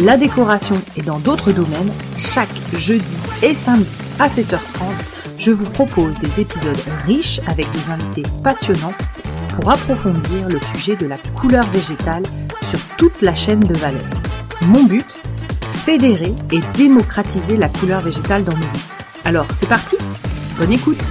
la 0.00 0.16
décoration 0.16 0.80
et 0.96 1.02
dans 1.02 1.18
d'autres 1.18 1.52
domaines, 1.52 1.90
chaque 2.16 2.48
jeudi 2.78 3.16
et 3.42 3.54
samedi 3.54 3.90
à 4.18 4.28
7h30, 4.28 4.92
je 5.38 5.50
vous 5.50 5.66
propose 5.66 6.18
des 6.18 6.40
épisodes 6.40 6.80
riches 7.06 7.40
avec 7.46 7.70
des 7.70 7.90
invités 7.90 8.22
passionnants 8.42 8.94
pour 9.54 9.70
approfondir 9.70 10.48
le 10.48 10.58
sujet 10.74 10.96
de 10.96 11.06
la 11.06 11.18
couleur 11.38 11.70
végétale 11.70 12.22
sur 12.62 12.78
toute 12.96 13.20
la 13.20 13.34
chaîne 13.34 13.60
de 13.60 13.76
valeur. 13.78 14.04
Mon 14.62 14.84
but 14.84 15.20
Fédérer 15.84 16.34
et 16.52 16.60
démocratiser 16.74 17.56
la 17.56 17.68
couleur 17.68 18.00
végétale 18.00 18.44
dans 18.44 18.56
nos 18.56 18.58
vies. 18.58 18.84
Alors, 19.24 19.46
c'est 19.54 19.68
parti 19.68 19.96
Bonne 20.58 20.72
écoute 20.72 21.02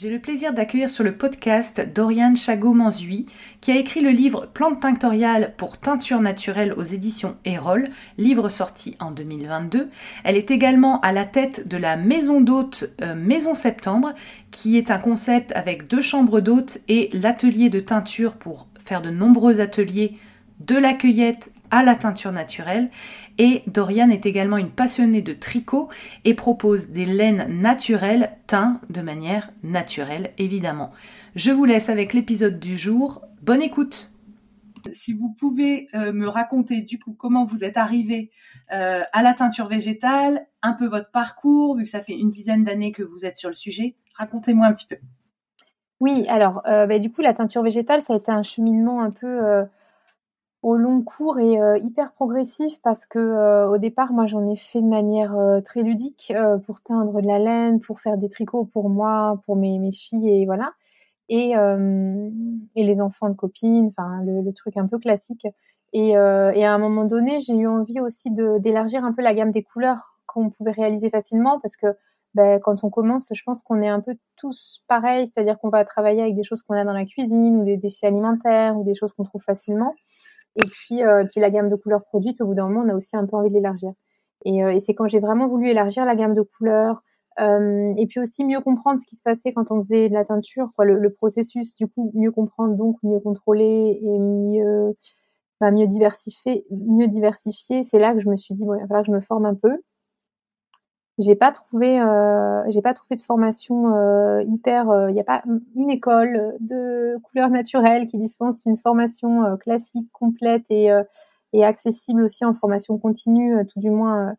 j'ai 0.00 0.08
le 0.08 0.18
plaisir 0.18 0.54
d'accueillir 0.54 0.88
sur 0.88 1.04
le 1.04 1.14
podcast 1.14 1.86
Doriane 1.94 2.34
Chagot-Manzui, 2.34 3.26
qui 3.60 3.70
a 3.70 3.76
écrit 3.76 4.00
le 4.00 4.08
livre 4.08 4.46
Plantes 4.46 4.80
tinctoriales 4.80 5.52
pour 5.58 5.76
teinture 5.76 6.22
naturelle 6.22 6.72
aux 6.72 6.84
éditions 6.84 7.36
Erol, 7.44 7.86
livre 8.16 8.48
sorti 8.48 8.96
en 8.98 9.10
2022. 9.10 9.90
Elle 10.24 10.38
est 10.38 10.50
également 10.50 11.00
à 11.00 11.12
la 11.12 11.26
tête 11.26 11.68
de 11.68 11.76
la 11.76 11.98
maison 11.98 12.40
d'hôte 12.40 12.94
euh, 13.02 13.14
Maison 13.14 13.52
Septembre, 13.52 14.14
qui 14.50 14.78
est 14.78 14.90
un 14.90 14.96
concept 14.96 15.52
avec 15.52 15.86
deux 15.86 16.00
chambres 16.00 16.40
d'hôtes 16.40 16.78
et 16.88 17.10
l'atelier 17.12 17.68
de 17.68 17.80
teinture 17.80 18.36
pour 18.36 18.68
faire 18.82 19.02
de 19.02 19.10
nombreux 19.10 19.60
ateliers 19.60 20.16
de 20.60 20.76
la 20.76 20.94
cueillette 20.94 21.52
à 21.70 21.82
la 21.82 21.94
teinture 21.94 22.32
naturelle. 22.32 22.88
Et 23.42 23.62
Dorian 23.66 24.10
est 24.10 24.26
également 24.26 24.58
une 24.58 24.68
passionnée 24.68 25.22
de 25.22 25.32
tricot 25.32 25.88
et 26.26 26.34
propose 26.34 26.90
des 26.90 27.06
laines 27.06 27.46
naturelles 27.48 28.36
teintes 28.46 28.82
de 28.90 29.00
manière 29.00 29.50
naturelle, 29.62 30.32
évidemment. 30.36 30.90
Je 31.36 31.50
vous 31.50 31.64
laisse 31.64 31.88
avec 31.88 32.12
l'épisode 32.12 32.60
du 32.60 32.76
jour. 32.76 33.22
Bonne 33.40 33.62
écoute 33.62 34.12
si 34.92 35.14
vous 35.14 35.30
pouvez 35.38 35.88
euh, 35.94 36.10
me 36.12 36.26
raconter 36.26 36.80
du 36.80 36.98
coup 36.98 37.12
comment 37.12 37.44
vous 37.44 37.64
êtes 37.64 37.76
arrivé 37.76 38.30
euh, 38.72 39.02
à 39.12 39.22
la 39.22 39.34
teinture 39.34 39.68
végétale, 39.68 40.46
un 40.62 40.72
peu 40.72 40.86
votre 40.86 41.10
parcours, 41.10 41.76
vu 41.76 41.84
que 41.84 41.88
ça 41.90 42.00
fait 42.00 42.14
une 42.14 42.30
dizaine 42.30 42.64
d'années 42.64 42.90
que 42.90 43.02
vous 43.02 43.26
êtes 43.26 43.36
sur 43.36 43.50
le 43.50 43.54
sujet, 43.54 43.96
racontez-moi 44.14 44.66
un 44.66 44.72
petit 44.72 44.86
peu. 44.86 44.96
Oui, 46.00 46.26
alors 46.28 46.62
euh, 46.66 46.86
bah, 46.86 46.98
du 46.98 47.10
coup 47.12 47.20
la 47.20 47.34
teinture 47.34 47.62
végétale, 47.62 48.00
ça 48.00 48.14
a 48.14 48.16
été 48.16 48.32
un 48.32 48.42
cheminement 48.42 49.02
un 49.02 49.10
peu 49.10 49.66
au 50.62 50.76
long 50.76 51.02
cours 51.02 51.38
et 51.38 51.60
euh, 51.60 51.78
hyper 51.78 52.12
progressif 52.12 52.80
parce 52.82 53.06
que 53.06 53.18
euh, 53.18 53.68
au 53.68 53.78
départ 53.78 54.12
moi 54.12 54.26
j'en 54.26 54.46
ai 54.48 54.56
fait 54.56 54.82
de 54.82 54.86
manière 54.86 55.34
euh, 55.36 55.60
très 55.60 55.82
ludique 55.82 56.32
pour 56.66 56.82
teindre 56.82 57.20
de 57.22 57.26
la 57.26 57.38
laine, 57.38 57.80
pour 57.80 58.00
faire 58.00 58.18
des 58.18 58.28
tricots 58.28 58.66
pour 58.66 58.90
moi, 58.90 59.40
pour 59.46 59.56
mes, 59.56 59.78
mes 59.78 59.92
filles 59.92 60.42
et 60.42 60.46
voilà. 60.46 60.72
Et, 61.32 61.52
et 61.52 62.82
les 62.82 63.00
enfants 63.00 63.28
de 63.28 63.34
copines, 63.34 63.92
enfin 63.96 64.20
le, 64.24 64.42
le, 64.42 64.52
truc 64.52 64.76
un 64.76 64.88
peu 64.88 64.98
classique. 64.98 65.46
Et, 65.92 66.08
et 66.08 66.16
à 66.16 66.74
un 66.74 66.78
moment 66.78 67.04
donné 67.04 67.40
j'ai 67.40 67.54
eu 67.54 67.68
envie 67.68 68.00
aussi 68.00 68.30
d'élargir 68.32 69.04
un 69.04 69.12
peu 69.12 69.22
la 69.22 69.32
gamme 69.32 69.52
des 69.52 69.62
couleurs 69.62 70.18
qu'on 70.26 70.50
pouvait 70.50 70.72
réaliser 70.72 71.08
facilement 71.08 71.60
parce 71.60 71.76
que 71.76 71.86
ben, 72.34 72.60
quand 72.60 72.84
on 72.84 72.90
commence, 72.90 73.28
je 73.32 73.42
pense 73.44 73.62
qu'on 73.62 73.82
est 73.82 73.88
un 73.88 74.00
peu 74.00 74.16
tous 74.36 74.84
pareils, 74.86 75.26
c'est-à-dire 75.26 75.58
qu'on 75.58 75.68
va 75.68 75.84
travailler 75.84 76.22
avec 76.22 76.36
des 76.36 76.44
choses 76.44 76.62
qu'on 76.62 76.74
a 76.74 76.84
dans 76.84 76.92
la 76.92 77.04
cuisine 77.04 77.60
ou 77.60 77.64
des 77.64 77.76
déchets 77.76 78.06
alimentaires 78.06 78.76
ou 78.76 78.84
des 78.84 78.94
choses 78.94 79.12
qu'on 79.12 79.24
trouve 79.24 79.42
facilement. 79.42 79.94
Et 80.62 80.68
puis, 80.68 81.02
euh, 81.02 81.24
puis 81.30 81.40
la 81.40 81.50
gamme 81.50 81.68
de 81.68 81.76
couleurs 81.76 82.04
produites, 82.04 82.40
au 82.40 82.46
bout 82.46 82.54
d'un 82.54 82.68
moment, 82.68 82.82
on 82.86 82.88
a 82.88 82.94
aussi 82.94 83.16
un 83.16 83.26
peu 83.26 83.36
envie 83.36 83.50
de 83.50 83.54
l'élargir. 83.54 83.92
Et, 84.44 84.64
euh, 84.64 84.78
c'est 84.80 84.94
quand 84.94 85.06
j'ai 85.06 85.20
vraiment 85.20 85.48
voulu 85.48 85.68
élargir 85.70 86.04
la 86.04 86.16
gamme 86.16 86.34
de 86.34 86.42
couleurs, 86.42 87.02
euh, 87.40 87.94
et 87.96 88.06
puis 88.06 88.20
aussi 88.20 88.44
mieux 88.44 88.60
comprendre 88.60 88.98
ce 89.00 89.04
qui 89.06 89.16
se 89.16 89.22
passait 89.22 89.52
quand 89.52 89.70
on 89.70 89.76
faisait 89.82 90.08
de 90.08 90.14
la 90.14 90.24
teinture, 90.24 90.70
quoi, 90.76 90.84
le, 90.84 90.98
le 90.98 91.12
processus, 91.12 91.74
du 91.74 91.86
coup, 91.86 92.10
mieux 92.14 92.32
comprendre, 92.32 92.74
donc 92.76 92.96
mieux 93.02 93.20
contrôler 93.20 94.00
et 94.02 94.18
mieux, 94.18 94.96
bah, 95.60 95.70
mieux 95.70 95.86
diversifier, 95.86 96.66
mieux 96.70 97.08
diversifier. 97.08 97.82
C'est 97.84 97.98
là 97.98 98.14
que 98.14 98.20
je 98.20 98.28
me 98.28 98.36
suis 98.36 98.54
dit, 98.54 98.64
bon, 98.64 98.74
il 98.74 98.80
va 98.80 98.86
falloir 98.88 99.02
que 99.02 99.08
je 99.08 99.12
me 99.12 99.20
forme 99.20 99.46
un 99.46 99.54
peu. 99.54 99.76
J'ai 101.20 101.34
pas 101.34 101.52
trouvé, 101.52 102.00
euh, 102.00 102.62
j'ai 102.70 102.80
pas 102.80 102.94
trouvé 102.94 103.14
de 103.14 103.20
formation 103.20 103.94
euh, 103.94 104.42
hyper. 104.42 104.84
Il 104.86 104.90
euh, 104.90 105.10
n'y 105.10 105.20
a 105.20 105.24
pas 105.24 105.42
une 105.76 105.90
école 105.90 106.56
de 106.60 107.18
couleurs 107.22 107.50
naturelles 107.50 108.06
qui 108.06 108.16
dispense 108.16 108.62
une 108.64 108.78
formation 108.78 109.58
classique 109.58 110.08
complète 110.12 110.64
et, 110.70 110.88
et 111.52 111.64
accessible 111.64 112.22
aussi 112.22 112.46
en 112.46 112.54
formation 112.54 112.96
continue, 112.96 113.66
tout 113.66 113.80
du 113.80 113.90
moins. 113.90 114.34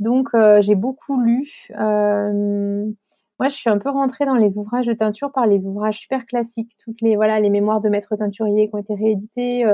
Donc 0.00 0.30
j'ai 0.60 0.74
beaucoup 0.74 1.20
lu. 1.20 1.68
moi, 1.70 3.48
je 3.48 3.54
suis 3.54 3.70
un 3.70 3.78
peu 3.78 3.90
rentrée 3.90 4.26
dans 4.26 4.34
les 4.34 4.58
ouvrages 4.58 4.86
de 4.86 4.92
teinture 4.92 5.30
par 5.30 5.46
les 5.46 5.66
ouvrages 5.66 6.00
super 6.00 6.26
classiques, 6.26 6.72
toutes 6.82 7.00
les 7.00 7.14
voilà 7.14 7.38
les 7.38 7.50
mémoires 7.50 7.80
de 7.80 7.88
maîtres 7.88 8.16
teinturiers 8.16 8.68
qui 8.68 8.74
ont 8.74 8.78
été 8.78 8.94
réédités. 8.96 9.64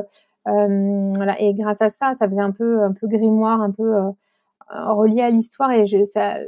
voilà, 0.44 1.41
et 1.41 1.54
grâce 1.54 1.81
à 1.81 1.88
ça, 1.88 2.12
ça 2.12 2.28
faisait 2.28 2.42
un 2.42 2.53
peu 2.53 2.82
un 2.82 2.92
peu 2.92 3.06
grimoire, 3.06 3.62
un 3.62 3.71
peu 3.71 4.12
relié 4.72 5.22
à 5.22 5.31
l'histoire 5.31 5.70
et 5.72 5.86
ça, 6.04 6.38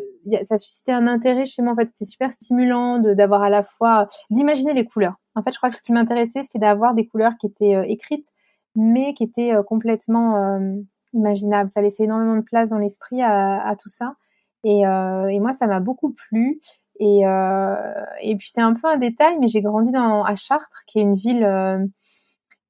ça 0.44 0.56
suscitait 0.56 0.92
un 0.92 1.06
intérêt 1.06 1.44
chez 1.46 1.62
moi. 1.62 1.72
En 1.72 1.76
fait, 1.76 1.88
c'était 1.88 2.04
super 2.04 2.30
stimulant 2.32 2.98
d'avoir 2.98 3.42
à 3.42 3.50
la 3.50 3.62
fois 3.62 4.08
d'imaginer 4.30 4.74
les 4.74 4.84
couleurs. 4.84 5.16
En 5.34 5.42
fait, 5.42 5.52
je 5.52 5.56
crois 5.56 5.70
que 5.70 5.76
ce 5.76 5.82
qui 5.82 5.92
m'intéressait, 5.92 6.42
c'est 6.50 6.58
d'avoir 6.58 6.94
des 6.94 7.06
couleurs 7.06 7.32
qui 7.40 7.46
étaient 7.46 7.74
euh, 7.74 7.84
écrites, 7.86 8.26
mais 8.76 9.14
qui 9.14 9.24
étaient 9.24 9.54
euh, 9.54 9.62
complètement 9.62 10.60
imaginables. 11.12 11.70
Ça 11.70 11.82
laissait 11.82 12.04
énormément 12.04 12.36
de 12.36 12.42
place 12.42 12.70
dans 12.70 12.78
l'esprit 12.78 13.22
à, 13.22 13.74
tout 13.80 13.88
ça. 13.88 14.14
Et, 14.64 14.84
moi, 14.84 15.52
ça 15.52 15.66
m'a 15.66 15.80
beaucoup 15.80 16.12
plu. 16.12 16.60
Et, 17.00 17.24
puis 18.38 18.48
c'est 18.50 18.60
un 18.60 18.74
peu 18.74 18.88
un 18.88 18.96
détail, 18.96 19.38
mais 19.40 19.48
j'ai 19.48 19.62
grandi 19.62 19.92
à 19.94 20.34
Chartres, 20.34 20.84
qui 20.86 21.00
est 21.00 21.02
une 21.02 21.16
ville 21.16 21.90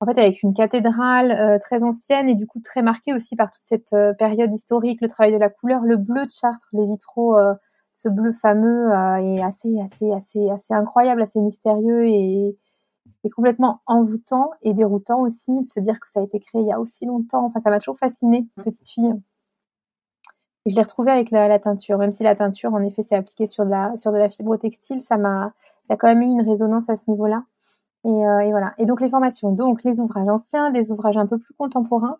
en 0.02 0.04
fait 0.04 0.18
avec 0.18 0.42
une 0.42 0.52
cathédrale 0.52 1.30
euh, 1.30 1.58
très 1.60 1.84
ancienne 1.84 2.28
et 2.28 2.34
du 2.34 2.46
coup 2.46 2.60
très 2.60 2.82
marquée 2.82 3.14
aussi 3.14 3.36
par 3.36 3.52
toute 3.52 3.62
cette 3.62 3.92
euh, 3.92 4.12
période 4.12 4.52
historique, 4.52 5.00
le 5.00 5.06
travail 5.06 5.32
de 5.32 5.38
la 5.38 5.48
couleur, 5.48 5.82
le 5.82 5.96
bleu 5.96 6.26
de 6.26 6.30
Chartres, 6.30 6.66
les 6.72 6.86
vitraux, 6.86 7.38
euh, 7.38 7.54
ce 7.94 8.08
bleu 8.08 8.32
fameux 8.32 8.90
est 9.20 9.42
assez 9.42 9.78
assez 9.80 10.10
assez 10.12 10.50
assez 10.50 10.74
incroyable, 10.74 11.22
assez 11.22 11.38
mystérieux 11.38 12.06
et, 12.06 12.56
et, 13.22 13.30
complètement 13.30 13.80
envoûtant 13.86 14.50
et 14.62 14.74
déroutant 14.74 15.20
aussi 15.20 15.62
de 15.62 15.68
se 15.68 15.78
dire 15.78 16.00
que 16.00 16.10
ça 16.10 16.20
a 16.20 16.22
été 16.24 16.40
créé 16.40 16.62
il 16.62 16.66
y 16.66 16.72
a 16.72 16.80
aussi 16.80 17.06
longtemps. 17.06 17.44
Enfin, 17.44 17.60
ça 17.60 17.70
m'a 17.70 17.78
toujours 17.78 17.98
fascinée, 17.98 18.46
petite 18.56 18.88
fille. 18.88 19.14
Et 20.66 20.70
je 20.70 20.76
l'ai 20.76 20.82
retrouvée 20.82 21.10
avec 21.12 21.30
la, 21.30 21.48
la, 21.48 21.58
teinture, 21.58 21.98
même 21.98 22.12
si 22.12 22.22
la 22.22 22.34
teinture, 22.34 22.72
en 22.74 22.82
effet, 22.82 23.02
s'est 23.02 23.16
appliquée 23.16 23.46
sur 23.46 23.64
de 23.66 23.70
la 23.70 23.96
sur 23.96 24.10
de 24.12 24.18
la 24.18 24.30
fibre 24.30 24.56
textile, 24.56 25.02
ça 25.02 25.16
m'a, 25.18 25.52
il 25.84 25.92
y 25.92 25.94
a 25.94 25.96
quand 25.96 26.08
même 26.08 26.22
eu 26.22 26.26
une 26.26 26.48
résonance 26.48 26.88
à 26.88 26.96
ce 26.96 27.02
niveau-là. 27.08 27.44
Et, 28.04 28.08
euh, 28.08 28.40
et, 28.40 28.50
voilà. 28.50 28.74
Et 28.78 28.86
donc 28.86 29.00
les 29.00 29.10
formations, 29.10 29.52
donc 29.52 29.84
les 29.84 30.00
ouvrages 30.00 30.28
anciens, 30.28 30.70
des 30.70 30.90
ouvrages 30.90 31.16
un 31.16 31.26
peu 31.26 31.38
plus 31.38 31.54
contemporains. 31.54 32.18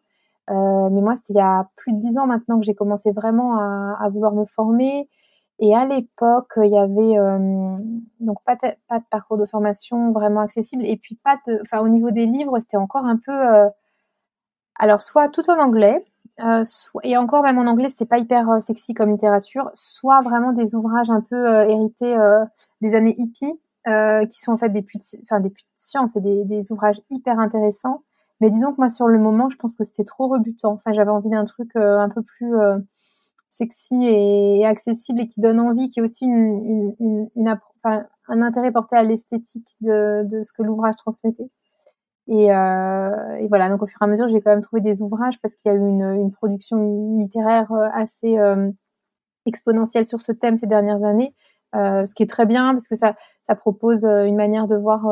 Euh, 0.51 0.89
mais 0.91 1.01
moi, 1.01 1.17
c'était 1.17 1.35
il 1.35 1.37
y 1.37 1.41
a 1.41 1.69
plus 1.77 1.93
de 1.93 1.99
dix 2.01 2.19
ans 2.19 2.27
maintenant 2.27 2.59
que 2.59 2.65
j'ai 2.65 2.75
commencé 2.75 3.13
vraiment 3.13 3.57
à, 3.59 4.09
vouloir 4.11 4.33
me 4.33 4.45
former. 4.45 5.09
Et 5.59 5.75
à 5.77 5.85
l'époque, 5.87 6.55
il 6.57 6.73
y 6.73 6.79
avait 6.79 7.19
euh, 7.19 7.77
donc 8.21 8.39
pas 8.45 8.57
de, 8.57 8.75
parcours 9.11 9.39
de 9.39 9.47
formation 9.47 10.13
vraiment 10.13 10.41
accessible. 10.41 10.85
Et 10.85 10.97
puis 10.97 11.17
pas 11.17 11.39
de, 11.47 11.61
enfin 11.63 11.81
au 11.81 11.89
niveau 11.89 12.11
des 12.11 12.27
livres, 12.27 12.59
c'était 12.59 12.77
encore 12.77 13.05
un 13.05 13.17
peu, 13.17 13.33
alors 14.77 15.01
soit 15.01 15.29
tout 15.29 15.49
en 15.51 15.59
anglais, 15.59 16.05
et 17.05 17.17
encore 17.17 17.43
même 17.45 17.59
en 17.59 17.67
anglais, 17.67 17.91
c'était 17.91 18.07
pas 18.07 18.19
hyper 18.19 18.61
sexy 18.63 18.95
comme 18.95 19.11
littérature, 19.11 19.71
soit 19.75 20.23
vraiment 20.23 20.53
des 20.53 20.75
ouvrages 20.75 21.11
un 21.11 21.21
peu 21.21 21.47
hérités 21.69 22.17
des 22.81 22.95
années 22.95 23.15
hippies 23.19 23.61
euh, 23.89 24.27
qui 24.27 24.41
sont 24.41 24.53
en 24.53 24.57
fait 24.57 24.69
des 24.71 24.83
puits 24.83 24.99
de, 24.99 25.05
enfin, 25.25 25.41
des 25.41 25.51
puits 25.51 25.65
de 25.65 25.81
science 25.81 26.17
et 26.17 26.21
des, 26.21 26.45
des, 26.45 26.73
ouvrages 26.73 27.01
hyper 27.11 27.39
intéressants. 27.39 28.03
Mais 28.41 28.51
disons 28.51 28.73
que 28.73 28.77
moi, 28.79 28.89
sur 28.89 29.09
le 29.09 29.19
moment, 29.19 29.51
je 29.51 29.57
pense 29.57 29.77
que 29.77 29.85
c'était 29.85 30.05
trop 30.05 30.29
rebutant. 30.29 30.73
Enfin, 30.73 30.93
j'avais 30.93 31.11
envie 31.11 31.31
d'un 31.31 31.45
truc 31.45 31.71
euh, 31.77 31.99
un 31.99 32.09
peu 32.09 32.23
plus 32.23 32.57
euh, 32.57 32.79
sexy 33.49 33.95
et, 34.05 34.65
accessible 34.67 35.21
et 35.21 35.27
qui 35.27 35.41
donne 35.41 35.61
envie, 35.61 35.89
qui 35.89 36.01
est 36.01 36.03
aussi 36.03 36.25
une, 36.25 36.95
une, 36.99 37.31
une, 37.37 37.59
enfin, 37.85 38.05
un 38.29 38.43
intérêt 38.43 38.73
porté 38.73 38.97
à 38.97 39.03
l'esthétique 39.03 39.69
de, 39.81 40.25
de, 40.25 40.43
ce 40.43 40.53
que 40.53 40.63
l'ouvrage 40.63 40.97
transmettait. 40.97 41.51
Et, 42.29 42.53
euh, 42.53 43.37
et, 43.41 43.49
voilà, 43.49 43.69
donc 43.69 43.83
au 43.83 43.87
fur 43.87 44.01
et 44.01 44.05
à 44.05 44.07
mesure, 44.07 44.29
j'ai 44.29 44.41
quand 44.41 44.51
même 44.51 44.61
trouvé 44.61 44.81
des 44.81 45.03
ouvrages 45.03 45.41
parce 45.41 45.55
qu'il 45.55 45.71
y 45.71 45.75
a 45.75 45.77
eu 45.77 45.87
une, 45.87 46.03
une 46.03 46.31
production 46.31 47.19
littéraire 47.19 47.71
euh, 47.73 47.89
assez 47.93 48.39
euh, 48.39 48.71
exponentielle 49.45 50.07
sur 50.07 50.21
ce 50.21 50.33
thème 50.33 50.57
ces 50.57 50.67
dernières 50.67 51.05
années, 51.05 51.35
euh, 51.75 52.05
ce 52.07 52.15
qui 52.15 52.23
est 52.23 52.31
très 52.31 52.47
bien 52.47 52.73
parce 52.73 52.87
que 52.87 52.97
ça, 52.97 53.15
ça 53.43 53.55
propose 53.55 54.05
euh, 54.05 54.25
une 54.25 54.37
manière 54.37 54.69
de 54.69 54.77
voir 54.77 55.07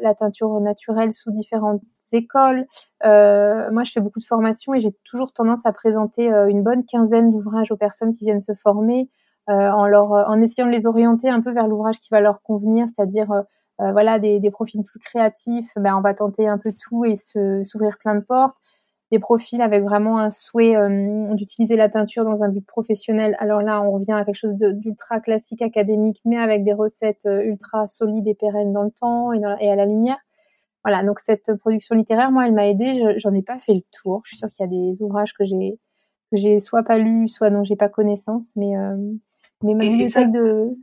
la 0.00 0.14
teinture 0.14 0.60
naturelle 0.60 1.12
sous 1.12 1.30
différentes 1.30 1.82
écoles. 2.12 2.66
moi, 3.02 3.82
je 3.84 3.92
fais 3.92 4.00
beaucoup 4.00 4.20
de 4.20 4.24
formations 4.24 4.74
et 4.74 4.80
j'ai 4.80 4.92
toujours 5.04 5.32
tendance 5.32 5.64
à 5.64 5.72
présenter 5.72 6.28
une 6.28 6.62
bonne 6.62 6.84
quinzaine 6.84 7.30
d'ouvrages 7.32 7.72
aux 7.72 7.76
personnes 7.76 8.14
qui 8.14 8.24
viennent 8.24 8.40
se 8.40 8.54
former. 8.54 9.08
en, 9.48 9.86
leur, 9.86 10.12
en 10.12 10.40
essayant 10.40 10.66
de 10.66 10.72
les 10.72 10.86
orienter 10.86 11.28
un 11.28 11.40
peu 11.40 11.52
vers 11.52 11.66
l'ouvrage 11.66 12.00
qui 12.00 12.10
va 12.10 12.20
leur 12.20 12.40
convenir, 12.42 12.86
c'est-à-dire 12.88 13.44
euh, 13.80 13.90
voilà, 13.90 14.18
des, 14.20 14.38
des, 14.38 14.50
profils 14.52 14.84
plus 14.84 15.00
créatifs, 15.00 15.70
ben, 15.76 15.96
on 15.96 16.00
va 16.00 16.14
tenter 16.14 16.46
un 16.46 16.58
peu 16.58 16.72
tout 16.72 17.04
et 17.04 17.16
s'ouvrir 17.16 17.98
plein 17.98 18.14
de 18.14 18.20
portes. 18.20 18.56
Des 19.14 19.20
profils 19.20 19.62
avec 19.62 19.84
vraiment 19.84 20.18
un 20.18 20.30
souhait 20.30 20.74
euh, 20.74 21.34
d'utiliser 21.34 21.76
la 21.76 21.88
teinture 21.88 22.24
dans 22.24 22.42
un 22.42 22.48
but 22.48 22.66
professionnel. 22.66 23.36
Alors 23.38 23.62
là, 23.62 23.80
on 23.80 23.92
revient 23.92 24.12
à 24.12 24.24
quelque 24.24 24.34
chose 24.34 24.54
d'ultra 24.54 25.20
classique 25.20 25.62
académique, 25.62 26.20
mais 26.24 26.36
avec 26.36 26.64
des 26.64 26.72
recettes 26.72 27.26
euh, 27.26 27.44
ultra 27.44 27.86
solides 27.86 28.26
et 28.26 28.34
pérennes 28.34 28.72
dans 28.72 28.82
le 28.82 28.90
temps 28.90 29.32
et, 29.32 29.40
et 29.60 29.70
à 29.70 29.76
la 29.76 29.86
lumière. 29.86 30.18
Voilà, 30.82 31.04
donc 31.04 31.20
cette 31.20 31.54
production 31.54 31.94
littéraire, 31.94 32.32
moi, 32.32 32.46
elle 32.46 32.54
m'a 32.54 32.66
aidée. 32.66 33.14
J'en 33.18 33.32
ai 33.34 33.42
pas 33.42 33.58
fait 33.58 33.74
le 33.74 33.82
tour. 33.92 34.22
Je 34.24 34.30
suis 34.30 34.38
sûre 34.38 34.50
qu'il 34.50 34.64
y 34.64 34.68
a 34.68 34.70
des 34.70 35.00
ouvrages 35.00 35.32
que 35.32 35.44
j'ai 35.44 35.78
que 36.32 36.36
j'ai 36.36 36.58
soit 36.58 36.82
pas 36.82 36.98
lus, 36.98 37.28
soit 37.28 37.50
dont 37.50 37.62
j'ai 37.62 37.76
pas 37.76 37.88
connaissance, 37.88 38.46
mais 38.56 38.76
euh, 38.76 38.96
mais 39.62 39.74
de 39.74 40.74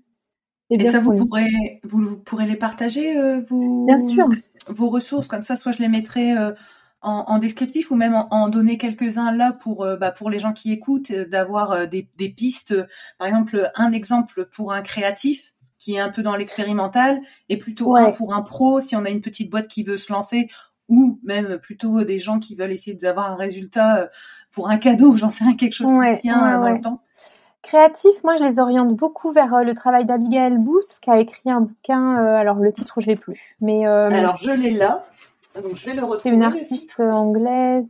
et, 0.74 0.86
ça, 0.86 1.02
vous 1.02 1.14
pourrez, 1.14 1.82
vous, 1.84 2.16
pourrez 2.16 2.46
les 2.46 2.56
partager, 2.56 3.18
euh, 3.18 3.42
vos, 3.42 3.86
Bien 3.86 3.98
sûr. 3.98 4.30
vos 4.70 4.88
ressources, 4.88 5.28
comme 5.28 5.44
ça, 5.44 5.58
soit 5.58 5.74
je 5.74 5.80
les 5.80 5.90
mettrai 5.90 6.32
euh, 6.32 6.54
en, 7.02 7.26
en, 7.28 7.38
descriptif 7.40 7.92
ou 7.92 7.96
même 7.96 8.16
en, 8.16 8.50
donner 8.50 8.78
quelques-uns 8.78 9.32
là 9.32 9.54
pour, 9.54 9.84
euh, 9.84 9.96
bah, 9.96 10.12
pour 10.12 10.30
les 10.30 10.40
gens 10.40 10.54
qui 10.54 10.72
écoutent, 10.72 11.12
d'avoir 11.12 11.88
des, 11.88 12.08
des, 12.18 12.30
pistes. 12.30 12.76
Par 13.18 13.28
exemple, 13.28 13.72
un 13.76 13.92
exemple 13.92 14.46
pour 14.46 14.72
un 14.74 14.82
créatif 14.82 15.54
qui 15.78 15.96
est 15.96 16.00
un 16.00 16.10
peu 16.10 16.22
dans 16.22 16.36
l'expérimental 16.36 17.20
et 17.50 17.58
plutôt 17.58 17.96
un 17.96 18.12
pour 18.12 18.36
un 18.36 18.42
pro 18.42 18.82
si 18.82 18.96
on 18.96 19.04
a 19.04 19.10
une 19.10 19.22
petite 19.22 19.50
boîte 19.50 19.68
qui 19.68 19.84
veut 19.84 19.98
se 19.98 20.14
lancer 20.14 20.48
ou 20.90 21.20
même 21.24 21.58
plutôt 21.58 22.04
des 22.04 22.20
gens 22.20 22.38
qui 22.38 22.54
veulent 22.56 22.72
essayer 22.72 22.96
d'avoir 22.96 23.32
un 23.32 23.36
résultat 23.36 24.10
pour 24.52 24.70
un 24.70 24.78
cadeau, 24.78 25.16
j'en 25.18 25.30
sais 25.30 25.44
rien, 25.44 25.56
quelque 25.56 25.74
chose 25.74 25.88
qui 25.88 26.22
tient 26.22 26.60
dans 26.60 26.70
le 26.70 26.82
temps. 26.82 27.02
Créatif, 27.62 28.24
moi 28.24 28.36
je 28.38 28.44
les 28.44 28.58
oriente 28.58 28.96
beaucoup 28.96 29.32
vers 29.32 29.54
euh, 29.54 29.64
le 29.64 29.76
travail 29.76 30.06
d'Abigail 30.06 30.58
Booth 30.58 30.98
qui 31.00 31.12
a 31.12 31.20
écrit 31.20 31.52
un 31.52 31.62
bouquin. 31.62 32.18
Euh, 32.18 32.36
alors 32.36 32.58
le 32.58 32.74
titre 32.74 33.02
je 33.02 33.08
l'ai 33.08 33.16
plus, 33.16 33.56
mais 33.62 33.86
euh, 33.86 34.10
alors 34.10 34.38
je 34.38 34.50
l'ai 34.50 34.72
là, 34.72 35.06
donc 35.56 35.76
je 35.76 35.86
vais 35.86 35.94
le 35.94 36.04
retrouver. 36.04 36.22
C'est 36.22 36.30
une 36.30 36.44
artiste 36.44 37.00
anglaise. 37.00 37.90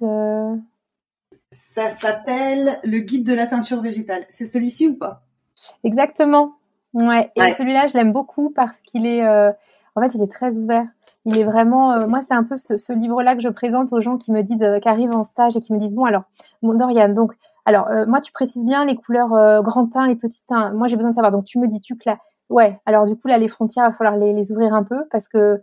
Ça 1.52 1.90
s'appelle 1.90 2.80
Le 2.84 3.00
Guide 3.00 3.26
de 3.26 3.34
la 3.34 3.46
teinture 3.46 3.82
végétale. 3.82 4.26
C'est 4.30 4.48
celui-ci 4.48 4.88
ou 4.88 4.96
pas? 4.96 5.24
Exactement. 5.84 6.54
Ouais. 6.94 7.32
Et 7.36 7.54
celui-là 7.54 7.88
je 7.88 7.94
l'aime 7.94 8.14
beaucoup 8.14 8.50
parce 8.50 8.80
qu'il 8.82 9.06
est, 9.06 9.28
en 9.28 10.02
fait 10.02 10.16
il 10.16 10.22
est 10.22 10.32
très 10.32 10.58
ouvert. 10.58 10.88
Il 11.26 11.38
est 11.38 11.44
vraiment, 11.44 12.08
moi 12.08 12.22
c'est 12.22 12.34
un 12.34 12.44
peu 12.44 12.58
ce, 12.58 12.78
ce 12.78 12.94
livre-là 12.94 13.36
que 13.36 13.42
je 13.42 13.50
présente 13.50 13.94
aux 13.94 14.02
gens 14.02 14.18
qui 14.18 14.32
me 14.32 14.42
disent, 14.42 14.80
qui 14.82 14.90
arrivent 14.90 15.14
en 15.14 15.24
stage 15.24 15.56
et 15.56 15.62
qui 15.62 15.74
me 15.74 15.78
disent 15.78 15.94
bon 15.94 16.06
alors, 16.06 16.24
bon 16.62 16.74
Dorian, 16.74 17.10
donc 17.10 17.34
alors, 17.66 17.90
euh, 17.90 18.06
moi, 18.06 18.22
tu 18.22 18.32
précises 18.32 18.64
bien 18.64 18.86
les 18.86 18.96
couleurs 18.96 19.34
euh, 19.34 19.62
grand 19.62 19.88
teint 19.88 20.06
et 20.06 20.16
petit 20.16 20.44
teint. 20.46 20.72
Moi, 20.72 20.88
j'ai 20.88 20.96
besoin 20.96 21.12
de 21.12 21.16
savoir. 21.16 21.32
Donc, 21.32 21.46
tu 21.46 21.60
me 21.60 21.68
dis, 21.68 21.80
tu 21.80 21.96
claires. 21.96 22.18
Ouais. 22.50 22.80
Alors, 22.86 23.06
du 23.06 23.16
coup, 23.16 23.28
là, 23.28 23.38
les 23.38 23.48
frontières, 23.48 23.86
il 23.86 23.92
va 23.92 23.98
falloir 23.98 24.18
les, 24.18 24.34
les, 24.34 24.52
ouvrir 24.52 24.74
un 24.74 24.84
peu 24.84 25.06
parce 25.12 25.28
que 25.28 25.62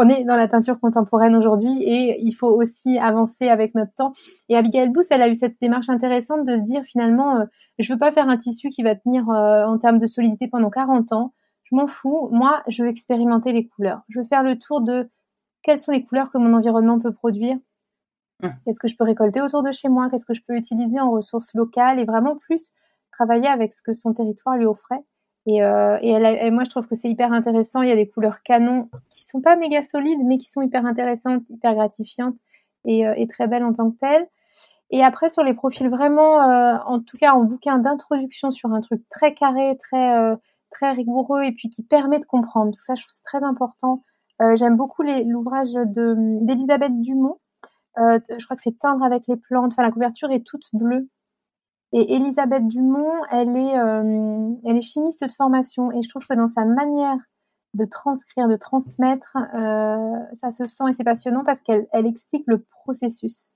on 0.00 0.08
est 0.08 0.24
dans 0.24 0.36
la 0.36 0.48
teinture 0.48 0.80
contemporaine 0.80 1.36
aujourd'hui 1.36 1.82
et 1.82 2.20
il 2.22 2.32
faut 2.32 2.48
aussi 2.48 2.98
avancer 2.98 3.48
avec 3.48 3.74
notre 3.74 3.94
temps. 3.94 4.12
Et 4.48 4.56
Abigail 4.56 4.88
Booth, 4.88 5.06
elle 5.10 5.22
a 5.22 5.28
eu 5.28 5.34
cette 5.34 5.60
démarche 5.60 5.88
intéressante 5.88 6.46
de 6.46 6.56
se 6.56 6.62
dire 6.62 6.82
finalement, 6.84 7.40
euh, 7.40 7.44
je 7.78 7.92
veux 7.92 7.98
pas 7.98 8.10
faire 8.10 8.28
un 8.28 8.36
tissu 8.36 8.70
qui 8.70 8.82
va 8.82 8.94
tenir 8.94 9.28
euh, 9.28 9.64
en 9.64 9.78
termes 9.78 9.98
de 9.98 10.06
solidité 10.06 10.48
pendant 10.48 10.70
40 10.70 11.12
ans. 11.12 11.34
Je 11.64 11.76
m'en 11.76 11.86
fous. 11.86 12.28
Moi, 12.32 12.62
je 12.68 12.82
veux 12.82 12.88
expérimenter 12.88 13.52
les 13.52 13.66
couleurs. 13.66 14.00
Je 14.08 14.20
veux 14.20 14.26
faire 14.26 14.42
le 14.42 14.58
tour 14.58 14.80
de 14.80 15.08
quelles 15.62 15.78
sont 15.78 15.92
les 15.92 16.04
couleurs 16.04 16.32
que 16.32 16.38
mon 16.38 16.54
environnement 16.54 16.98
peut 16.98 17.12
produire 17.12 17.58
Mmh. 18.42 18.48
Qu'est-ce 18.64 18.80
que 18.80 18.88
je 18.88 18.96
peux 18.96 19.04
récolter 19.04 19.40
autour 19.40 19.62
de 19.62 19.72
chez 19.72 19.88
moi? 19.88 20.08
Qu'est-ce 20.10 20.24
que 20.24 20.34
je 20.34 20.42
peux 20.46 20.56
utiliser 20.56 20.98
en 21.00 21.10
ressources 21.10 21.54
locales? 21.54 21.98
Et 21.98 22.04
vraiment 22.04 22.36
plus 22.36 22.72
travailler 23.12 23.48
avec 23.48 23.72
ce 23.72 23.82
que 23.82 23.92
son 23.92 24.14
territoire 24.14 24.56
lui 24.56 24.66
offrait. 24.66 25.02
Et, 25.50 25.62
euh, 25.62 25.98
et, 26.00 26.50
moi, 26.50 26.64
je 26.64 26.70
trouve 26.70 26.86
que 26.86 26.94
c'est 26.94 27.08
hyper 27.08 27.32
intéressant. 27.32 27.82
Il 27.82 27.88
y 27.88 27.92
a 27.92 27.96
des 27.96 28.08
couleurs 28.08 28.42
canon 28.42 28.88
qui 29.08 29.24
sont 29.24 29.40
pas 29.40 29.56
méga 29.56 29.82
solides, 29.82 30.20
mais 30.24 30.38
qui 30.38 30.48
sont 30.48 30.62
hyper 30.62 30.86
intéressantes, 30.86 31.42
hyper 31.50 31.74
gratifiantes 31.74 32.36
et, 32.84 33.06
euh, 33.06 33.26
très 33.28 33.48
belles 33.48 33.64
en 33.64 33.72
tant 33.72 33.90
que 33.90 33.96
telles. 33.96 34.28
Et 34.90 35.02
après, 35.02 35.28
sur 35.28 35.42
les 35.42 35.54
profils 35.54 35.88
vraiment, 35.88 36.40
euh, 36.42 36.76
en 36.86 37.00
tout 37.00 37.16
cas 37.16 37.32
en 37.32 37.44
bouquin 37.44 37.78
d'introduction 37.78 38.50
sur 38.50 38.72
un 38.72 38.80
truc 38.80 39.02
très 39.08 39.34
carré, 39.34 39.76
très 39.76 40.92
rigoureux 40.92 41.42
et 41.42 41.52
puis 41.52 41.68
qui 41.68 41.82
permet 41.82 42.18
de 42.18 42.24
comprendre. 42.24 42.72
Tout 42.72 42.80
ça, 42.80 42.94
je 42.94 43.02
trouve 43.02 43.14
c'est 43.14 43.22
très 43.22 43.44
important. 43.44 44.02
J'aime 44.56 44.76
beaucoup 44.76 45.02
l'ouvrage 45.02 45.72
d'Elisabeth 45.72 46.98
Dumont, 47.02 47.38
je 47.96 48.44
crois 48.44 48.56
que 48.56 48.62
c'est 48.62 48.78
Teindre 48.78 49.04
avec 49.04 49.24
les 49.28 49.36
plantes. 49.36 49.72
Enfin, 49.72 49.82
la 49.82 49.90
couverture 49.90 50.30
est 50.30 50.44
toute 50.44 50.68
bleue. 50.72 51.08
Et 51.92 52.14
Elisabeth 52.14 52.68
Dumont, 52.68 53.12
elle 53.30 53.56
est, 53.56 53.78
euh, 53.78 54.54
elle 54.64 54.76
est 54.76 54.82
chimiste 54.82 55.24
de 55.24 55.32
formation. 55.32 55.90
Et 55.92 56.02
je 56.02 56.08
trouve 56.08 56.26
que 56.26 56.34
dans 56.34 56.46
sa 56.46 56.64
manière 56.64 57.16
de 57.74 57.84
transcrire, 57.84 58.48
de 58.48 58.56
transmettre, 58.56 59.36
euh, 59.54 60.18
ça 60.34 60.50
se 60.52 60.66
sent 60.66 60.84
et 60.90 60.92
c'est 60.92 61.04
passionnant 61.04 61.44
parce 61.44 61.60
qu'elle 61.60 61.86
elle 61.92 62.06
explique 62.06 62.44
le 62.46 62.62
processus, 62.62 63.52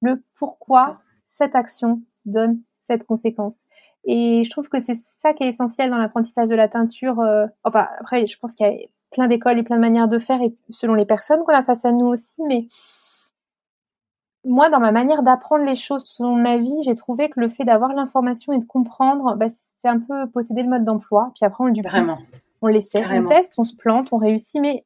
le 0.00 0.22
pourquoi 0.38 1.00
cette 1.28 1.54
action 1.54 2.02
donne 2.24 2.60
cette 2.86 3.04
conséquence. 3.04 3.56
Et 4.04 4.42
je 4.44 4.50
trouve 4.50 4.68
que 4.68 4.80
c'est 4.80 4.98
ça 5.18 5.34
qui 5.34 5.44
est 5.44 5.48
essentiel 5.48 5.90
dans 5.90 5.98
l'apprentissage 5.98 6.48
de 6.48 6.54
la 6.54 6.68
teinture. 6.68 7.20
Euh, 7.20 7.46
enfin, 7.64 7.86
après, 8.00 8.26
je 8.26 8.38
pense 8.38 8.52
qu'il 8.52 8.66
y 8.66 8.70
a 8.70 8.76
plein 9.10 9.26
d'écoles 9.28 9.58
et 9.58 9.62
plein 9.62 9.76
de 9.76 9.80
manières 9.80 10.08
de 10.08 10.18
faire, 10.18 10.40
et 10.42 10.54
selon 10.70 10.94
les 10.94 11.04
personnes 11.04 11.40
qu'on 11.44 11.54
a 11.54 11.62
face 11.62 11.84
à 11.84 11.92
nous 11.92 12.06
aussi, 12.06 12.40
mais 12.46 12.68
moi, 14.44 14.70
dans 14.70 14.80
ma 14.80 14.92
manière 14.92 15.22
d'apprendre 15.22 15.64
les 15.64 15.74
choses 15.74 16.04
selon 16.04 16.36
ma 16.36 16.58
vie, 16.58 16.82
j'ai 16.82 16.94
trouvé 16.94 17.28
que 17.28 17.40
le 17.40 17.48
fait 17.48 17.64
d'avoir 17.64 17.92
l'information 17.92 18.52
et 18.52 18.58
de 18.58 18.64
comprendre, 18.64 19.36
bah, 19.36 19.46
c'est 19.80 19.88
un 19.88 19.98
peu 19.98 20.28
posséder 20.30 20.62
le 20.62 20.68
mode 20.68 20.84
d'emploi. 20.84 21.32
Puis 21.34 21.44
après, 21.44 21.64
on 21.64 21.66
le 21.66 21.72
duplicte, 21.72 21.94
Vraiment. 21.94 22.16
on 22.62 22.68
l'essaie, 22.68 23.04
on 23.10 23.26
teste, 23.26 23.54
on 23.58 23.64
se 23.64 23.76
plante, 23.76 24.12
on 24.12 24.16
réussit, 24.16 24.60
mais 24.60 24.84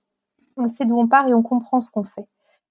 on 0.57 0.69
sait 0.69 0.85
d'où 0.85 0.99
on 0.99 1.09
part 1.09 1.29
et 1.29 1.35
on 1.35 1.43
comprend 1.43 1.81
ce 1.81 1.91
qu'on 1.91 2.05
fait. 2.05 2.27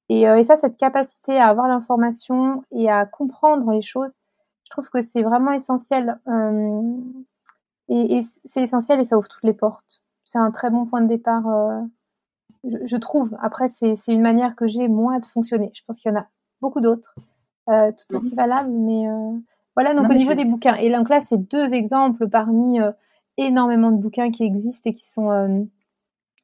Et, 0.09 0.27
euh, 0.27 0.37
et, 0.37 0.43
ça, 0.43 0.57
cette 0.57 0.77
capacité 0.77 1.37
à 1.37 1.47
avoir 1.47 1.67
l'information 1.67 2.63
et 2.71 2.89
à 2.89 3.05
comprendre 3.05 3.71
les 3.71 3.81
choses, 3.81 4.13
je 4.63 4.69
trouve 4.69 4.89
que 4.89 5.01
c'est 5.01 5.23
vraiment 5.23 5.51
essentiel. 5.51 6.19
Euh, 6.27 6.81
et, 7.87 8.17
et 8.17 8.21
c'est 8.45 8.63
essentiel 8.63 8.99
et 8.99 9.05
ça 9.05 9.17
ouvre 9.17 9.27
toutes 9.27 9.43
les 9.43 9.53
portes. 9.53 10.01
C'est 10.23 10.37
un 10.37 10.51
très 10.51 10.69
bon 10.69 10.85
point 10.85 11.01
de 11.01 11.07
départ, 11.07 11.47
euh, 11.47 11.81
je, 12.63 12.77
je, 12.85 12.97
trouve. 12.97 13.35
Après, 13.41 13.67
c'est 13.69 13.95
une 14.07 14.21
manière 14.21 14.55
que 14.55 14.67
j'ai, 14.67 14.87
moi, 14.87 15.19
de 15.19 15.25
fonctionner. 15.25 15.71
Je 15.73 15.81
pense 15.85 15.99
qu'il 15.99 16.11
y 16.11 16.15
en 16.15 16.19
a 16.19 16.27
beaucoup 16.61 16.81
d'autres, 16.81 17.15
euh, 17.69 17.91
tout 17.91 18.15
aussi 18.15 18.35
valables. 18.35 18.71
Mais 18.71 19.07
euh, 19.07 19.31
voilà, 19.75 19.93
donc 19.93 20.09
au 20.09 20.13
niveau 20.13 20.33
des 20.33 20.45
bouquins. 20.45 20.75
Et 20.75 20.91
donc 20.91 21.09
là, 21.09 21.19
c'est 21.19 21.37
deux 21.37 21.73
exemples 21.73 22.27
parmi 22.27 22.79
euh, 22.79 22.91
énormément 23.37 23.91
de 23.91 23.97
bouquins 23.97 24.31
qui 24.31 24.43
existent 24.43 24.89
et 24.89 24.93
qui 24.93 25.09
sont 25.09 25.67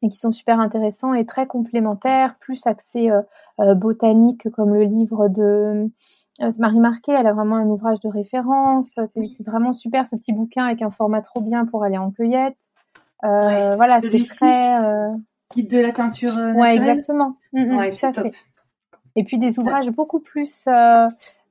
et 0.03 0.09
qui 0.09 0.17
sont 0.17 0.29
super 0.29 0.59
intéressants 0.59 1.15
et 1.15 1.25
très 1.25 1.47
complémentaires, 1.47 2.35
plus 2.39 2.67
axés 2.67 3.09
euh, 3.59 3.73
botanique 3.73 4.47
comme 4.51 4.75
le 4.75 4.83
livre 4.83 5.27
de 5.27 5.89
Marie 6.59 6.79
Marquet. 6.79 7.13
Elle 7.13 7.25
a 7.25 7.33
vraiment 7.33 7.55
un 7.55 7.65
ouvrage 7.65 7.99
de 8.01 8.07
référence. 8.07 8.99
C'est 9.05 9.43
vraiment 9.43 9.73
super 9.73 10.05
ce 10.05 10.15
petit 10.15 10.33
bouquin 10.33 10.65
avec 10.65 10.83
un 10.83 10.91
format 10.91 11.21
trop 11.21 11.41
bien 11.41 11.65
pour 11.65 11.83
aller 11.83 11.97
en 11.97 12.11
cueillette. 12.11 12.57
voilà, 13.23 13.99
c'est 14.01 14.23
très 14.23 14.79
guide 15.55 15.69
de 15.69 15.79
la 15.79 15.91
teinture. 15.91 16.33
ouais, 16.55 16.75
exactement. 16.75 17.37
Mm, 17.53 17.73
mm, 17.73 17.77
ouais, 17.77 17.95
c'est 17.95 18.11
top. 18.11 18.27
Et 19.17 19.23
puis 19.23 19.37
des 19.37 19.59
ouvrages 19.59 19.89
beaucoup 19.89 20.19
plus. 20.19 20.65
Euh, 20.67 21.07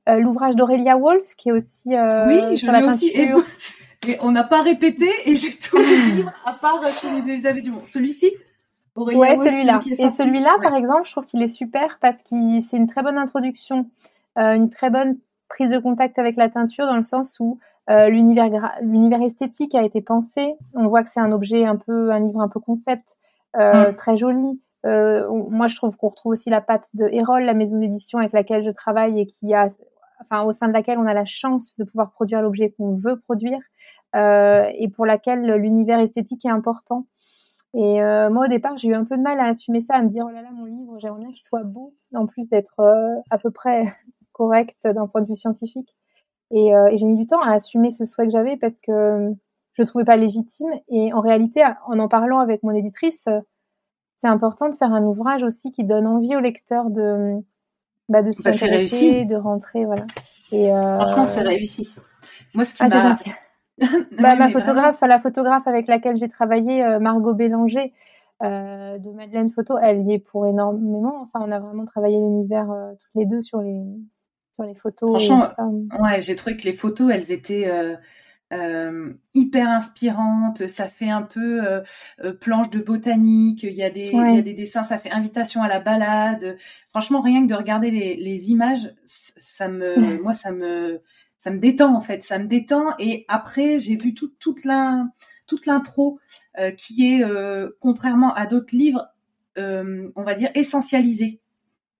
euh, 0.09 0.19
l'ouvrage 0.19 0.55
d'Aurélia 0.55 0.95
Wolf, 0.97 1.35
qui 1.35 1.49
est 1.49 1.51
aussi 1.51 1.93
euh, 1.93 2.27
oui, 2.27 2.57
sur 2.57 2.71
la 2.71 2.79
peinture. 2.79 3.43
Et, 4.07 4.15
on 4.21 4.31
n'a 4.31 4.43
pas 4.43 4.61
répété, 4.61 5.09
et 5.25 5.35
j'ai 5.35 5.57
tous 5.57 5.79
les 5.79 5.97
livres, 6.11 6.31
à 6.45 6.53
part 6.53 6.81
celui 6.89 7.23
d'Elisabeth 7.23 7.63
Dumont. 7.63 7.83
Celui-ci? 7.83 8.31
Ouais, 8.95 9.35
celui-là. 9.35 9.81
Et 9.85 10.09
celui-là, 10.09 10.55
par 10.61 10.75
exemple, 10.75 11.01
je 11.05 11.11
trouve 11.11 11.25
qu'il 11.25 11.41
est 11.41 11.47
super 11.47 11.97
parce 11.99 12.17
que 12.17 12.61
c'est 12.61 12.77
une 12.77 12.85
très 12.85 13.01
bonne 13.01 13.17
introduction, 13.17 13.89
une 14.37 14.69
très 14.69 14.91
bonne 14.91 15.17
prise 15.49 15.71
de 15.71 15.79
contact 15.79 16.19
avec 16.19 16.37
la 16.37 16.47
teinture 16.47 16.85
dans 16.85 16.95
le 16.95 17.01
sens 17.01 17.37
où 17.39 17.57
euh, 17.89 18.09
l'univers 18.09 19.21
esthétique 19.21 19.73
a 19.75 19.83
été 19.83 20.01
pensé. 20.01 20.55
On 20.73 20.87
voit 20.87 21.03
que 21.03 21.09
c'est 21.09 21.21
un 21.21 21.31
objet 21.31 21.65
un 21.65 21.77
peu, 21.77 22.11
un 22.11 22.19
livre 22.19 22.41
un 22.41 22.49
peu 22.49 22.59
concept, 22.59 23.15
euh, 23.55 23.91
mm. 23.91 23.95
très 23.95 24.17
joli. 24.17 24.59
Euh, 24.85 25.27
moi, 25.49 25.67
je 25.67 25.75
trouve 25.75 25.97
qu'on 25.97 26.09
retrouve 26.09 26.33
aussi 26.33 26.49
la 26.49 26.61
patte 26.61 26.89
de 26.93 27.07
Erol, 27.07 27.43
la 27.43 27.53
maison 27.53 27.79
d'édition 27.79 28.19
avec 28.19 28.33
laquelle 28.33 28.63
je 28.63 28.71
travaille 28.71 29.19
et 29.19 29.25
qui 29.25 29.53
a 29.53 29.69
enfin 30.21 30.43
au 30.43 30.51
sein 30.51 30.67
de 30.67 30.73
laquelle 30.73 30.97
on 30.97 31.05
a 31.05 31.13
la 31.13 31.25
chance 31.25 31.77
de 31.77 31.83
pouvoir 31.83 32.11
produire 32.11 32.41
l'objet 32.41 32.71
qu'on 32.71 32.95
veut 32.95 33.19
produire 33.19 33.59
euh, 34.15 34.67
et 34.75 34.89
pour 34.89 35.05
laquelle 35.05 35.45
l'univers 35.55 35.99
esthétique 35.99 36.43
est 36.45 36.49
important. 36.49 37.05
Et 37.75 38.01
euh, 38.01 38.29
moi 38.31 38.45
au 38.45 38.47
départ 38.47 38.77
j'ai 38.77 38.89
eu 38.89 38.95
un 38.95 39.03
peu 39.03 39.15
de 39.15 39.21
mal 39.21 39.39
à 39.39 39.45
assumer 39.45 39.79
ça, 39.79 39.95
à 39.95 40.01
me 40.01 40.07
dire 40.07 40.25
oh 40.27 40.31
là 40.31 40.41
là 40.41 40.49
mon 40.51 40.65
livre 40.65 40.97
j'aimerais 40.99 41.19
bien 41.19 41.29
qu'il 41.29 41.43
soit 41.43 41.63
beau, 41.63 41.93
en 42.15 42.25
plus 42.25 42.49
d'être 42.49 42.81
à 43.29 43.37
peu 43.37 43.51
près 43.51 43.93
correct 44.31 44.87
d'un 44.87 45.05
point 45.05 45.21
de 45.21 45.27
vue 45.27 45.35
scientifique. 45.35 45.95
Et, 46.49 46.69
et 46.69 46.97
j'ai 46.97 47.05
mis 47.05 47.17
du 47.17 47.27
temps 47.27 47.41
à 47.41 47.51
assumer 47.51 47.91
ce 47.91 48.05
souhait 48.05 48.25
que 48.25 48.31
j'avais 48.31 48.57
parce 48.57 48.75
que 48.81 49.35
je 49.73 49.81
le 49.83 49.87
trouvais 49.87 50.05
pas 50.05 50.17
légitime. 50.17 50.71
Et 50.89 51.13
en 51.13 51.21
réalité, 51.21 51.63
en 51.85 51.99
en 51.99 52.07
parlant 52.07 52.39
avec 52.39 52.63
mon 52.63 52.71
éditrice, 52.71 53.27
c'est 54.17 54.27
important 54.27 54.67
de 54.69 54.75
faire 54.75 54.93
un 54.93 55.03
ouvrage 55.03 55.43
aussi 55.43 55.71
qui 55.71 55.83
donne 55.83 56.07
envie 56.07 56.35
au 56.35 56.39
lecteur 56.39 56.89
de 56.89 57.35
bah, 58.09 58.21
de 58.21 58.31
bah, 58.43 58.51
s'y 58.51 59.25
de 59.25 59.35
rentrer, 59.35 59.85
voilà. 59.85 60.05
Et 60.51 60.71
euh... 60.71 60.81
Franchement, 60.81 61.27
c'est 61.27 61.41
réussi. 61.41 61.89
Moi, 62.53 62.65
ce 62.65 62.73
qui 62.73 62.83
ah, 62.83 62.89
m'a 62.89 63.17
bah, 64.19 64.35
ma 64.35 64.49
photographe, 64.49 64.97
la 65.01 65.19
photographe 65.19 65.67
avec 65.67 65.87
laquelle 65.87 66.17
j'ai 66.17 66.29
travaillé, 66.29 66.83
euh, 66.83 66.99
Margot 66.99 67.33
Bélanger, 67.33 67.93
euh, 68.43 68.97
de 68.97 69.11
Madeleine 69.11 69.49
Photo, 69.49 69.77
elle 69.81 70.07
y 70.07 70.13
est 70.13 70.19
pour 70.19 70.45
énormément. 70.47 71.21
Enfin, 71.23 71.45
on 71.47 71.51
a 71.51 71.59
vraiment 71.59 71.85
travaillé 71.85 72.17
l'univers 72.17 72.71
euh, 72.71 72.91
toutes 72.93 73.15
les 73.15 73.25
deux 73.25 73.41
sur 73.41 73.61
les 73.61 73.83
sur 74.53 74.63
les 74.63 74.75
photos. 74.75 75.09
Franchement, 75.09 75.47
ouais, 75.99 76.21
j'ai 76.21 76.35
trouvé 76.35 76.57
que 76.57 76.63
les 76.63 76.73
photos, 76.73 77.11
elles 77.13 77.31
étaient 77.31 77.67
euh, 77.67 77.95
euh, 78.53 79.13
hyper 79.33 79.69
inspirante. 79.69 80.67
Ça 80.67 80.87
fait 80.87 81.09
un 81.09 81.21
peu 81.21 81.61
euh, 81.63 82.33
planche 82.33 82.69
de 82.69 82.79
botanique. 82.79 83.63
Il 83.63 83.73
y 83.73 83.83
a 83.83 83.89
des, 83.89 84.09
il 84.09 84.35
y 84.35 84.39
a 84.39 84.41
des 84.41 84.53
dessins. 84.53 84.83
Ça 84.83 84.97
fait 84.97 85.11
invitation 85.11 85.61
à 85.61 85.67
la 85.67 85.79
balade. 85.79 86.57
Franchement, 86.89 87.21
rien 87.21 87.43
que 87.43 87.49
de 87.49 87.55
regarder 87.55 87.91
les, 87.91 88.15
les 88.15 88.49
images, 88.49 88.93
ça 89.05 89.67
me, 89.67 89.97
moi, 90.23 90.33
ça 90.33 90.51
me, 90.51 91.01
ça 91.37 91.51
me 91.51 91.59
détend 91.59 91.95
en 91.95 92.01
fait. 92.01 92.23
Ça 92.23 92.39
me 92.39 92.47
détend. 92.47 92.95
Et 92.99 93.25
après, 93.27 93.79
j'ai 93.79 93.97
vu 93.97 94.13
tout, 94.13 94.33
toute 94.39 94.63
la, 94.63 95.05
toute 95.45 95.65
l'intro 95.65 96.19
qui 96.75 97.13
est, 97.13 97.23
contrairement 97.79 98.33
à 98.33 98.45
d'autres 98.47 98.75
livres, 98.75 99.07
on 99.57 100.23
va 100.23 100.33
dire 100.35 100.49
essentialisée. 100.55 101.41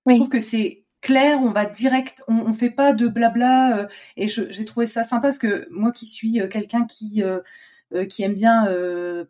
Je 0.05 0.15
trouve 0.15 0.29
que 0.29 0.39
c'est 0.39 0.85
clair, 1.01 1.39
on 1.41 1.51
va 1.51 1.65
direct, 1.65 2.23
on, 2.27 2.35
on 2.35 2.53
fait 2.53 2.69
pas 2.69 2.93
de 2.93 3.07
blabla. 3.07 3.77
Euh, 3.77 3.87
et 4.15 4.27
j'ai 4.27 4.65
trouvé 4.65 4.87
ça 4.87 5.03
sympa 5.03 5.27
parce 5.27 5.37
que 5.37 5.67
moi 5.71 5.91
qui 5.91 6.07
suis 6.07 6.41
euh, 6.41 6.47
quelqu'un 6.47 6.85
qui 6.85 7.23
euh, 7.23 7.41
qui 8.09 8.21
aime 8.23 8.33
bien 8.33 8.65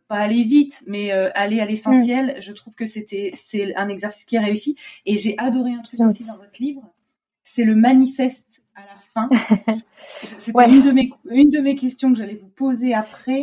pas 0.07 0.17
aller 0.17 0.41
vite, 0.41 0.83
mais 0.87 1.11
aller 1.11 1.59
à 1.59 1.65
l'essentiel, 1.65 2.37
mm. 2.37 2.41
je 2.41 2.51
trouve 2.53 2.73
que 2.73 2.87
c'était 2.87 3.31
c'est 3.35 3.75
un 3.75 3.87
exercice 3.87 4.25
qui 4.25 4.35
est 4.35 4.39
réussi. 4.39 4.75
Et 5.05 5.15
j'ai 5.17 5.37
adoré 5.37 5.73
un 5.73 5.83
truc 5.83 5.99
aussi 5.99 6.25
dans 6.25 6.37
votre 6.37 6.59
livre, 6.59 6.81
c'est 7.43 7.65
le 7.65 7.75
manifeste 7.75 8.63
à 8.73 8.81
la 8.81 8.97
fin. 8.97 9.27
C'était 10.23 10.69
une 10.69 10.81
de 10.81 10.91
mes 10.91 11.11
une 11.29 11.49
de 11.49 11.59
mes 11.59 11.75
questions 11.75 12.11
que 12.11 12.17
j'allais 12.17 12.33
vous 12.33 12.49
poser 12.49 12.95
après. 12.95 13.41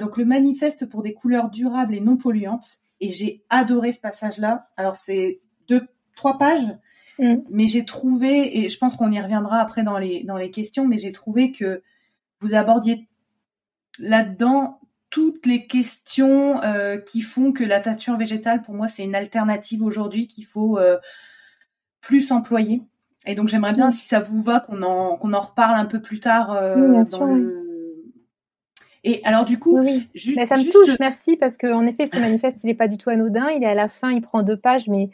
donc 0.00 0.16
le 0.16 0.24
manifeste 0.24 0.86
pour 0.86 1.02
des 1.02 1.12
couleurs 1.12 1.50
durables 1.50 1.94
et 1.94 2.00
non 2.00 2.16
polluantes. 2.16 2.78
Et 3.00 3.10
j'ai 3.10 3.44
adoré 3.50 3.92
ce 3.92 4.00
passage-là. 4.00 4.70
Alors 4.78 4.96
c'est 4.96 5.40
deux 5.68 5.86
trois 6.16 6.38
pages, 6.38 6.66
Mm. 7.18 7.36
Mais 7.50 7.66
j'ai 7.66 7.84
trouvé, 7.84 8.58
et 8.58 8.68
je 8.68 8.78
pense 8.78 8.96
qu'on 8.96 9.10
y 9.10 9.20
reviendra 9.20 9.58
après 9.58 9.82
dans 9.82 9.98
les, 9.98 10.22
dans 10.24 10.36
les 10.36 10.50
questions, 10.50 10.86
mais 10.86 10.98
j'ai 10.98 11.12
trouvé 11.12 11.52
que 11.52 11.82
vous 12.40 12.54
abordiez 12.54 13.08
là-dedans 13.98 14.80
toutes 15.10 15.46
les 15.46 15.66
questions 15.66 16.62
euh, 16.62 16.98
qui 16.98 17.22
font 17.22 17.52
que 17.52 17.64
la 17.64 17.80
teinture 17.80 18.16
végétale, 18.16 18.60
pour 18.62 18.74
moi, 18.74 18.88
c'est 18.88 19.04
une 19.04 19.14
alternative 19.14 19.82
aujourd'hui 19.82 20.26
qu'il 20.26 20.44
faut 20.44 20.78
euh, 20.78 20.98
plus 22.00 22.32
employer. 22.32 22.82
Et 23.24 23.34
donc, 23.34 23.48
j'aimerais 23.48 23.72
bien, 23.72 23.88
mm. 23.88 23.92
si 23.92 24.08
ça 24.08 24.20
vous 24.20 24.42
va, 24.42 24.60
qu'on 24.60 24.82
en, 24.82 25.16
qu'on 25.16 25.32
en 25.32 25.40
reparle 25.40 25.78
un 25.78 25.86
peu 25.86 26.00
plus 26.00 26.20
tard 26.20 26.52
euh, 26.52 27.02
dans 27.10 27.24
le... 27.24 27.66
Et 29.04 29.20
alors 29.22 29.44
du 29.44 29.60
coup, 29.60 29.80
mais 29.80 30.46
ça 30.46 30.56
me 30.56 30.68
touche, 30.68 30.96
merci, 30.98 31.36
parce 31.36 31.56
qu'en 31.56 31.86
effet, 31.86 32.06
ce 32.06 32.18
manifeste, 32.18 32.58
il 32.64 32.66
n'est 32.66 32.74
pas 32.74 32.88
du 32.88 32.98
tout 32.98 33.08
anodin. 33.08 33.48
Il 33.50 33.62
est 33.62 33.66
à 33.66 33.74
la 33.74 33.88
fin, 33.88 34.10
il 34.10 34.20
prend 34.20 34.42
deux 34.42 34.56
pages, 34.56 34.88
mais 34.88 35.10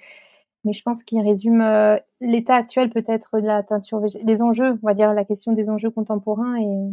mais 0.64 0.72
je 0.72 0.82
pense 0.82 1.02
qu'il 1.02 1.20
résume 1.20 1.60
euh, 1.60 1.96
l'état 2.20 2.54
actuel 2.54 2.90
peut-être 2.90 3.40
de 3.40 3.46
la 3.46 3.62
teinture 3.62 4.00
végétale, 4.00 4.26
les 4.26 4.42
enjeux, 4.42 4.78
on 4.82 4.86
va 4.86 4.94
dire 4.94 5.12
la 5.12 5.24
question 5.24 5.52
des 5.52 5.70
enjeux 5.70 5.90
contemporains 5.90 6.56
et 6.56 6.66
euh, 6.66 6.90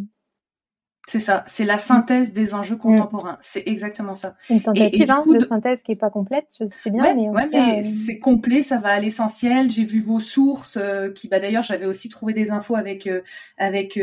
c'est 1.08 1.20
ça, 1.20 1.44
c'est 1.48 1.66
la 1.66 1.80
synthèse 1.80 2.34
des 2.34 2.54
enjeux 2.54 2.76
mm. 2.76 2.80
contemporains. 2.80 3.38
C'est 3.42 3.68
exactement 3.68 4.14
ça. 4.14 4.36
Une 4.48 4.62
tentative 4.62 5.10
hein, 5.10 5.24
de, 5.26 5.40
synthèse 5.40 5.82
qui 5.82 5.94
est 5.94 5.96
pas 5.96 6.12
complète, 6.12 6.46
sais 6.52 6.92
bien, 6.92 7.16
mais, 7.16 7.30
ouais, 7.30 7.50
mais 7.52 7.80
euh, 7.80 7.84
c'est 7.84 8.20
complet, 8.20 8.62
ça 8.62 8.78
va 8.78 8.90
à 8.90 9.00
l'essentiel. 9.00 9.72
J'ai 9.72 9.86
vu 9.86 10.02
vos 10.02 10.20
sources, 10.20 10.78
qui, 11.16 11.28
bah 11.28 11.40
d'ailleurs, 11.40 11.64
j'avais 11.64 11.88
aussi 11.88 12.10
trouvé 12.10 12.34
des 12.34 12.52
infos 12.52 12.76
avec 12.76 13.10
avec 13.58 14.00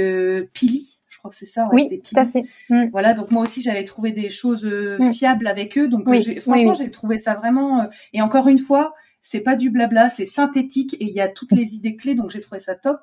Pili, 0.52 0.98
je 1.08 1.18
crois 1.18 1.30
que 1.30 1.36
c'est 1.36 1.46
ça. 1.46 1.62
oui, 1.72 2.00
tout 2.02 2.18
à 2.18 2.26
fait. 2.26 2.42
Mm. 2.70 2.86
Voilà, 2.90 3.14
donc 3.14 3.30
moi 3.30 3.44
aussi 3.44 3.62
j'avais 3.62 3.84
trouvé 3.84 4.10
des 4.10 4.28
choses 4.28 4.64
mm. 4.64 5.12
fiables 5.12 5.46
avec 5.46 5.78
eux, 5.78 5.86
donc 5.86 6.12
franchement 6.40 6.74
j'ai 6.74 6.90
trouvé 6.90 7.18
ça 7.18 7.34
vraiment. 7.34 7.86
et 8.14 8.20
encore 8.20 8.48
une 8.48 8.58
fois, 8.58 8.94
c'est 9.26 9.40
pas 9.40 9.56
du 9.56 9.70
blabla, 9.70 10.08
c'est 10.08 10.24
synthétique 10.24 10.94
et 10.94 11.04
il 11.04 11.10
y 11.10 11.20
a 11.20 11.26
toutes 11.26 11.50
les 11.50 11.74
idées 11.74 11.96
clés, 11.96 12.14
donc 12.14 12.30
j'ai 12.30 12.40
trouvé 12.40 12.60
ça 12.60 12.76
top. 12.76 13.00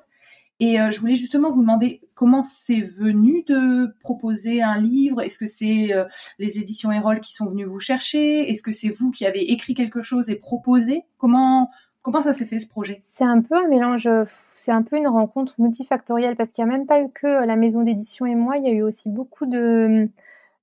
Et 0.58 0.80
euh, 0.80 0.90
je 0.90 0.98
voulais 0.98 1.16
justement 1.16 1.52
vous 1.52 1.60
demander 1.60 2.00
comment 2.14 2.42
c'est 2.42 2.80
venu 2.80 3.42
de 3.46 3.94
proposer 4.00 4.62
un 4.62 4.80
livre? 4.80 5.20
Est-ce 5.20 5.36
que 5.36 5.46
c'est 5.46 5.92
euh, 5.92 6.04
les 6.38 6.58
éditions 6.58 6.90
Erol 6.90 7.20
qui 7.20 7.34
sont 7.34 7.44
venus 7.50 7.66
vous 7.66 7.78
chercher? 7.78 8.50
Est-ce 8.50 8.62
que 8.62 8.72
c'est 8.72 8.88
vous 8.88 9.10
qui 9.10 9.26
avez 9.26 9.52
écrit 9.52 9.74
quelque 9.74 10.00
chose 10.00 10.30
et 10.30 10.36
proposé? 10.36 11.02
Comment 11.18 11.70
comment 12.00 12.22
ça 12.22 12.32
s'est 12.32 12.46
fait 12.46 12.58
ce 12.58 12.68
projet? 12.68 12.96
C'est 13.00 13.24
un 13.24 13.42
peu 13.42 13.56
un 13.56 13.68
mélange. 13.68 14.08
C'est 14.56 14.72
un 14.72 14.82
peu 14.82 14.96
une 14.96 15.08
rencontre 15.08 15.56
multifactorielle 15.58 16.36
parce 16.36 16.48
qu'il 16.48 16.64
n'y 16.64 16.70
a 16.70 16.74
même 16.74 16.86
pas 16.86 17.02
eu 17.02 17.10
que 17.10 17.26
la 17.26 17.56
maison 17.56 17.82
d'édition 17.82 18.24
et 18.24 18.34
moi. 18.34 18.56
Il 18.56 18.64
y 18.64 18.68
a 18.68 18.72
eu 18.72 18.82
aussi 18.82 19.10
beaucoup 19.10 19.44
de 19.44 20.08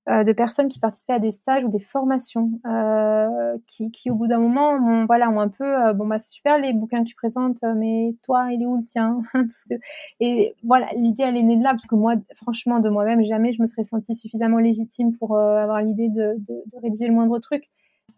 euh, 0.08 0.24
de 0.24 0.32
personnes 0.32 0.66
qui 0.66 0.80
participaient 0.80 1.12
à 1.12 1.18
des 1.20 1.30
stages 1.30 1.64
ou 1.64 1.68
des 1.68 1.78
formations, 1.78 2.50
euh, 2.66 3.56
qui, 3.68 3.92
qui, 3.92 4.10
au 4.10 4.16
bout 4.16 4.26
d'un 4.26 4.38
moment, 4.38 5.06
voilà, 5.06 5.30
ont 5.30 5.38
un 5.38 5.48
peu, 5.48 5.64
euh, 5.64 5.92
bon 5.92 6.06
bah 6.06 6.18
c'est 6.18 6.32
super 6.32 6.58
les 6.58 6.72
bouquins 6.72 7.04
que 7.04 7.08
tu 7.08 7.14
présentes, 7.14 7.58
mais 7.76 8.16
toi, 8.24 8.48
il 8.50 8.62
est 8.62 8.66
où 8.66 8.76
le 8.76 8.84
tien? 8.84 9.22
Et 10.20 10.56
voilà, 10.64 10.88
l'idée 10.96 11.22
elle 11.22 11.36
est 11.36 11.42
née 11.44 11.56
de 11.56 11.62
là, 11.62 11.70
parce 11.70 11.86
que 11.86 11.94
moi, 11.94 12.14
franchement, 12.34 12.80
de 12.80 12.88
moi-même, 12.88 13.22
jamais 13.22 13.52
je 13.52 13.62
me 13.62 13.66
serais 13.66 13.84
sentie 13.84 14.16
suffisamment 14.16 14.58
légitime 14.58 15.16
pour 15.16 15.38
avoir 15.38 15.80
l'idée 15.82 16.08
de, 16.08 16.34
de, 16.38 16.62
de, 16.66 16.78
rédiger 16.82 17.06
le 17.06 17.14
moindre 17.14 17.38
truc. 17.38 17.70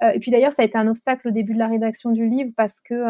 et 0.02 0.18
puis 0.20 0.30
d'ailleurs, 0.30 0.54
ça 0.54 0.62
a 0.62 0.64
été 0.64 0.78
un 0.78 0.88
obstacle 0.88 1.28
au 1.28 1.32
début 1.32 1.52
de 1.52 1.58
la 1.58 1.68
rédaction 1.68 2.12
du 2.12 2.26
livre 2.28 2.52
parce 2.56 2.80
que 2.80 3.04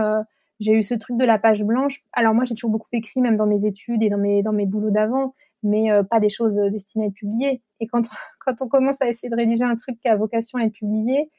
j'ai 0.58 0.72
eu 0.72 0.82
ce 0.82 0.94
truc 0.94 1.16
de 1.16 1.24
la 1.24 1.38
page 1.38 1.62
blanche. 1.62 2.02
Alors 2.12 2.34
moi, 2.34 2.44
j'ai 2.44 2.54
toujours 2.54 2.70
beaucoup 2.70 2.88
écrit, 2.92 3.20
même 3.20 3.36
dans 3.36 3.46
mes 3.46 3.66
études 3.66 4.02
et 4.02 4.08
dans 4.10 4.18
mes 4.18 4.42
dans 4.42 4.52
mes 4.52 4.66
boulots 4.66 4.90
d'avant 4.90 5.34
mais 5.64 5.90
euh, 5.90 6.02
pas 6.04 6.20
des 6.20 6.28
choses 6.28 6.58
euh, 6.58 6.70
destinées 6.70 7.06
à 7.06 7.08
être 7.08 7.14
publiées. 7.14 7.62
Et 7.80 7.86
quand, 7.88 8.08
quand 8.44 8.62
on 8.62 8.68
commence 8.68 9.00
à 9.00 9.08
essayer 9.08 9.28
de 9.28 9.36
rédiger 9.36 9.64
un 9.64 9.76
truc 9.76 9.98
qui 10.00 10.08
a 10.08 10.16
vocation 10.16 10.58
à 10.58 10.64
être 10.64 10.72
publié, 10.72 11.30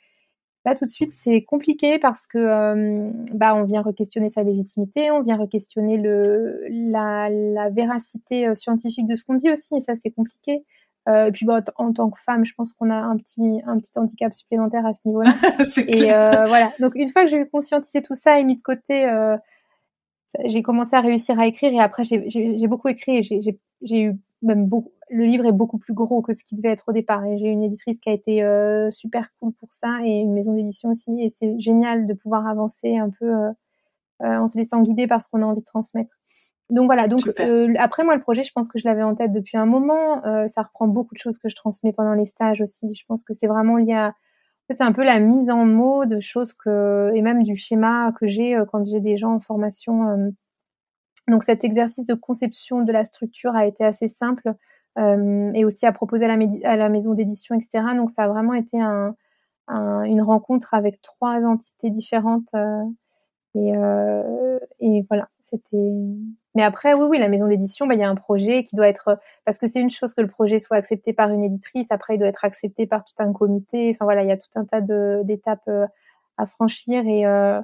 là 0.66 0.76
tout 0.76 0.86
de 0.86 0.90
suite 0.90 1.12
c'est 1.12 1.44
compliqué 1.44 2.00
parce 2.00 2.28
que 2.28 2.38
euh, 2.38 3.12
bah 3.34 3.56
on 3.56 3.64
vient 3.64 3.82
re-questionner 3.82 4.30
sa 4.30 4.44
légitimité, 4.44 5.12
on 5.12 5.22
vient 5.22 5.38
re-questionner 5.38 5.98
le 5.98 6.66
la, 6.70 7.30
la 7.30 7.70
véracité 7.70 8.54
scientifique 8.56 9.06
de 9.06 9.16
ce 9.16 9.26
qu'on 9.26 9.36
dit 9.36 9.52
aussi, 9.52 9.76
et 9.76 9.82
ça 9.82 9.94
c'est 9.96 10.12
compliqué. 10.12 10.64
Euh, 11.08 11.28
et 11.28 11.32
puis 11.32 11.46
bah, 11.46 11.62
en 11.76 11.94
tant 11.94 12.10
que 12.10 12.20
femme, 12.20 12.46
je 12.46 12.54
pense 12.56 12.74
qu'on 12.74 12.90
a 12.90 12.96
un 12.96 13.18
petit 13.18 13.62
un 13.68 13.78
petit 13.78 13.92
handicap 13.96 14.34
supplémentaire 14.34 14.86
à 14.86 14.94
ce 14.94 15.02
niveau-là. 15.06 15.34
et 15.88 16.12
euh, 16.12 16.46
voilà. 16.46 16.72
Donc 16.80 16.94
une 16.96 17.10
fois 17.10 17.24
que 17.24 17.30
j'ai 17.30 17.38
eu 17.38 17.50
conscientisé 17.50 18.02
tout 18.02 18.16
ça 18.16 18.40
et 18.40 18.44
mis 18.44 18.56
de 18.56 18.62
côté, 18.62 19.08
euh, 19.08 19.38
j'ai 20.46 20.64
commencé 20.64 20.96
à 20.96 21.02
réussir 21.02 21.40
à 21.40 21.46
écrire 21.46 21.72
et 21.74 21.80
après 21.80 22.04
j'ai 22.04 22.68
beaucoup 22.68 22.88
écrit 22.88 23.18
et 23.18 23.24
j'ai 23.24 24.02
eu 24.02 24.16
même 24.42 24.68
beaucoup 24.68 24.92
le 25.10 25.26
livre 25.26 25.46
est 25.46 25.52
beaucoup 25.52 25.78
plus 25.78 25.94
gros 25.94 26.22
que 26.22 26.34
ce 26.34 26.44
qui 26.44 26.56
devait 26.56 26.72
être 26.72 26.86
au 26.90 26.92
départ 26.92 27.24
et 27.26 27.38
j'ai 27.38 27.48
une 27.48 27.64
éditrice 27.64 28.00
qui 28.00 28.10
a 28.10 28.14
été 28.14 28.44
euh, 28.44 28.90
super 28.92 29.30
cool 29.40 29.54
pour 29.54 29.70
ça 29.72 30.00
et 30.04 30.20
une 30.20 30.34
maison 30.34 30.54
d'édition 30.54 30.90
aussi 30.90 31.12
et 31.20 31.34
c'est 31.40 31.60
génial 31.60 32.08
de 32.08 32.14
pouvoir 32.14 32.48
avancer 32.48 32.98
un 32.98 33.10
peu 33.10 33.26
euh, 33.26 33.52
euh, 34.24 34.38
en 34.38 34.48
se 34.48 34.58
laissant 34.58 34.82
guider 34.82 35.08
par 35.08 35.22
ce 35.22 35.30
qu'on 35.30 35.42
a 35.42 35.46
envie 35.46 35.62
de 35.62 35.66
transmettre. 35.66 36.16
Donc 36.72 36.88
voilà, 36.88 37.08
donc 37.08 37.22
après 37.78 38.04
moi 38.04 38.16
le 38.16 38.22
projet, 38.22 38.42
je 38.42 38.52
pense 38.52 38.68
que 38.68 38.80
je 38.80 38.88
l'avais 38.88 39.04
en 39.04 39.14
tête 39.14 39.32
depuis 39.32 39.56
un 39.56 39.68
moment. 39.68 40.24
ça 40.48 40.64
reprend 40.64 40.88
beaucoup 40.88 41.14
de 41.14 41.20
choses 41.20 41.38
que 41.38 41.48
je 41.48 41.56
transmets 41.56 41.94
pendant 41.94 42.14
les 42.14 42.26
stages 42.26 42.60
aussi. 42.60 42.92
Je 42.92 43.06
pense 43.08 43.24
que 43.24 43.36
c'est 43.36 43.46
vraiment 43.46 43.78
lié 43.78 43.94
à 43.94 44.16
c'est 44.72 44.82
un 44.82 44.92
peu 44.92 45.04
la 45.04 45.20
mise 45.20 45.52
en 45.52 45.64
mots 45.64 46.06
de 46.06 46.20
choses 46.20 46.54
que 46.54 47.12
et 47.14 47.22
même 47.22 47.44
du 47.44 47.56
schéma 47.56 48.12
que 48.20 48.26
j'ai 48.26 48.58
quand 48.72 48.84
j'ai 48.84 49.00
des 49.00 49.16
gens 49.16 49.36
en 49.36 49.40
formation. 49.40 50.34
Euh. 51.30 51.32
Donc 51.32 51.44
cet 51.44 51.64
exercice 51.64 52.06
de 52.06 52.14
conception 52.14 52.82
de 52.82 52.92
la 52.92 53.06
structure 53.06 53.56
a 53.56 53.66
été 53.66 53.84
assez 53.84 54.08
simple 54.08 54.54
euh, 54.98 55.52
et 55.54 55.66
aussi 55.66 55.86
à 55.86 55.92
proposer 55.92 56.26
à 56.26 56.76
la, 56.76 56.90
maison 56.90 57.14
d'édition, 57.14 57.56
etc. 57.56 57.84
Donc 57.96 58.12
ça 58.12 58.24
a 58.24 58.28
vraiment 58.28 58.54
été 58.54 58.80
un, 58.80 59.16
une 59.68 60.22
rencontre 60.22 60.74
avec 60.74 61.02
trois 61.02 61.42
entités 61.44 61.90
différentes 61.90 62.54
et, 63.56 63.72
et 64.80 65.06
voilà, 65.10 65.30
c'était 65.42 65.92
mais 66.56 66.64
après, 66.64 66.94
oui, 66.94 67.06
oui, 67.10 67.18
la 67.20 67.28
maison 67.28 67.48
d'édition, 67.48 67.86
bah, 67.86 67.96
il 67.96 68.00
y 68.00 68.04
a 68.04 68.10
un 68.10 68.16
projet 68.16 68.64
qui 68.64 68.78
doit 68.78 68.88
être, 68.88 69.20
parce 69.44 69.58
que 69.60 69.68
c'est 69.68 69.82
une 69.82 69.90
chose 69.90 70.14
que 70.14 70.22
le 70.22 70.30
projet 70.30 70.58
soit 70.58 70.78
accepté 70.78 71.12
par 71.12 71.30
une 71.30 71.44
éditrice, 71.44 71.88
après 71.92 72.16
il 72.16 72.18
doit 72.18 72.30
être 72.30 72.46
accepté 72.46 72.88
par 72.88 73.04
tout 73.04 73.14
un 73.20 73.34
comité. 73.34 73.92
Enfin 73.94 74.06
voilà, 74.06 74.24
il 74.24 74.30
y 74.30 74.32
a 74.32 74.38
tout 74.38 74.50
un 74.56 74.64
tas 74.64 74.80
d'étapes 74.82 75.68
euh, 75.68 75.86
à 76.38 76.46
franchir 76.46 77.06
et, 77.06 77.26
euh, 77.26 77.62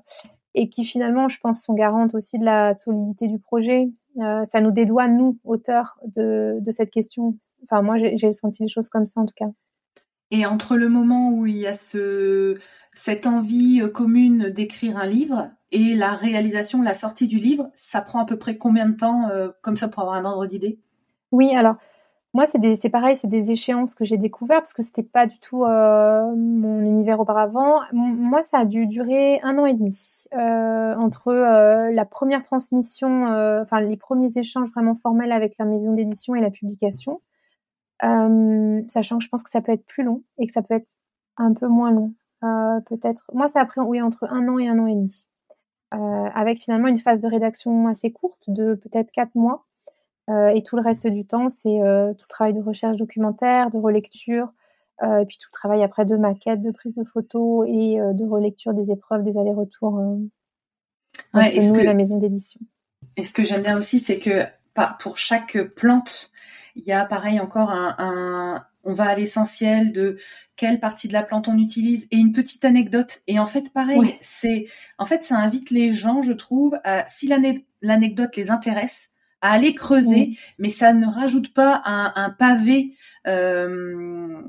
et 0.54 0.70
qui 0.70 0.84
finalement, 0.84 1.28
je 1.28 1.40
pense, 1.40 1.64
sont 1.64 1.74
garantes 1.74 2.16
aussi 2.16 2.40
de 2.40 2.46
la 2.46 2.74
solidité 2.74 3.28
du 3.28 3.40
projet. 3.40 3.90
Euh, 4.20 4.44
ça 4.46 4.60
nous 4.60 4.72
dédouane, 4.72 5.18
nous, 5.18 5.38
auteurs 5.44 5.98
de, 6.06 6.58
de 6.60 6.72
cette 6.72 6.90
question. 6.90 7.38
Enfin, 7.64 7.82
moi, 7.82 7.96
j'ai 7.98 8.34
senti 8.34 8.64
les 8.64 8.70
choses 8.70 8.90
comme 8.90 9.06
ça, 9.06 9.22
en 9.22 9.26
tout 9.26 9.34
cas. 9.36 9.50
Et 10.32 10.46
entre 10.46 10.78
le 10.78 10.90
moment 10.90 11.32
où 11.32 11.46
il 11.46 11.58
y 11.58 11.68
a 11.68 11.76
ce, 11.76 12.58
cette 12.94 13.26
envie 13.26 13.82
euh, 13.82 13.90
commune 13.90 14.50
d'écrire 14.50 14.98
un 14.98 15.08
livre 15.08 15.50
et 15.72 15.96
la 15.96 16.12
réalisation, 16.12 16.82
la 16.82 16.96
sortie 16.96 17.28
du 17.28 17.38
livre, 17.38 17.70
ça 17.76 18.02
prend 18.02 18.20
à 18.20 18.26
peu 18.26 18.38
près 18.38 18.58
combien 18.58 18.88
de 18.88 18.96
temps, 18.96 19.30
euh, 19.30 19.50
comme 19.62 19.78
ça, 19.78 19.88
pour 19.88 20.04
avoir 20.04 20.16
un 20.16 20.26
ordre 20.26 20.46
d'idée? 20.46 20.80
Oui, 21.32 21.56
alors 21.56 21.76
moi, 22.34 22.46
c'est 22.46 22.90
pareil, 22.90 23.18
c'est 23.18 23.28
des 23.28 23.52
échéances 23.52 23.94
que 23.94 24.06
j'ai 24.06 24.16
découvert 24.18 24.60
parce 24.60 24.74
que 24.74 24.82
c'était 24.82 25.04
pas 25.04 25.28
du 25.28 25.38
tout 25.40 25.66
euh, 25.66 26.34
mon 26.34 26.80
univers 26.80 27.20
auparavant. 27.20 27.82
moi, 27.92 28.42
ça 28.42 28.60
a 28.60 28.66
dû 28.66 28.88
durer 28.88 29.42
un 29.44 29.58
an 29.58 29.66
et 29.66 29.74
demi 29.74 30.24
euh, 30.34 30.96
entre 30.96 31.28
euh, 31.28 31.92
la 31.92 32.06
première 32.06 32.42
transmission, 32.42 33.28
euh, 33.28 33.62
enfin 33.64 33.82
les 33.82 33.98
premiers 33.98 34.32
échanges 34.38 34.70
vraiment 34.72 34.96
formels 34.96 35.34
avec 35.34 35.56
la 35.60 35.66
maison 35.66 35.92
d'édition 35.94 36.34
et 36.34 36.40
la 36.40 36.52
publication, 36.52 37.22
euh, 38.06 38.82
sachant 38.88 39.18
que 39.18 39.26
je 39.26 39.30
pense 39.30 39.44
que 39.44 39.52
ça 39.52 39.62
peut 39.62 39.74
être 39.74 39.86
plus 39.86 40.04
long 40.04 40.24
et 40.38 40.48
que 40.48 40.54
ça 40.54 40.62
peut 40.62 40.76
être 40.76 40.96
un 41.36 41.54
peu 41.54 41.68
moins 41.68 41.92
long, 41.92 42.14
peut-être. 42.86 43.30
Moi, 43.34 43.50
ça 43.50 43.60
a 43.60 43.66
pris 43.66 43.82
oui 43.82 44.02
entre 44.02 44.26
un 44.32 44.48
an 44.48 44.58
et 44.58 44.70
un 44.70 44.80
an 44.80 44.88
et 44.88 44.96
demi, 44.96 45.28
avec 45.92 46.60
finalement 46.60 46.88
une 46.88 46.98
phase 46.98 47.20
de 47.20 47.28
rédaction 47.28 47.88
assez 47.88 48.12
courte 48.12 48.50
de 48.50 48.76
peut-être 48.76 49.12
quatre 49.12 49.36
mois 49.36 49.66
euh, 49.66 49.71
et 50.54 50.64
tout 50.64 50.76
le 50.76 50.82
reste 50.82 51.08
du 51.08 51.26
temps, 51.26 51.50
c'est 51.50 51.82
euh, 51.82 52.14
tout 52.14 52.26
le 52.26 52.30
travail 52.30 52.54
de 52.54 52.62
recherche 52.62 52.98
documentaire, 52.98 53.70
de 53.70 53.78
relecture, 53.78 54.50
euh, 55.04 55.20
et 55.20 55.26
puis 55.26 55.38
tout 55.38 55.48
le 55.52 55.54
travail 55.54 55.84
après 55.84 56.06
de 56.06 56.16
maquettes, 56.16 56.62
de 56.62 56.72
prise 56.72 56.96
de 56.96 57.04
photos 57.04 57.68
et 57.68 57.98
de 57.98 58.26
relecture 58.26 58.74
des 58.74 58.92
épreuves, 58.92 59.24
des 59.24 59.38
allers-retours 59.38 60.00
ouais, 61.34 61.60
nous 61.60 61.74
que, 61.74 61.82
la 61.82 61.94
maison 61.94 62.18
d'édition. 62.18 62.62
Et 63.18 63.24
ce 63.24 63.34
que 63.34 63.44
j'aime 63.44 63.64
bien 63.64 63.78
aussi, 63.78 64.00
c'est 64.00 64.20
que 64.20 64.46
pour 65.00 65.18
chaque 65.18 65.62
plante, 65.76 66.32
il 66.76 66.84
y 66.84 66.92
a 66.92 67.06
pareil 67.06 67.40
encore 67.40 67.72
un, 67.72 67.96
un 67.98 68.66
on 68.84 68.94
va 68.94 69.10
à 69.10 69.16
l'essentiel 69.16 69.92
de 69.92 70.18
quelle 70.56 70.80
partie 70.80 71.08
de 71.08 71.14
la 71.14 71.24
plante 71.24 71.48
on 71.48 71.58
utilise 71.58 72.08
et 72.12 72.18
une 72.18 72.34
petite 72.34 72.66
anecdote. 72.66 73.22
Et 73.28 73.40
en 73.40 73.48
fait, 73.48 73.72
pareil, 73.74 74.18
c'est 74.22 74.66
en 74.98 75.06
fait 75.06 75.24
ça 75.24 75.38
invite 75.38 75.70
les 75.70 75.92
gens, 75.94 76.24
je 76.24 76.34
trouve, 76.34 76.80
à, 76.84 77.08
si 77.08 77.28
l'anecdote 77.82 78.36
les 78.36 78.52
intéresse, 78.52 79.11
à 79.42 79.52
aller 79.52 79.74
creuser, 79.74 80.38
mais 80.60 80.70
ça 80.70 80.94
ne 80.94 81.08
rajoute 81.08 81.54
pas 81.54 81.82
un, 81.86 82.14
un 82.16 82.30
pavé 82.30 82.96
euh, 83.28 84.42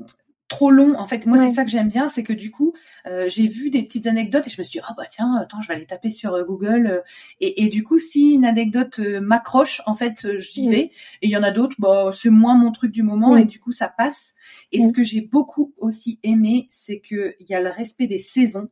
trop 0.47 0.69
long. 0.69 0.97
En 0.99 1.07
fait, 1.07 1.25
moi, 1.25 1.37
c'est 1.39 1.51
ça 1.51 1.65
que 1.65 1.71
j'aime 1.71 1.89
bien, 1.89 2.09
c'est 2.09 2.21
que 2.21 2.33
du 2.33 2.51
coup, 2.51 2.73
euh, 3.07 3.25
j'ai 3.27 3.47
vu 3.47 3.71
des 3.71 3.81
petites 3.81 4.05
anecdotes 4.05 4.45
et 4.45 4.49
je 4.51 4.61
me 4.61 4.63
suis 4.63 4.79
dit, 4.79 4.85
ah 4.87 4.93
bah 4.95 5.05
tiens, 5.09 5.35
attends, 5.35 5.61
je 5.61 5.67
vais 5.67 5.73
aller 5.73 5.87
taper 5.87 6.11
sur 6.11 6.35
euh, 6.35 6.43
Google. 6.43 7.03
Et, 7.41 7.63
et, 7.63 7.69
du 7.69 7.83
coup, 7.83 7.97
si 7.97 8.33
une 8.33 8.45
anecdote 8.45 8.99
m'accroche, 8.99 9.81
en 9.87 9.95
fait, 9.95 10.37
j'y 10.39 10.69
vais. 10.69 10.91
Et 11.21 11.27
il 11.27 11.29
y 11.29 11.37
en 11.37 11.43
a 11.43 11.51
d'autres, 11.51 11.75
bah 11.79 12.11
c'est 12.13 12.29
moins 12.29 12.55
mon 12.55 12.71
truc 12.71 12.91
du 12.91 13.01
moment 13.03 13.35
et 13.35 13.45
du 13.45 13.59
coup, 13.59 13.71
ça 13.71 13.87
passe. 13.87 14.35
Et 14.71 14.81
ce 14.81 14.93
que 14.93 15.03
j'ai 15.03 15.21
beaucoup 15.21 15.73
aussi 15.77 16.19
aimé, 16.23 16.67
c'est 16.69 16.99
que 16.99 17.35
il 17.39 17.49
y 17.49 17.55
a 17.55 17.61
le 17.61 17.69
respect 17.69 18.07
des 18.07 18.19
saisons 18.19 18.69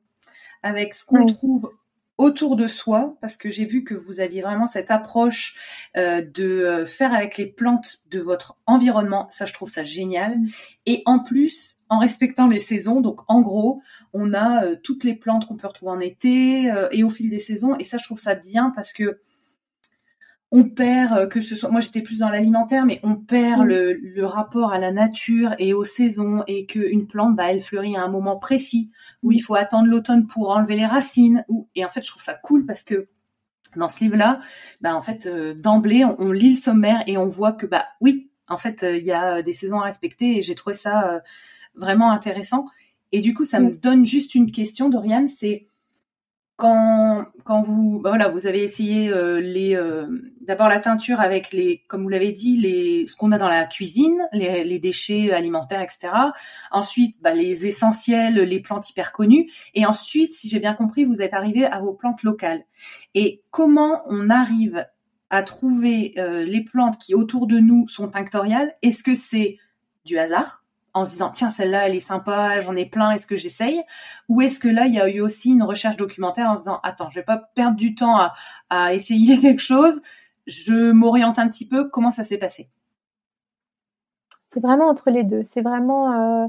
avec 0.63 0.93
ce 0.93 1.05
qu'on 1.05 1.25
trouve 1.25 1.71
autour 2.21 2.55
de 2.55 2.67
soi, 2.67 3.17
parce 3.19 3.35
que 3.35 3.49
j'ai 3.49 3.65
vu 3.65 3.83
que 3.83 3.95
vous 3.95 4.19
aviez 4.19 4.41
vraiment 4.41 4.67
cette 4.67 4.91
approche 4.91 5.57
euh, 5.97 6.21
de 6.21 6.43
euh, 6.43 6.85
faire 6.85 7.13
avec 7.13 7.37
les 7.37 7.47
plantes 7.47 8.03
de 8.11 8.19
votre 8.19 8.57
environnement. 8.67 9.27
Ça, 9.31 9.45
je 9.45 9.53
trouve 9.53 9.69
ça 9.69 9.83
génial. 9.83 10.37
Et 10.85 11.01
en 11.05 11.17
plus, 11.17 11.79
en 11.89 11.97
respectant 11.97 12.47
les 12.47 12.59
saisons, 12.59 13.01
donc 13.01 13.21
en 13.27 13.41
gros, 13.41 13.81
on 14.13 14.33
a 14.33 14.65
euh, 14.65 14.75
toutes 14.83 15.03
les 15.03 15.15
plantes 15.15 15.47
qu'on 15.47 15.57
peut 15.57 15.67
retrouver 15.67 15.91
en 15.91 15.99
été 15.99 16.71
et 16.91 17.03
au 17.03 17.09
fil 17.09 17.31
des 17.31 17.39
saisons. 17.39 17.75
Et 17.79 17.83
ça, 17.83 17.97
je 17.97 18.03
trouve 18.03 18.19
ça 18.19 18.35
bien 18.35 18.71
parce 18.75 18.93
que 18.93 19.19
on 20.51 20.65
perd, 20.65 21.17
euh, 21.17 21.27
que 21.27 21.41
ce 21.41 21.55
soit, 21.55 21.69
moi 21.69 21.79
j'étais 21.79 22.01
plus 22.01 22.19
dans 22.19 22.29
l'alimentaire, 22.29 22.85
mais 22.85 22.99
on 23.03 23.15
perd 23.15 23.65
mm. 23.65 23.67
le, 23.69 24.25
rapport 24.25 24.73
à 24.73 24.79
la 24.79 24.91
nature 24.91 25.55
et 25.59 25.73
aux 25.73 25.85
saisons 25.85 26.43
et 26.47 26.65
qu'une 26.65 27.07
plante, 27.07 27.35
bah, 27.35 27.51
elle 27.51 27.61
fleurit 27.61 27.95
à 27.95 28.03
un 28.03 28.09
moment 28.09 28.37
précis 28.37 28.91
où 29.23 29.31
mm. 29.31 29.33
il 29.33 29.39
faut 29.39 29.55
attendre 29.55 29.87
l'automne 29.87 30.27
pour 30.27 30.49
enlever 30.49 30.75
les 30.75 30.85
racines. 30.85 31.45
Et 31.75 31.85
en 31.85 31.89
fait, 31.89 32.03
je 32.03 32.11
trouve 32.11 32.21
ça 32.21 32.33
cool 32.33 32.65
parce 32.65 32.83
que 32.83 33.07
dans 33.77 33.87
ce 33.87 34.03
livre-là, 34.03 34.41
bah, 34.81 34.95
en 34.95 35.01
fait, 35.01 35.25
euh, 35.25 35.53
d'emblée, 35.53 36.03
on, 36.03 36.31
lit 36.31 36.51
le 36.51 36.59
sommaire 36.59 37.01
et 37.07 37.17
on 37.17 37.29
voit 37.29 37.53
que, 37.53 37.65
bah 37.65 37.85
oui, 38.01 38.29
en 38.49 38.57
fait, 38.57 38.83
euh, 38.83 38.97
il 38.97 39.05
y 39.05 39.13
a 39.13 39.41
des 39.41 39.53
saisons 39.53 39.79
à 39.79 39.85
respecter 39.85 40.37
et 40.37 40.41
j'ai 40.41 40.55
trouvé 40.55 40.75
ça 40.75 41.21
vraiment 41.75 42.11
intéressant. 42.11 42.67
Et 43.13 43.21
du 43.21 43.33
coup, 43.33 43.45
ça 43.45 43.61
mm. 43.61 43.65
me 43.65 43.71
donne 43.71 44.05
juste 44.05 44.35
une 44.35 44.51
question, 44.51 44.89
Doriane, 44.89 45.29
c'est 45.29 45.67
quand, 46.61 47.63
vous, 47.63 47.99
bah 47.99 48.11
voilà, 48.11 48.29
vous 48.29 48.45
avez 48.45 48.63
essayé 48.63 49.09
euh, 49.09 49.41
les, 49.41 49.75
euh, 49.75 50.05
d'abord 50.41 50.67
la 50.67 50.79
teinture 50.79 51.19
avec 51.19 51.53
les, 51.53 51.83
comme 51.87 52.03
vous 52.03 52.09
l'avez 52.09 52.33
dit, 52.33 52.55
les, 52.57 53.07
ce 53.07 53.15
qu'on 53.15 53.31
a 53.31 53.39
dans 53.39 53.49
la 53.49 53.65
cuisine, 53.65 54.27
les, 54.31 54.63
les 54.63 54.77
déchets 54.77 55.31
alimentaires, 55.31 55.81
etc. 55.81 56.09
Ensuite, 56.69 57.17
bah, 57.19 57.33
les 57.33 57.65
essentiels, 57.65 58.35
les 58.35 58.59
plantes 58.59 58.87
hyper 58.91 59.11
connues. 59.11 59.49
Et 59.73 59.87
ensuite, 59.87 60.33
si 60.35 60.49
j'ai 60.49 60.59
bien 60.59 60.75
compris, 60.75 61.03
vous 61.03 61.23
êtes 61.23 61.33
arrivé 61.33 61.65
à 61.65 61.79
vos 61.79 61.93
plantes 61.93 62.21
locales. 62.21 62.63
Et 63.15 63.41
comment 63.49 64.03
on 64.05 64.29
arrive 64.29 64.85
à 65.31 65.41
trouver 65.41 66.13
euh, 66.19 66.43
les 66.43 66.63
plantes 66.63 66.99
qui 66.99 67.15
autour 67.15 67.47
de 67.47 67.57
nous 67.57 67.87
sont 67.87 68.09
tinctoriales? 68.09 68.75
Est-ce 68.83 69.03
que 69.03 69.15
c'est 69.15 69.57
du 70.05 70.19
hasard? 70.19 70.60
En 70.93 71.05
se 71.05 71.11
disant 71.11 71.31
tiens 71.31 71.49
celle-là 71.49 71.87
elle 71.87 71.95
est 71.95 71.99
sympa, 71.99 72.61
j'en 72.61 72.75
ai 72.75 72.85
plein, 72.85 73.11
est-ce 73.11 73.25
que 73.25 73.35
j'essaye? 73.35 73.81
Ou 74.29 74.41
est-ce 74.41 74.59
que 74.59 74.67
là 74.67 74.85
il 74.85 74.93
y 74.93 74.99
a 74.99 75.09
eu 75.09 75.21
aussi 75.21 75.51
une 75.51 75.63
recherche 75.63 75.97
documentaire 75.97 76.47
en 76.47 76.55
se 76.55 76.61
disant 76.61 76.79
attends 76.83 77.09
je 77.09 77.19
vais 77.19 77.25
pas 77.25 77.37
perdre 77.55 77.77
du 77.77 77.95
temps 77.95 78.29
à, 78.69 78.93
essayer 78.93 79.39
quelque 79.41 79.61
chose, 79.61 80.01
je 80.47 80.91
m'oriente 80.91 81.39
un 81.39 81.47
petit 81.47 81.67
peu, 81.67 81.89
comment 81.89 82.11
ça 82.11 82.23
s'est 82.23 82.37
passé? 82.37 82.69
C'est 84.47 84.59
vraiment 84.59 84.89
entre 84.89 85.09
les 85.09 85.23
deux, 85.23 85.43
c'est 85.43 85.61
vraiment 85.61 86.11
euh, 86.11 86.47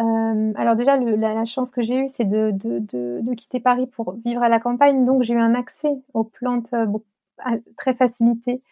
euh, 0.00 0.52
alors 0.56 0.76
déjà 0.76 0.96
la, 0.96 1.44
chance 1.44 1.70
que 1.70 1.82
j'ai 1.82 1.98
eue 1.98 2.08
c'est 2.08 2.24
de, 2.24 2.50
de, 2.52 3.34
quitter 3.34 3.60
Paris 3.60 3.86
pour 3.86 4.16
vivre 4.24 4.42
à 4.42 4.48
la 4.48 4.60
campagne. 4.60 5.04
Donc 5.04 5.22
j'ai 5.22 5.34
eu 5.34 5.38
un 5.38 5.54
accès 5.54 6.02
aux 6.14 6.24
plantes 6.24 6.72
euh, 6.72 6.86
très 7.76 7.94
facilité 7.94 8.62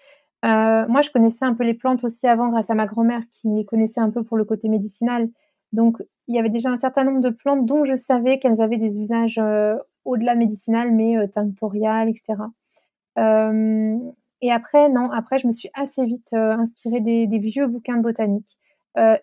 euh, 0.44 0.87
moi, 0.88 1.01
je 1.01 1.11
connaissais 1.11 1.44
un 1.44 1.55
peu 1.55 1.64
les 1.64 1.75
plantes 1.75 2.05
aussi 2.05 2.27
avant 2.27 2.49
grâce 2.49 2.70
à 2.70 2.75
ma 2.75 2.87
grand-mère 2.87 3.22
qui 3.33 3.49
les 3.49 3.64
connaissait 3.64 4.01
un 4.01 4.11
peu 4.11 4.22
pour 4.22 4.37
le 4.37 4.44
côté 4.44 4.68
médicinal. 4.68 5.29
Donc, 5.72 5.99
il 6.29 6.35
y 6.35 6.38
avait 6.38 6.51
déjà 6.51 6.70
un 6.70 6.77
certain 6.77 7.05
nombre 7.05 7.20
de 7.20 7.31
plantes 7.31 7.66
dont 7.66 7.85
je 7.85 7.94
savais 7.94 8.38
qu'elles 8.38 8.61
avaient 8.61 8.79
des 8.79 8.99
usages 8.99 9.38
euh, 9.38 9.77
au-delà 10.05 10.35
médicinal, 10.35 10.90
mais 10.92 11.16
euh, 11.16 11.27
tinctorial, 11.27 12.09
etc. 12.09 12.35
Euh, 13.18 13.96
et 14.42 14.53
après, 14.53 14.88
non, 14.88 15.11
après, 15.11 15.38
je 15.38 15.46
me 15.46 15.53
suis 15.53 15.70
assez 15.75 16.05
vite 16.05 16.33
inspirée 16.33 17.01
des, 17.01 17.38
vieux 17.38 17.66
bouquins 17.66 17.96
de 17.96 18.03
botanique 18.03 18.59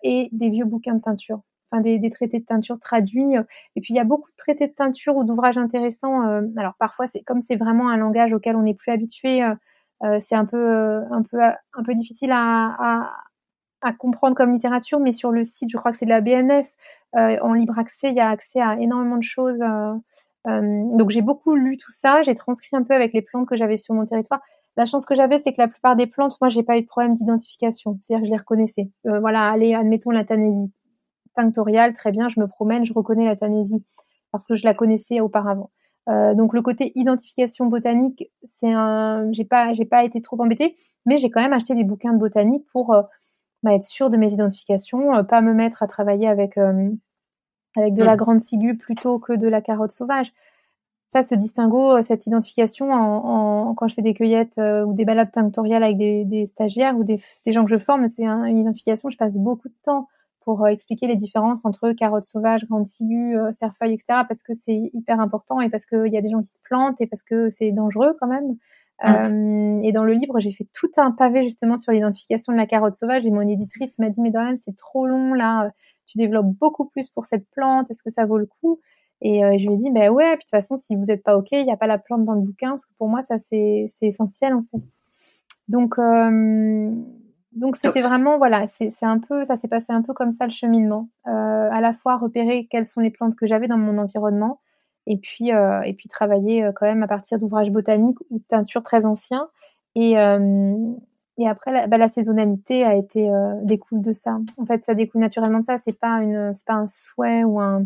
et 0.02 0.28
des 0.32 0.50
vieux 0.50 0.64
bouquins 0.64 0.94
de 0.94 1.00
teinture. 1.00 1.40
Enfin, 1.70 1.82
des, 1.82 1.98
des, 1.98 2.10
traités 2.10 2.40
de 2.40 2.44
teinture 2.44 2.78
traduits. 2.80 3.34
Et 3.76 3.80
puis, 3.80 3.94
il 3.94 3.96
y 3.96 4.00
a 4.00 4.04
beaucoup 4.04 4.28
de 4.30 4.36
traités 4.36 4.66
de 4.66 4.72
teinture 4.72 5.16
ou 5.16 5.24
d'ouvrages 5.24 5.56
intéressants. 5.56 6.22
alors, 6.56 6.74
parfois, 6.78 7.06
c'est 7.06 7.22
comme 7.22 7.40
c'est 7.40 7.56
vraiment 7.56 7.88
un 7.88 7.96
langage 7.96 8.32
auquel 8.32 8.56
on 8.56 8.62
n'est 8.62 8.74
plus 8.74 8.90
habitué. 8.90 9.40
Euh, 10.04 10.18
c'est 10.20 10.34
un 10.34 10.44
peu, 10.44 10.56
euh, 10.58 11.00
difficile 11.94 12.30
à, 12.32 13.10
comprendre 13.98 14.34
comme 14.34 14.52
littérature, 14.52 14.98
mais 14.98 15.12
sur 15.12 15.30
le 15.30 15.44
site, 15.44 15.68
je 15.70 15.76
crois 15.76 15.92
que 15.92 15.98
c'est 15.98 16.06
de 16.06 16.10
la 16.10 16.22
BNF, 16.22 16.72
euh, 17.16 17.36
en 17.42 17.52
libre 17.52 17.78
accès, 17.78 18.08
il 18.08 18.14
y 18.14 18.20
a 18.20 18.30
accès 18.30 18.60
à 18.60 18.78
énormément 18.80 19.18
de 19.18 19.22
choses. 19.22 19.62
donc 20.46 21.10
j'ai 21.10 21.22
beaucoup 21.22 21.54
lu 21.54 21.76
tout 21.76 21.90
ça, 21.90 22.22
j'ai 22.22 22.34
transcrit 22.34 22.76
un 22.76 22.82
peu 22.82 22.94
avec 22.94 23.12
les 23.12 23.22
plantes 23.22 23.46
que 23.46 23.56
j'avais 23.56 23.76
sur 23.76 23.94
mon 23.94 24.06
territoire. 24.06 24.40
La 24.76 24.86
chance 24.86 25.04
que 25.06 25.14
j'avais, 25.14 25.38
c'est 25.38 25.52
que 25.52 25.60
la 25.60 25.68
plupart 25.68 25.96
des 25.96 26.06
plantes, 26.06 26.36
moi, 26.40 26.48
j'ai 26.48 26.62
pas 26.62 26.78
eu 26.78 26.82
de 26.82 26.86
problème 26.86 27.14
d'identification. 27.14 27.98
C'est-à-dire 28.00 28.22
que 28.22 28.26
je 28.26 28.32
les 28.32 28.38
reconnaissais. 28.38 28.90
voilà, 29.04 29.50
allez, 29.50 29.74
admettons 29.74 30.10
la 30.10 30.24
tanésie 30.24 30.72
tinctoriale, 31.34 31.92
très 31.92 32.10
bien, 32.10 32.28
je 32.28 32.40
me 32.40 32.46
promène, 32.46 32.84
je 32.84 32.94
reconnais 32.94 33.26
la 33.26 33.36
tanésie 33.36 33.84
parce 34.32 34.46
que 34.46 34.54
je 34.54 34.64
la 34.64 34.74
connaissais 34.74 35.20
auparavant. 35.20 35.70
Euh, 36.08 36.34
donc 36.34 36.52
le 36.52 36.62
côté 36.62 36.92
identification 36.94 37.66
botanique, 37.66 38.30
c'est 38.42 38.72
un, 38.72 39.32
j'ai 39.32 39.44
pas, 39.44 39.72
j'ai 39.72 39.86
pas 39.86 40.04
été 40.04 40.20
trop 40.20 40.40
embêtée, 40.42 40.76
mais 41.06 41.16
j'ai 41.16 41.30
quand 41.30 41.40
même 41.40 41.52
acheté 41.52 41.74
des 41.74 41.84
bouquins 41.84 42.12
de 42.12 42.18
botanique 42.18 42.66
pour 42.66 42.92
euh, 42.92 43.02
bah, 43.62 43.74
être 43.74 43.84
sûre 43.84 44.10
de 44.10 44.16
mes 44.16 44.32
identifications, 44.32 45.14
euh, 45.16 45.22
pas 45.22 45.40
me 45.40 45.54
mettre 45.54 45.82
à 45.82 45.86
travailler 45.86 46.28
avec 46.28 46.58
avec 47.76 47.94
de 47.94 48.04
la 48.04 48.16
grande 48.16 48.40
ciguë 48.40 48.76
plutôt 48.76 49.18
que 49.18 49.32
de 49.32 49.48
la 49.48 49.60
carotte 49.60 49.90
sauvage. 49.90 50.32
Ça, 51.08 51.22
ce 51.22 51.34
distinguo, 51.34 52.00
cette 52.02 52.26
identification, 52.26 52.92
en, 52.92 53.68
en, 53.68 53.74
quand 53.74 53.88
je 53.88 53.94
fais 53.94 54.02
des 54.02 54.14
cueillettes 54.14 54.58
ou 54.58 54.94
des 54.94 55.04
balades 55.04 55.30
tinctoriales 55.32 55.82
avec 55.82 55.96
des, 55.96 56.24
des 56.24 56.46
stagiaires 56.46 56.96
ou 56.96 57.04
des, 57.04 57.20
des, 57.44 57.52
gens 57.52 57.64
que 57.64 57.70
je 57.70 57.78
forme, 57.78 58.06
c'est 58.08 58.24
une 58.24 58.58
identification. 58.58 59.10
Je 59.10 59.16
passe 59.16 59.36
beaucoup 59.36 59.68
de 59.68 59.74
temps 59.82 60.08
pour 60.44 60.64
euh, 60.64 60.68
expliquer 60.68 61.06
les 61.06 61.16
différences 61.16 61.64
entre 61.64 61.92
carottes 61.92 62.24
sauvages, 62.24 62.66
grandes 62.66 62.86
ciguës, 62.86 63.36
euh, 63.36 63.52
cerfeuilles, 63.52 63.94
etc. 63.94 64.22
Parce 64.28 64.42
que 64.42 64.52
c'est 64.64 64.90
hyper 64.92 65.20
important 65.20 65.60
et 65.60 65.68
parce 65.70 65.86
qu'il 65.86 66.12
y 66.12 66.16
a 66.16 66.20
des 66.20 66.30
gens 66.30 66.42
qui 66.42 66.52
se 66.52 66.60
plantent 66.64 67.00
et 67.00 67.06
parce 67.06 67.22
que 67.22 67.50
c'est 67.50 67.72
dangereux 67.72 68.16
quand 68.20 68.26
même. 68.26 68.56
Ah. 68.98 69.26
Euh, 69.26 69.80
et 69.82 69.92
dans 69.92 70.04
le 70.04 70.12
livre, 70.12 70.38
j'ai 70.38 70.52
fait 70.52 70.68
tout 70.72 70.90
un 70.96 71.10
pavé 71.10 71.42
justement 71.42 71.78
sur 71.78 71.92
l'identification 71.92 72.52
de 72.52 72.58
la 72.58 72.66
carotte 72.66 72.94
sauvage 72.94 73.26
et 73.26 73.30
mon 73.30 73.46
éditrice 73.48 73.98
m'a 73.98 74.10
dit 74.10 74.20
mais 74.20 74.30
Dorian 74.30 74.54
c'est 74.62 74.76
trop 74.76 75.06
long 75.06 75.34
là, 75.34 75.70
tu 76.06 76.18
développes 76.18 76.46
beaucoup 76.46 76.84
plus 76.84 77.08
pour 77.10 77.24
cette 77.24 77.48
plante, 77.50 77.90
est-ce 77.90 78.02
que 78.02 78.10
ça 78.10 78.24
vaut 78.24 78.38
le 78.38 78.46
coup? 78.46 78.80
Et 79.20 79.40
je 79.40 79.66
lui 79.66 79.74
ai 79.74 79.76
dit, 79.78 79.90
ben 79.90 80.10
ouais, 80.10 80.36
puis 80.36 80.40
de 80.40 80.40
toute 80.42 80.50
façon, 80.50 80.76
si 80.76 80.94
vous 80.96 81.04
n'êtes 81.04 81.22
pas 81.22 81.38
OK, 81.38 81.48
il 81.52 81.64
n'y 81.64 81.72
a 81.72 81.78
pas 81.78 81.86
la 81.86 81.96
plante 81.96 82.24
dans 82.24 82.34
le 82.34 82.42
bouquin, 82.42 82.70
parce 82.70 82.84
que 82.84 82.92
pour 82.98 83.08
moi, 83.08 83.22
ça, 83.22 83.38
c'est 83.38 83.90
essentiel, 84.02 84.52
en 84.52 84.64
fait. 84.70 84.82
Donc, 85.68 85.98
donc 87.54 87.76
c'était 87.76 88.02
vraiment, 88.02 88.38
voilà, 88.38 88.66
c'est 88.66 88.90
un 89.02 89.18
peu, 89.18 89.44
ça 89.44 89.56
s'est 89.56 89.68
passé 89.68 89.86
un 89.90 90.02
peu 90.02 90.12
comme 90.12 90.30
ça, 90.30 90.44
le 90.44 90.50
cheminement. 90.50 91.08
à 91.24 91.80
la 91.80 91.92
fois 91.92 92.16
repérer 92.16 92.66
quelles 92.70 92.84
sont 92.84 93.00
les 93.00 93.10
plantes 93.10 93.36
que 93.36 93.46
j'avais 93.46 93.68
dans 93.68 93.78
mon 93.78 93.98
environnement, 93.98 94.60
et 95.06 95.16
puis, 95.18 95.50
et 95.50 95.94
puis 95.94 96.08
travailler 96.08 96.68
quand 96.74 96.86
même 96.86 97.02
à 97.02 97.08
partir 97.08 97.38
d'ouvrages 97.38 97.70
botaniques 97.70 98.18
ou 98.30 98.38
de 98.38 98.44
teintures 98.44 98.82
très 98.82 99.04
anciens. 99.04 99.48
Et, 99.94 100.16
et 101.36 101.48
après, 101.48 101.72
la, 101.72 101.86
bah, 101.86 101.98
la 101.98 102.08
saisonnalité 102.08 102.84
a 102.84 102.94
été 102.94 103.28
euh, 103.28 103.54
découle 103.62 104.00
de 104.00 104.12
ça. 104.12 104.38
En 104.56 104.66
fait, 104.66 104.84
ça 104.84 104.94
découle 104.94 105.20
naturellement 105.20 105.60
de 105.60 105.64
ça. 105.64 105.78
C'est 105.78 105.98
pas 105.98 106.22
une, 106.22 106.54
c'est 106.54 106.66
pas 106.66 106.74
un 106.74 106.86
souhait 106.86 107.44
ou 107.44 107.60
un 107.60 107.84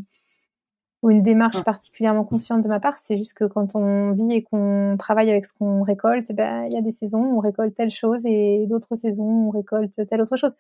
ou 1.03 1.11
une 1.11 1.23
démarche 1.23 1.63
particulièrement 1.63 2.25
consciente 2.25 2.63
de 2.63 2.69
ma 2.69 2.81
part. 2.81 2.99
C'est 2.99 3.17
juste 3.17 3.35
que 3.35 3.45
quand 3.45 3.77
on 3.77 4.13
vit 4.13 4.33
et 4.33 4.43
qu'on 4.43 4.97
travaille 4.99 5.31
avec 5.31 5.47
ce 5.47 5.53
qu'on 5.53 5.83
récolte, 5.83 6.33
bah, 6.33 6.67
il 6.67 6.73
y 6.73 6.77
a 6.77 6.81
des 6.81 6.93
saisons 6.93 7.21
où 7.21 7.37
on 7.39 7.41
récolte 7.41 7.75
telle 7.75 7.91
chose 7.91 8.21
et 8.25 8.67
d'autres 8.69 8.97
saisons 8.97 9.25
où 9.25 9.49
on 9.49 9.51
récolte 9.51 10.07
telle 10.07 10.21
autre 10.21 10.37
chose. 10.37 10.55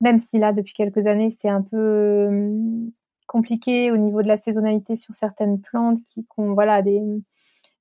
Même 0.00 0.18
si 0.18 0.38
là, 0.38 0.52
depuis 0.52 0.74
quelques 0.74 1.06
années, 1.06 1.30
c'est 1.30 1.48
un 1.48 1.62
peu 1.62 2.26
hum, 2.28 2.90
compliqué 3.26 3.90
au 3.92 3.96
niveau 3.96 4.22
de 4.22 4.28
la 4.28 4.36
saisonnalité 4.36 4.96
sur 4.96 5.14
certaines 5.14 5.60
plantes 5.60 5.98
qui, 6.08 6.26
ont, 6.38 6.54
voilà, 6.54 6.82
des, 6.82 7.00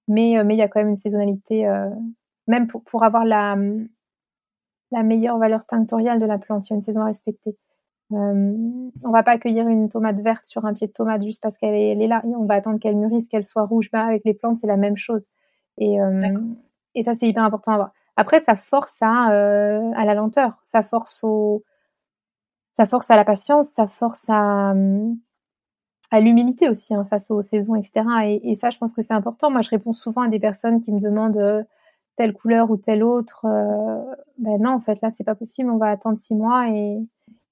mais 0.08 0.38
euh, 0.40 0.44
mais 0.46 0.56
il 0.56 0.60
y 0.60 0.62
a 0.62 0.68
quand 0.68 0.82
même 0.82 0.90
une 0.90 0.96
saisonnalité, 0.96 1.68
euh, 1.68 1.90
même 2.48 2.68
pour 2.68 2.84
pour 2.84 3.04
avoir 3.04 3.26
la 3.26 3.54
hum, 3.54 3.88
la 4.92 5.04
meilleure 5.04 5.38
valeur 5.38 5.66
tinctoriale 5.66 6.20
de 6.20 6.26
la 6.26 6.38
plante. 6.40 6.68
Il 6.70 6.72
y 6.72 6.74
a 6.74 6.78
une 6.78 6.82
saison 6.82 7.02
à 7.02 7.06
respecter. 7.06 7.58
Euh, 8.12 8.56
on 9.04 9.12
va 9.12 9.24
pas 9.24 9.32
accueillir 9.32 9.68
une 9.68 9.88
tomate 9.88 10.20
verte 10.22 10.46
sur 10.46 10.66
un 10.66 10.74
pied 10.74 10.88
de 10.88 10.92
tomate 10.92 11.22
juste 11.24 11.42
parce 11.42 11.56
qu'elle 11.58 11.76
est, 11.76 12.08
là. 12.08 12.22
On 12.26 12.46
va 12.46 12.56
attendre 12.56 12.80
qu'elle 12.80 12.96
mûrisse, 12.96 13.28
qu'elle 13.28 13.44
soit 13.44 13.66
rouge. 13.66 13.90
Bah, 13.92 14.06
avec 14.06 14.24
les 14.26 14.34
plantes, 14.34 14.58
c'est 14.58 14.68
la 14.68 14.78
même 14.78 14.98
chose. 14.98 15.28
Et, 15.78 16.02
euh, 16.02 16.20
et 16.96 17.04
ça, 17.04 17.14
c'est 17.14 17.28
hyper 17.28 17.44
important 17.44 17.74
à 17.74 17.76
voir. 17.76 17.92
Après, 18.16 18.40
ça 18.40 18.56
force 18.56 18.98
à, 19.02 19.32
euh, 19.32 19.92
à 19.96 20.06
la 20.06 20.14
lenteur, 20.14 20.60
ça 20.64 20.84
force 20.84 21.24
au, 21.24 21.64
ça 22.74 22.86
force 22.86 23.10
à 23.12 23.16
la 23.16 23.24
patience, 23.24 23.68
ça 23.76 23.88
force 23.88 24.26
à, 24.28 24.74
à 26.12 26.20
l'humilité 26.20 26.68
aussi 26.68 26.94
hein, 26.94 27.06
face 27.10 27.32
aux 27.32 27.42
saisons, 27.42 27.76
etc. 27.76 28.04
Et, 28.26 28.52
et, 28.52 28.56
ça, 28.56 28.72
je 28.72 28.78
pense 28.78 28.92
que 28.92 29.02
c'est 29.02 29.14
important. 29.14 29.52
Moi, 29.52 29.62
je 29.62 29.70
réponds 29.70 29.94
souvent 29.94 30.24
à 30.24 30.28
des 30.28 30.40
personnes 30.40 30.82
qui 30.82 30.92
me 30.92 31.00
demandent 31.00 31.66
telle 32.20 32.34
couleur 32.34 32.70
ou 32.70 32.76
telle 32.76 33.02
autre. 33.02 33.46
Euh, 33.46 34.14
ben 34.38 34.58
non, 34.60 34.72
en 34.72 34.82
fait, 34.82 35.00
là, 35.02 35.10
c'est 35.10 35.24
pas 35.24 35.36
possible. 35.36 35.72
On 35.72 35.78
va 35.78 35.88
attendre 35.88 36.18
six 36.18 36.36
mois. 36.36 36.70
Et 36.70 37.00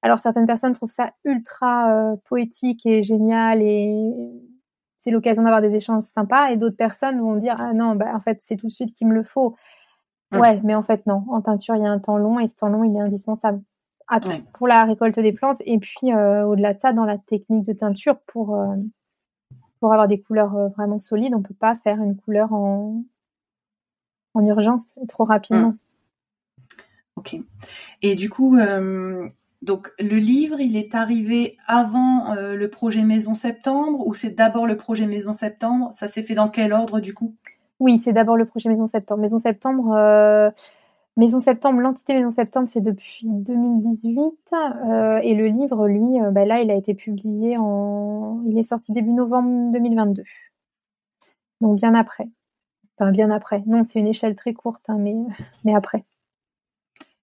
alors, 0.02 0.20
certaines 0.20 0.46
personnes 0.46 0.74
trouvent 0.74 0.92
ça 0.92 1.14
ultra 1.26 1.92
euh, 1.92 2.16
poétique 2.26 2.86
et 2.86 3.04
génial 3.04 3.62
et 3.62 4.14
c'est 4.96 5.12
l'occasion 5.12 5.44
d'avoir 5.44 5.62
des 5.62 5.76
échanges 5.76 6.04
sympas. 6.04 6.52
Et 6.52 6.58
d'autres 6.58 6.78
personnes 6.78 7.20
vont 7.20 7.36
dire 7.36 7.56
ah 7.60 7.74
non, 7.74 7.96
bah 7.96 8.12
en 8.14 8.20
fait, 8.20 8.38
c'est 8.42 8.58
tout 8.58 8.68
de 8.68 8.72
suite 8.72 8.94
qu'il 8.94 9.08
me 9.08 9.14
le 9.14 9.24
faut. 9.24 9.56
Ouais, 10.34 10.60
mais 10.64 10.76
en 10.76 10.84
fait 10.84 11.06
non. 11.08 11.24
En 11.30 11.42
teinture, 11.42 11.76
il 11.76 11.84
y 11.84 11.86
a 11.86 11.90
un 11.90 12.00
temps 12.00 12.18
long 12.18 12.40
et 12.40 12.48
ce 12.48 12.56
temps 12.56 12.68
long, 12.68 12.84
il 12.84 12.96
est 12.96 13.00
indispensable. 13.00 13.62
pour 14.54 14.68
la 14.68 14.84
récolte 14.84 15.20
des 15.20 15.32
plantes 15.32 15.62
et 15.66 15.80
puis 15.80 16.14
euh, 16.14 16.46
au-delà 16.46 16.74
de 16.74 16.80
ça, 16.80 16.94
dans 16.94 17.06
la 17.06 17.18
technique 17.18 17.66
de 17.66 17.74
teinture, 17.74 18.20
pour 18.28 18.58
pour 19.80 19.94
avoir 19.94 20.08
des 20.08 20.20
couleurs 20.20 20.70
vraiment 20.76 20.98
solides, 20.98 21.34
on 21.36 21.42
peut 21.42 21.54
pas 21.54 21.76
faire 21.76 22.02
une 22.02 22.18
couleur 22.18 22.52
en 22.54 23.04
en 24.34 24.46
urgence 24.46 24.84
trop 25.08 25.24
rapidement. 25.24 25.70
Mmh. 25.70 25.78
Ok. 27.18 27.36
Et 28.04 28.16
du 28.16 28.30
coup, 28.30 28.58
euh, 28.58 29.28
donc 29.68 29.92
le 30.00 30.16
livre, 30.16 30.60
il 30.60 30.76
est 30.76 30.96
arrivé 30.96 31.58
avant 31.68 32.34
euh, 32.34 32.56
le 32.56 32.70
projet 32.70 33.04
Maison 33.04 33.36
Septembre 33.36 34.08
ou 34.08 34.14
c'est 34.14 34.32
d'abord 34.32 34.66
le 34.66 34.78
projet 34.78 35.06
Maison 35.06 35.34
Septembre? 35.34 35.90
Ça 35.92 36.08
s'est 36.08 36.24
fait 36.24 36.34
dans 36.34 36.50
quel 36.50 36.74
ordre 36.74 37.00
du 37.00 37.14
coup? 37.14 37.36
Oui, 37.80 38.02
c'est 38.04 38.14
d'abord 38.14 38.38
le 38.38 38.46
projet 38.46 38.70
Maison 38.70 38.88
Septembre. 38.88 39.22
Maison 39.22 39.38
Septembre, 39.38 39.94
euh, 39.94 40.50
Maison 41.18 41.40
Septembre, 41.40 41.82
l'entité 41.82 42.16
Maison 42.16 42.32
Septembre, 42.32 42.68
c'est 42.68 42.82
depuis 42.82 43.28
2018 43.28 44.24
et 45.22 45.36
le 45.36 45.48
livre, 45.48 45.88
lui, 45.88 46.20
bah 46.32 46.46
là, 46.46 46.62
il 46.62 46.72
a 46.72 46.76
été 46.76 46.94
publié 46.96 47.58
en, 47.58 48.42
il 48.48 48.58
est 48.58 48.64
sorti 48.64 48.94
début 48.94 49.14
novembre 49.14 49.72
2022, 49.74 50.24
donc 51.62 51.76
bien 51.76 51.94
après. 51.94 52.30
Enfin, 52.98 53.12
bien 53.12 53.30
après. 53.30 53.64
Non, 53.68 53.84
c'est 53.84 54.00
une 54.00 54.08
échelle 54.08 54.36
très 54.36 54.54
courte, 54.54 54.90
hein, 54.90 54.98
mais 55.64 55.76
après. 55.76 56.04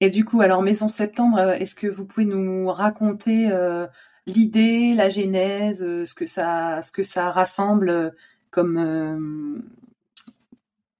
Et 0.04 0.10
du 0.10 0.26
coup, 0.26 0.42
alors 0.42 0.60
Maison 0.60 0.88
Septembre, 0.88 1.38
euh, 1.38 1.54
est-ce 1.54 1.74
que 1.74 1.86
vous 1.86 2.04
pouvez 2.04 2.26
nous 2.26 2.66
raconter 2.66 3.48
euh, 3.50 3.86
l'idée, 4.26 4.92
la 4.94 5.08
genèse, 5.08 5.82
euh, 5.82 6.04
ce 6.04 6.12
que 6.12 6.26
ça, 6.26 6.82
ce 6.82 6.92
que 6.92 7.02
ça 7.02 7.30
rassemble 7.30 8.14
comme 8.50 9.64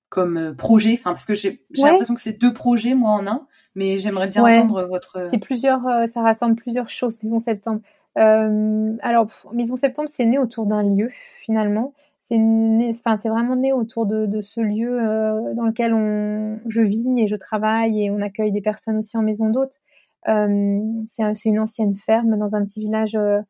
comme 0.08 0.54
projet? 0.56 0.94
Enfin, 0.94 1.10
parce 1.10 1.26
que 1.26 1.34
j'ai 1.34 1.60
l'impression 1.70 2.14
que 2.14 2.22
c'est 2.22 2.40
deux 2.40 2.54
projets, 2.54 2.94
moi 2.94 3.10
en 3.10 3.26
un, 3.26 3.46
mais 3.74 3.98
j'aimerais 3.98 4.28
bien 4.28 4.42
entendre 4.42 4.84
votre. 4.84 5.28
C'est 5.30 5.38
plusieurs, 5.38 5.82
ça 5.82 6.22
rassemble 6.22 6.54
plusieurs 6.54 6.88
choses. 6.88 7.22
Maison 7.22 7.40
Septembre. 7.40 7.82
alors, 8.14 9.28
Maison 9.52 9.76
Septembre, 9.76 10.08
c'est 10.10 10.24
né 10.24 10.38
autour 10.38 10.64
d'un 10.64 10.82
lieu 10.82 11.10
finalement 11.42 11.92
c'est 12.26 13.28
vraiment 13.28 13.56
né 13.56 13.72
autour 13.72 14.06
de, 14.06 14.40
ce 14.40 14.60
lieu 14.60 14.98
euh, 15.00 15.54
dans 15.54 15.64
lequel 15.64 15.92
on, 15.92 16.58
je 16.68 16.80
vis 16.80 17.04
et 17.18 17.28
je 17.28 17.37
travaille 17.37 18.02
et 18.02 18.10
on 18.10 18.20
accueille 18.22 18.52
des 18.52 18.62
personnes 18.62 18.98
aussi 18.98 19.16
en 19.16 19.22
maison 19.22 19.50
d'hôtes. 19.50 19.80
Euh, 20.28 20.80
c'est 21.06 21.48
une 21.48 21.60
ancienne 21.60 21.94
ferme 21.94 22.38
dans 22.38 22.54
un 22.54 22.64
petit 22.64 22.80
village 22.80 23.14
euh, 23.14 23.42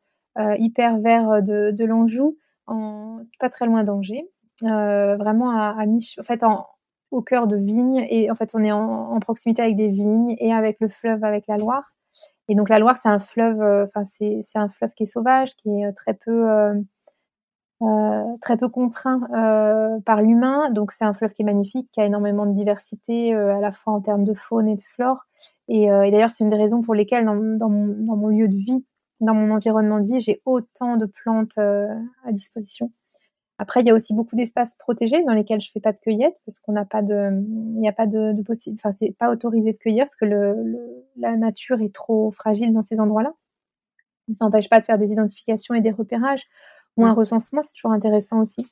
hyper 0.57 0.99
vert 0.99 1.41
de, 1.41 1.85
l'Anjou, 1.85 2.37
pas 2.67 3.49
très 3.49 3.65
loin 3.65 3.83
d'Angers, 3.85 4.29
vraiment 4.61 5.73
au 7.11 7.21
cœur 7.21 7.47
de 7.47 7.55
vignes 7.55 8.05
et 8.09 8.29
en 8.29 8.35
fait, 8.35 8.51
on 8.55 8.63
est 8.63 8.73
en, 8.73 9.13
en, 9.13 9.19
proximité 9.19 9.61
avec 9.61 9.77
des 9.77 9.87
vignes 9.87 10.35
et 10.39 10.51
avec 10.51 10.77
le 10.81 10.89
fleuve, 10.89 11.23
avec 11.23 11.45
la 11.47 11.55
Loire. 11.57 11.93
Et 12.49 12.55
donc 12.55 12.67
la 12.67 12.79
Loire, 12.79 12.97
c'est 12.97 13.07
un 13.07 13.19
fleuve, 13.19 13.61
enfin 13.61 14.03
c'est 14.03 14.43
un 14.55 14.67
fleuve 14.67 14.91
qui 14.97 15.03
est 15.03 15.05
sauvage, 15.05 15.55
qui 15.55 15.69
est 15.69 15.93
très 15.93 16.13
peu 16.13 16.45
très 18.41 18.57
peu 18.57 18.69
contraint 18.69 19.21
euh, 19.33 19.99
par 20.01 20.21
l'humain. 20.21 20.69
Donc 20.69 20.91
c'est 20.91 21.05
un 21.05 21.13
fleuve 21.13 21.33
qui 21.33 21.41
est 21.41 21.45
magnifique, 21.45 21.89
qui 21.91 22.01
a 22.01 22.05
énormément 22.05 22.45
de 22.45 22.53
diversité 22.53 23.33
euh, 23.33 23.55
à 23.55 23.59
la 23.59 23.71
fois 23.71 23.93
en 23.93 24.01
termes 24.01 24.23
de 24.23 24.33
faune 24.33 24.67
et 24.67 24.75
de 24.75 24.81
flore. 24.81 25.25
Et, 25.67 25.87
d'ailleurs 25.87 26.31
c'est 26.31 26.43
une 26.43 26.49
des 26.49 26.57
raisons 26.57 26.81
pour 26.81 26.93
lesquelles 26.93 27.25
dans, 27.25 27.35
mon, 27.35 28.27
lieu 28.27 28.47
de 28.47 28.55
vie, 28.55 28.85
dans 29.19 29.33
mon 29.33 29.53
environnement 29.53 29.99
de 29.99 30.07
vie, 30.07 30.19
j'ai 30.19 30.41
autant 30.45 30.97
de 30.97 31.05
plantes 31.05 31.57
à 31.57 32.31
disposition. 32.31 32.91
Après, 33.57 33.81
il 33.81 33.87
y 33.87 33.89
a 33.89 33.93
aussi 33.93 34.13
beaucoup 34.13 34.35
d'espaces 34.35 34.75
protégés 34.75 35.23
dans 35.23 35.33
lesquels 35.33 35.61
je 35.61 35.71
fais 35.71 35.79
pas 35.79 35.93
de 35.93 35.97
cueillette 35.99 36.35
parce 36.45 36.59
qu'on 36.59 36.73
n'a 36.73 36.83
pas 36.83 37.01
de, 37.01 37.29
il 37.31 37.79
n'y 37.79 37.87
a 37.87 37.93
pas 37.93 38.05
de, 38.05 38.33
de 38.33 38.43
enfin 38.73 38.91
c'est 38.91 39.15
pas 39.17 39.31
autorisé 39.31 39.71
de 39.71 39.77
cueillir 39.77 40.03
parce 40.03 40.15
que 40.15 40.25
la 41.15 41.37
nature 41.37 41.81
est 41.81 41.93
trop 41.93 42.31
fragile 42.31 42.73
dans 42.73 42.81
ces 42.81 42.99
endroits-là. 42.99 43.33
Mais 44.27 44.33
ça 44.35 44.45
n'empêche 44.45 44.69
pas 44.69 44.79
de 44.79 44.85
faire 44.85 44.97
des 44.97 45.11
identifications 45.11 45.73
et 45.73 45.81
des 45.81 45.91
repérages 45.91 46.43
ou 46.97 47.05
un 47.05 47.13
mmh. 47.13 47.17
recensement, 47.17 47.61
c'est 47.61 47.73
toujours 47.73 47.91
intéressant 47.91 48.39
aussi. 48.41 48.65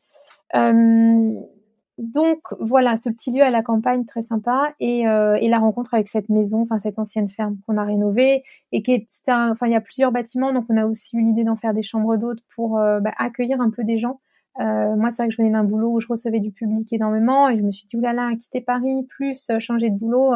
donc 1.97 2.39
voilà, 2.59 2.97
ce 2.97 3.09
petit 3.09 3.31
lieu 3.31 3.43
à 3.43 3.51
la 3.51 3.61
campagne 3.61 4.05
très 4.05 4.23
sympa 4.23 4.73
et, 4.79 5.07
euh, 5.07 5.35
et 5.35 5.47
la 5.47 5.59
rencontre 5.59 5.93
avec 5.93 6.07
cette 6.07 6.29
maison, 6.29 6.61
enfin 6.61 6.79
cette 6.79 6.97
ancienne 6.97 7.27
ferme 7.27 7.57
qu'on 7.67 7.77
a 7.77 7.83
rénovée 7.83 8.43
et 8.71 8.81
qui 8.81 8.93
est, 8.93 9.07
enfin 9.27 9.67
il 9.67 9.71
y 9.71 9.75
a 9.75 9.81
plusieurs 9.81 10.11
bâtiments, 10.11 10.53
donc 10.53 10.65
on 10.69 10.77
a 10.77 10.85
aussi 10.85 11.17
eu 11.17 11.21
l'idée 11.21 11.43
d'en 11.43 11.55
faire 11.55 11.73
des 11.73 11.83
chambres 11.83 12.17
d'hôtes 12.17 12.41
pour 12.55 12.79
euh, 12.79 12.99
bah, 12.99 13.11
accueillir 13.17 13.61
un 13.61 13.69
peu 13.69 13.83
des 13.83 13.97
gens. 13.97 14.19
Euh, 14.59 14.95
moi, 14.95 15.09
c'est 15.09 15.17
vrai 15.17 15.27
que 15.29 15.33
je 15.33 15.41
venais 15.41 15.51
d'un 15.51 15.63
boulot 15.63 15.93
où 15.93 15.99
je 15.99 16.07
recevais 16.07 16.39
du 16.39 16.51
public 16.51 16.91
énormément 16.93 17.49
et 17.49 17.57
je 17.57 17.63
me 17.63 17.71
suis 17.71 17.87
dit 17.87 17.97
oulala, 17.97 18.35
quitter 18.39 18.61
Paris 18.61 19.03
plus 19.09 19.51
changer 19.59 19.89
de 19.89 19.97
boulot, 19.97 20.33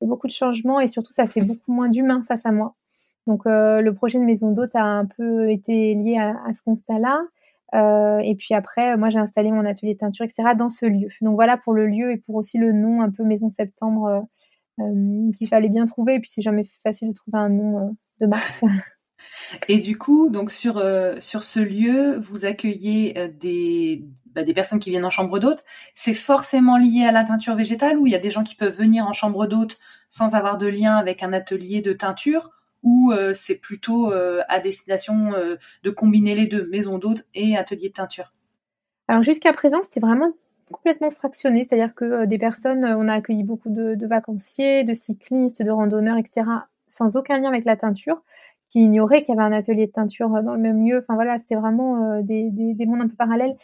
beaucoup 0.00 0.26
de 0.26 0.32
changements 0.32 0.80
et 0.80 0.88
surtout 0.88 1.12
ça 1.12 1.26
fait 1.26 1.42
beaucoup 1.42 1.72
moins 1.72 1.88
d'humains 1.88 2.24
face 2.28 2.44
à 2.44 2.52
moi. 2.52 2.76
Donc 3.26 3.46
euh, 3.46 3.80
le 3.80 3.94
projet 3.94 4.18
de 4.18 4.24
maison 4.24 4.50
d'hôte 4.50 4.74
a 4.74 4.82
un 4.82 5.06
peu 5.06 5.50
été 5.50 5.94
lié 5.94 6.18
à, 6.18 6.52
ce 6.52 6.62
constat-là. 6.62 7.22
Euh, 7.74 8.18
et 8.18 8.34
puis 8.34 8.54
après, 8.54 8.96
moi 8.96 9.08
j'ai 9.08 9.18
installé 9.18 9.50
mon 9.50 9.64
atelier 9.64 9.94
de 9.94 9.98
teinture, 9.98 10.24
etc. 10.24 10.54
dans 10.56 10.68
ce 10.68 10.86
lieu. 10.86 11.08
Donc 11.20 11.34
voilà 11.34 11.56
pour 11.56 11.72
le 11.72 11.86
lieu 11.86 12.12
et 12.12 12.18
pour 12.18 12.34
aussi 12.34 12.58
le 12.58 12.72
nom 12.72 13.00
un 13.00 13.10
peu 13.10 13.22
Maison 13.24 13.48
Septembre 13.48 14.26
euh, 14.80 15.30
qu'il 15.36 15.48
fallait 15.48 15.70
bien 15.70 15.86
trouver. 15.86 16.16
Et 16.16 16.20
puis 16.20 16.30
c'est 16.32 16.42
jamais 16.42 16.64
facile 16.82 17.08
de 17.08 17.14
trouver 17.14 17.38
un 17.38 17.48
nom 17.48 17.96
de 18.20 18.26
marque. 18.26 18.62
Et 19.68 19.78
du 19.78 19.96
coup, 19.96 20.30
donc 20.30 20.50
sur 20.50 20.80
ce 20.80 21.60
lieu, 21.60 22.18
vous 22.18 22.44
accueillez 22.44 23.28
des 23.28 24.04
bah, 24.34 24.42
des 24.42 24.54
personnes 24.54 24.78
qui 24.78 24.90
viennent 24.90 25.04
en 25.04 25.10
chambre 25.10 25.38
d'hôte. 25.38 25.62
C'est 25.94 26.14
forcément 26.14 26.78
lié 26.78 27.04
à 27.04 27.12
la 27.12 27.22
teinture 27.22 27.54
végétale 27.54 27.98
ou 27.98 28.06
il 28.06 28.12
y 28.12 28.16
a 28.16 28.18
des 28.18 28.30
gens 28.30 28.42
qui 28.42 28.54
peuvent 28.54 28.76
venir 28.76 29.06
en 29.06 29.12
chambre 29.12 29.46
d'hôte 29.46 29.78
sans 30.08 30.34
avoir 30.34 30.56
de 30.56 30.66
lien 30.66 30.96
avec 30.96 31.22
un 31.22 31.32
atelier 31.32 31.82
de 31.82 31.92
teinture 31.92 32.50
ou 32.82 33.12
euh, 33.12 33.32
c'est 33.34 33.56
plutôt 33.56 34.12
euh, 34.12 34.42
à 34.48 34.60
destination 34.60 35.32
euh, 35.34 35.56
de 35.82 35.90
combiner 35.90 36.34
les 36.34 36.46
deux, 36.46 36.66
maison 36.68 36.98
d'hôte 36.98 37.24
et 37.34 37.56
atelier 37.56 37.88
de 37.88 37.94
teinture 37.94 38.32
Alors 39.08 39.22
jusqu'à 39.22 39.52
présent, 39.52 39.82
c'était 39.82 40.00
vraiment 40.00 40.32
complètement 40.70 41.10
fractionné, 41.10 41.66
c'est-à-dire 41.68 41.94
que 41.94 42.24
des 42.24 42.38
personnes, 42.38 42.84
on 42.84 43.08
a 43.08 43.14
accueilli 43.14 43.42
beaucoup 43.42 43.68
de, 43.68 44.06
vacanciers, 44.06 44.84
de 44.84 44.94
cyclistes, 44.94 45.62
de 45.62 45.70
randonneurs, 45.70 46.16
etc., 46.16 46.46
sans 46.86 47.16
aucun 47.16 47.38
lien 47.38 47.48
avec 47.48 47.64
la 47.64 47.76
teinture, 47.76 48.22
qui 48.70 48.80
ignoraient 48.80 49.20
qu'il 49.20 49.34
y 49.34 49.38
avait 49.38 49.46
un 49.46 49.52
atelier 49.52 49.86
de 49.86 49.92
teinture 49.92 50.30
dans 50.42 50.54
le 50.54 50.60
même 50.60 50.86
lieu. 50.86 50.98
Enfin 51.02 51.14
voilà, 51.14 51.38
c'était 51.38 51.56
vraiment 51.56 52.20
des, 52.22 52.74
mondes 52.86 53.02
un 53.02 53.08
peu 53.08 53.16
parallèles. 53.16 53.54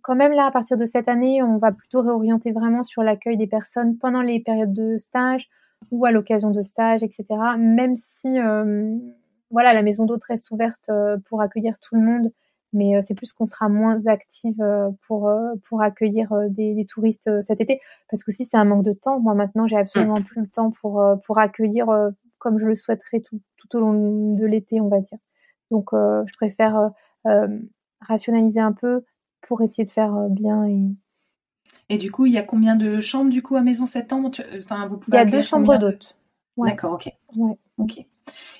Quand 0.00 0.14
même 0.14 0.32
là, 0.32 0.46
à 0.46 0.50
partir 0.50 0.78
de 0.78 0.86
cette 0.86 1.08
année, 1.08 1.42
on 1.42 1.58
va 1.58 1.70
plutôt 1.70 2.00
réorienter 2.00 2.52
vraiment 2.52 2.82
sur 2.82 3.02
l'accueil 3.02 3.36
des 3.36 3.46
personnes 3.46 3.98
pendant 3.98 4.22
les 4.22 4.40
périodes 4.40 4.72
de 4.72 4.96
stage 4.96 5.50
ou 5.90 6.04
à 6.04 6.12
l'occasion 6.12 6.50
de 6.50 6.62
stage, 6.62 7.02
etc. 7.02 7.24
Même 7.58 7.96
si 7.96 8.38
voilà, 9.50 9.72
la 9.72 9.82
maison 9.82 10.04
d'hôte 10.04 10.24
reste 10.24 10.50
ouverte 10.50 10.90
pour 11.28 11.40
accueillir 11.40 11.78
tout 11.78 11.94
le 11.94 12.02
monde 12.02 12.32
mais 12.76 13.00
c'est 13.02 13.14
plus 13.14 13.32
qu'on 13.32 13.46
sera 13.46 13.68
moins 13.68 14.04
active 14.06 14.60
pour 15.06 15.30
pour 15.68 15.80
accueillir 15.80 16.32
des, 16.48 16.74
des 16.74 16.84
touristes 16.84 17.30
cet 17.40 17.60
été 17.60 17.80
parce 18.10 18.24
que 18.24 18.32
si 18.32 18.46
c'est 18.46 18.56
un 18.56 18.64
manque 18.64 18.82
de 18.82 18.92
temps 18.92 19.20
moi 19.20 19.34
maintenant 19.34 19.68
j'ai 19.68 19.76
absolument 19.76 20.18
mmh. 20.18 20.24
plus 20.24 20.40
le 20.40 20.48
temps 20.48 20.72
pour 20.72 21.00
pour 21.24 21.38
accueillir 21.38 21.86
comme 22.38 22.58
je 22.58 22.66
le 22.66 22.74
souhaiterais 22.74 23.20
tout, 23.20 23.40
tout 23.56 23.76
au 23.76 23.80
long 23.80 24.34
de 24.34 24.44
l'été 24.44 24.80
on 24.80 24.88
va 24.88 24.98
dire 24.98 25.18
donc 25.70 25.90
je 25.92 26.32
préfère 26.36 26.90
rationaliser 28.00 28.60
un 28.60 28.72
peu 28.72 29.04
pour 29.40 29.62
essayer 29.62 29.84
de 29.84 29.90
faire 29.90 30.28
bien 30.28 30.64
et 30.64 30.88
et 31.88 31.98
du 31.98 32.10
coup 32.10 32.26
il 32.26 32.32
y 32.32 32.38
a 32.38 32.42
combien 32.42 32.76
de 32.76 33.00
chambres 33.00 33.30
du 33.30 33.42
coup 33.42 33.56
à 33.56 33.62
Maison 33.62 33.86
Septembre? 33.86 34.30
Enfin 34.58 34.86
vous 34.88 34.98
pouvez 34.98 35.16
il 35.16 35.20
y 35.20 35.22
a 35.22 35.24
deux 35.24 35.42
chambres 35.42 35.78
d'hôtes 35.78 36.16
d'accord 36.56 36.92
ok 36.94 37.10
ouais. 37.36 37.58
ok 37.78 38.06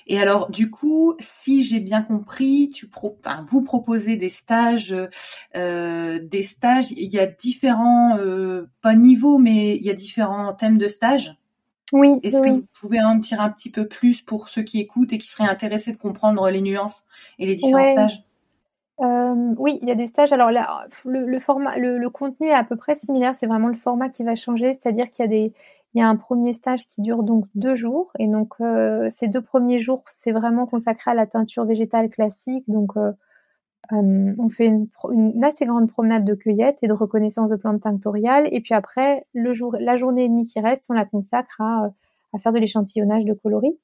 et 0.07 0.19
alors, 0.19 0.49
du 0.51 0.69
coup, 0.69 1.15
si 1.19 1.63
j'ai 1.63 1.79
bien 1.79 2.01
compris, 2.03 2.69
tu 2.73 2.87
pro 2.87 3.17
vous 3.47 3.61
proposez 3.61 4.15
des 4.17 4.29
stages, 4.29 4.95
euh, 5.55 6.19
des 6.21 6.43
stages. 6.43 6.91
Il 6.91 7.11
y 7.11 7.19
a 7.19 7.25
différents, 7.25 8.17
euh, 8.19 8.69
pas 8.81 8.95
niveaux, 8.95 9.37
mais 9.37 9.75
il 9.75 9.83
y 9.83 9.89
a 9.89 9.93
différents 9.93 10.53
thèmes 10.53 10.77
de 10.77 10.87
stages? 10.87 11.35
Oui. 11.91 12.19
Est-ce 12.23 12.41
que 12.41 12.49
vous 12.49 12.65
pouvez 12.79 13.01
en 13.01 13.15
dire 13.15 13.41
un 13.41 13.49
petit 13.49 13.69
peu 13.69 13.87
plus 13.87 14.21
pour 14.21 14.49
ceux 14.49 14.63
qui 14.63 14.79
écoutent 14.79 15.13
et 15.13 15.17
qui 15.17 15.27
seraient 15.27 15.49
intéressés 15.49 15.91
de 15.91 15.97
comprendre 15.97 16.49
les 16.49 16.61
nuances 16.61 17.03
et 17.39 17.45
les 17.45 17.55
différents 17.55 17.85
stages? 17.85 18.23
Euh, 19.01 19.53
oui, 19.57 19.79
il 19.81 19.87
y 19.87 19.91
a 19.91 19.95
des 19.95 20.07
stages. 20.07 20.31
Alors 20.31 20.51
le, 20.51 21.39
format, 21.39 21.77
le, 21.77 22.09
contenu 22.09 22.47
est 22.47 22.53
à 22.53 22.63
peu 22.63 22.75
près 22.75 22.95
similaire. 22.95 23.35
C'est 23.35 23.47
vraiment 23.47 23.67
le 23.67 23.75
format 23.75 24.09
qui 24.09 24.23
va 24.23 24.35
changer, 24.35 24.73
c'est-à-dire 24.73 25.09
qu'il 25.09 25.23
y 25.23 25.25
a 25.25 25.29
des, 25.29 25.53
un 26.01 26.15
premier 26.15 26.53
stage 26.53 26.87
qui 26.87 27.01
dure 27.01 27.23
donc 27.23 27.45
deux 27.55 27.75
jours. 27.75 28.11
Et 28.19 28.27
donc, 28.27 28.53
euh, 28.61 29.07
ces 29.09 29.27
deux 29.27 29.41
premiers 29.41 29.79
jours, 29.79 30.03
c'est 30.07 30.31
vraiment 30.31 30.65
consacré 30.65 31.11
à 31.11 31.13
la 31.13 31.25
teinture 31.25 31.65
végétale 31.65 32.09
classique. 32.09 32.63
Donc, 32.67 32.95
euh, 32.97 33.11
on 33.91 34.49
fait 34.49 34.65
une, 34.65 35.43
assez 35.43 35.65
grande 35.65 35.89
promenade 35.89 36.25
de 36.25 36.33
cueillette 36.33 36.79
et 36.81 36.87
de 36.87 36.93
reconnaissance 36.93 37.51
de 37.51 37.55
plantes 37.55 37.81
tinctoriales. 37.81 38.47
Et 38.51 38.61
puis 38.61 38.73
après, 38.73 39.27
la 39.33 39.95
journée 39.95 40.25
et 40.25 40.29
demie 40.29 40.45
qui 40.45 40.59
reste, 40.59 40.85
on 40.89 40.93
la 40.93 41.05
consacre 41.05 41.61
à, 41.61 41.91
à 42.33 42.37
faire 42.39 42.53
de 42.53 42.59
l'échantillonnage 42.59 43.25
de 43.25 43.33
coloris 43.33 43.77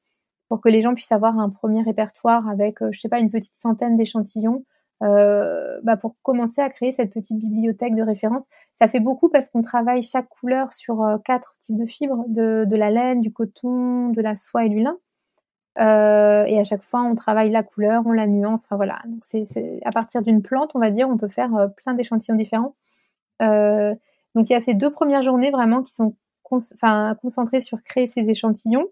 pour 0.50 0.60
que 0.60 0.70
les 0.70 0.82
gens 0.82 0.94
puissent 0.96 1.12
avoir 1.14 1.38
un 1.40 1.50
premier 1.50 1.82
répertoire 1.82 2.50
avec, 2.50 2.80
je 2.92 3.00
sais 3.00 3.10
pas, 3.10 3.20
une 3.20 3.30
petite 3.30 3.56
centaine 3.56 3.96
d'échantillons 3.96 4.66
euh, 5.04 5.80
bah 5.84 5.98
pour 5.98 6.16
commencer 6.22 6.62
à 6.62 6.70
créer 6.70 6.92
cette 6.92 7.12
petite 7.12 7.38
bibliothèque 7.38 7.96
de 7.96 8.04
référence. 8.04 8.46
Ça 8.76 8.88
fait 8.88 9.00
beaucoup 9.00 9.30
parce 9.30 9.48
qu'on 9.48 9.64
travaille 9.64 10.04
chaque 10.04 10.30
couleur 10.30 10.74
sur 10.74 11.04
euh, 11.04 11.18
quatre 11.18 11.56
types 11.60 11.78
de 11.78 11.88
fibres, 11.88 12.24
de, 12.28 12.76
la 12.76 12.92
laine, 12.92 13.20
du 13.20 13.34
coton, 13.34 14.10
de 14.10 14.22
la 14.22 14.36
soie 14.36 14.66
et 14.66 14.70
du 14.70 14.80
lin. 14.82 14.98
Euh, 15.80 16.44
et 16.46 16.60
à 16.60 16.64
chaque 16.64 16.84
fois, 16.84 17.02
on 17.02 17.16
travaille 17.16 17.50
la 17.50 17.64
couleur, 17.64 18.04
on 18.06 18.12
la 18.12 18.28
nuance. 18.28 18.64
Enfin 18.66 18.76
voilà. 18.76 19.00
Donc 19.08 19.24
c'est 19.24 19.80
à 19.84 19.92
partir 19.92 20.22
d'une 20.22 20.44
plante, 20.44 20.72
on 20.76 20.80
va 20.80 20.92
dire, 20.92 21.10
on 21.10 21.18
peut 21.18 21.30
faire 21.30 21.70
plein 21.78 21.96
d'échantillons 21.96 22.38
différents. 22.38 22.76
Donc 23.40 24.50
il 24.50 24.54
y 24.54 24.56
a 24.56 24.60
ces 24.60 24.76
deux 24.76 24.92
premières 24.92 25.24
journées 25.24 25.52
vraiment 25.52 25.82
qui 25.82 25.94
sont 25.94 26.16
enfin, 26.52 27.16
concentrées 27.22 27.62
sur 27.62 27.82
créer 27.84 28.06
ces 28.06 28.30
échantillons. 28.30 28.88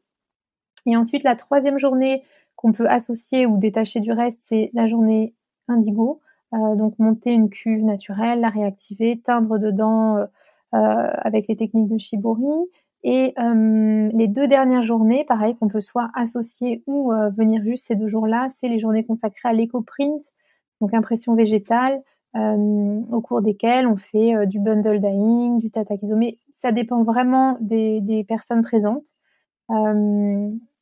Et 0.86 0.98
ensuite, 0.98 1.24
la 1.24 1.36
troisième 1.36 1.78
journée 1.78 2.24
qu'on 2.56 2.72
peut 2.72 2.88
associer 2.88 3.46
ou 3.46 3.58
détacher 3.58 4.00
du 4.00 4.12
reste, 4.12 4.40
c'est 4.44 4.72
la 4.74 4.88
journée 4.88 5.36
indigo. 5.70 6.22
Euh, 6.54 6.76
donc 6.76 6.98
monter 6.98 7.32
une 7.34 7.50
cuve 7.50 7.84
naturelle, 7.84 8.42
la 8.42 8.50
réactiver, 8.50 9.20
teindre 9.24 9.60
dedans 9.60 10.18
euh, 10.18 10.26
euh, 10.74 11.12
avec 11.22 11.48
les 11.48 11.56
techniques 11.56 11.88
de 11.88 11.98
Shibori. 11.98 12.70
Et 13.04 13.34
les 13.38 14.28
deux 14.28 14.50
dernières 14.50 14.82
journées, 14.82 15.24
pareil, 15.24 15.56
qu'on 15.56 15.70
peut 15.70 15.80
soit 15.80 16.12
associer 16.16 16.84
ou 16.86 17.14
venir 17.32 17.64
juste 17.64 17.86
ces 17.86 17.96
deux 17.96 18.10
jours-là, 18.10 18.50
c'est 18.60 18.68
les 18.68 18.78
journées 18.78 19.06
consacrées 19.06 19.48
à 19.48 19.54
l'éco-print, 19.54 20.22
donc 20.82 20.94
impression 20.94 21.34
végétale, 21.34 22.02
au 22.36 23.22
cours 23.22 23.42
desquelles 23.42 23.88
on 23.88 23.96
fait 23.96 24.46
du 24.48 24.60
bundle 24.60 25.00
dyeing, 25.00 25.60
du 25.60 25.72
tatakizome. 25.72 26.32
Ça 26.52 26.74
dépend 26.74 27.04
vraiment 27.04 27.58
des 27.62 28.26
personnes 28.28 28.64
présentes. 28.64 29.16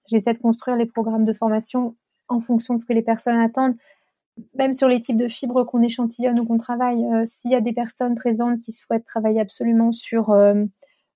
J'essaie 0.08 0.34
de 0.34 0.40
construire 0.40 0.76
les 0.76 0.88
programmes 0.88 1.24
de 1.24 1.34
formation 1.34 1.94
en 2.30 2.40
fonction 2.40 2.74
de 2.74 2.82
ce 2.82 2.88
que 2.88 2.94
les 2.94 3.04
personnes 3.04 3.38
attendent 3.38 3.76
même 4.56 4.74
sur 4.74 4.88
les 4.88 5.02
types 5.02 5.18
de 5.18 5.28
fibres 5.28 5.64
qu'on 5.64 5.82
échantillonne 5.82 6.40
ou 6.40 6.46
qu'on 6.46 6.58
travaille, 6.58 7.04
euh, 7.06 7.24
s'il 7.26 7.52
y 7.52 7.56
a 7.56 7.62
des 7.62 7.74
personnes 7.74 8.16
présentes 8.16 8.62
qui 8.62 8.72
souhaitent 8.72 9.06
travailler 9.06 9.40
absolument 9.40 9.92
sur, 9.92 10.32
euh, 10.32 10.64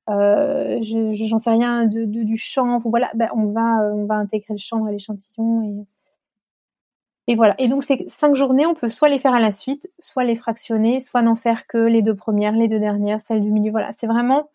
euh, 0.09 0.79
j'en 0.81 1.37
sais 1.37 1.49
rien, 1.49 1.85
du 1.85 2.37
chanvre, 2.37 2.89
voilà, 2.89 3.11
ben 3.15 3.29
on 3.35 3.47
va, 3.47 3.91
on 3.93 4.05
va 4.05 4.15
intégrer 4.15 4.53
le 4.53 4.59
chanvre 4.59 4.87
à 4.87 4.91
l'échantillon 4.91 5.63
et 5.63 5.85
et 7.27 7.35
voilà. 7.35 7.55
Et 7.59 7.67
donc 7.67 7.83
ces 7.83 8.03
cinq 8.09 8.35
journées, 8.35 8.65
on 8.65 8.73
peut 8.73 8.89
soit 8.89 9.07
les 9.07 9.19
faire 9.19 9.33
à 9.33 9.39
la 9.39 9.51
suite, 9.51 9.89
soit 9.99 10.23
les 10.23 10.35
fractionner, 10.35 10.99
soit 10.99 11.21
n'en 11.21 11.35
faire 11.35 11.67
que 11.67 11.77
les 11.77 12.01
deux 12.01 12.15
premières, 12.15 12.53
les 12.53 12.67
deux 12.67 12.79
dernières, 12.79 13.21
celles 13.21 13.41
du 13.41 13.51
milieu. 13.51 13.71
Voilà, 13.71 13.91
c'est 13.91 14.07
vraiment 14.07 14.49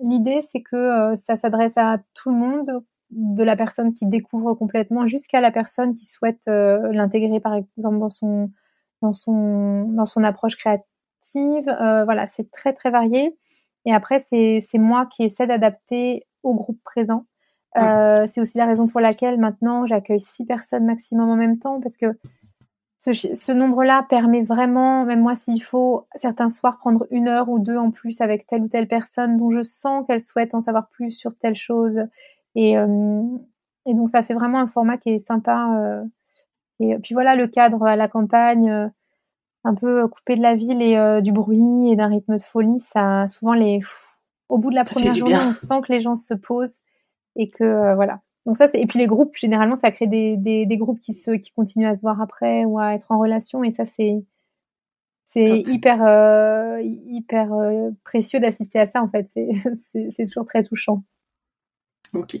l'idée, 0.00 0.40
c'est 0.40 0.62
que 0.62 1.14
ça 1.14 1.36
s'adresse 1.36 1.76
à 1.76 1.98
tout 2.14 2.30
le 2.30 2.36
monde, 2.36 2.82
de 3.10 3.42
la 3.42 3.56
personne 3.56 3.92
qui 3.92 4.06
découvre 4.06 4.54
complètement 4.54 5.06
jusqu'à 5.06 5.40
la 5.40 5.50
personne 5.50 5.94
qui 5.94 6.06
souhaite 6.06 6.46
euh, 6.48 6.92
l'intégrer 6.92 7.40
par 7.40 7.54
exemple 7.54 7.98
dans 7.98 8.08
son 8.08 8.50
dans 9.02 9.12
son 9.12 9.88
dans 9.88 10.04
son 10.04 10.22
approche 10.24 10.56
créative. 10.56 11.68
Euh, 11.68 12.04
voilà 12.04 12.26
c'est 12.26 12.50
très 12.50 12.72
très 12.72 12.90
varié. 12.90 13.36
Et 13.84 13.92
après 13.92 14.24
c'est 14.28 14.64
c'est 14.68 14.78
moi 14.78 15.06
qui 15.06 15.24
essaie 15.24 15.46
d'adapter 15.46 16.26
au 16.42 16.54
groupe 16.54 16.80
présent. 16.84 17.26
Euh, 17.76 18.26
c'est 18.26 18.40
aussi 18.40 18.58
la 18.58 18.66
raison 18.66 18.88
pour 18.88 19.00
laquelle 19.00 19.38
maintenant 19.38 19.86
j'accueille 19.86 20.20
six 20.20 20.44
personnes 20.44 20.84
maximum 20.86 21.28
en 21.28 21.36
même 21.36 21.58
temps 21.58 21.80
parce 21.80 21.96
que 21.96 22.18
ce, 22.98 23.12
ce 23.14 23.52
nombre-là 23.52 24.04
permet 24.10 24.42
vraiment, 24.42 25.04
même 25.06 25.20
moi 25.20 25.34
s'il 25.34 25.62
faut, 25.62 26.06
certains 26.16 26.50
soirs 26.50 26.78
prendre 26.78 27.06
une 27.10 27.28
heure 27.28 27.48
ou 27.48 27.58
deux 27.58 27.76
en 27.76 27.90
plus 27.90 28.20
avec 28.20 28.46
telle 28.46 28.62
ou 28.62 28.68
telle 28.68 28.88
personne 28.88 29.38
dont 29.38 29.50
je 29.50 29.62
sens 29.62 30.04
qu'elle 30.06 30.20
souhaite 30.20 30.54
en 30.54 30.60
savoir 30.60 30.88
plus 30.88 31.12
sur 31.12 31.34
telle 31.34 31.54
chose 31.54 32.02
et, 32.54 32.76
euh, 32.76 33.22
et 33.86 33.94
donc 33.94 34.08
ça 34.08 34.22
fait 34.22 34.34
vraiment 34.34 34.58
un 34.58 34.66
format 34.66 34.96
qui 34.96 35.10
est 35.10 35.18
sympa. 35.18 35.78
Euh, 35.78 36.04
et 36.80 36.96
puis 36.98 37.14
voilà, 37.14 37.36
le 37.36 37.46
cadre 37.46 37.84
à 37.84 37.96
la 37.96 38.08
campagne, 38.08 38.70
euh, 38.70 38.88
un 39.64 39.74
peu 39.74 40.08
coupé 40.08 40.36
de 40.36 40.42
la 40.42 40.56
ville 40.56 40.80
et 40.80 41.20
du 41.22 41.32
bruit 41.32 41.90
et 41.90 41.96
d'un 41.96 42.06
rythme 42.06 42.36
de 42.36 42.42
folie, 42.42 42.78
ça 42.78 43.26
souvent 43.26 43.52
les 43.52 43.80
au 44.48 44.58
bout 44.58 44.70
de 44.70 44.74
la 44.74 44.84
première 44.84 45.12
journée, 45.12 45.36
on 45.36 45.52
sent 45.52 45.80
que 45.86 45.92
les 45.92 46.00
gens 46.00 46.16
se 46.16 46.34
posent 46.34 46.78
et 47.36 47.46
que 47.46 47.94
voilà. 47.94 48.20
Donc 48.46 48.56
ça, 48.56 48.68
et 48.72 48.86
puis 48.86 48.98
les 48.98 49.06
groupes, 49.06 49.36
généralement, 49.36 49.76
ça 49.76 49.92
crée 49.92 50.06
des, 50.06 50.38
des, 50.38 50.64
des, 50.64 50.78
groupes 50.78 51.00
qui 51.00 51.12
se, 51.12 51.32
qui 51.32 51.52
continuent 51.52 51.86
à 51.86 51.94
se 51.94 52.00
voir 52.00 52.22
après 52.22 52.64
ou 52.64 52.78
à 52.78 52.94
être 52.94 53.12
en 53.12 53.18
relation, 53.18 53.62
et 53.62 53.70
ça, 53.70 53.84
c'est, 53.84 54.24
c'est 55.26 55.58
hyper, 55.58 56.02
euh, 56.02 56.80
hyper 56.82 57.50
précieux 58.02 58.40
d'assister 58.40 58.80
à 58.80 58.86
ça. 58.86 59.02
En 59.02 59.08
fait, 59.08 59.30
c'est 59.34 60.24
toujours 60.26 60.46
très 60.46 60.62
touchant. 60.62 61.04
Ok. 62.12 62.36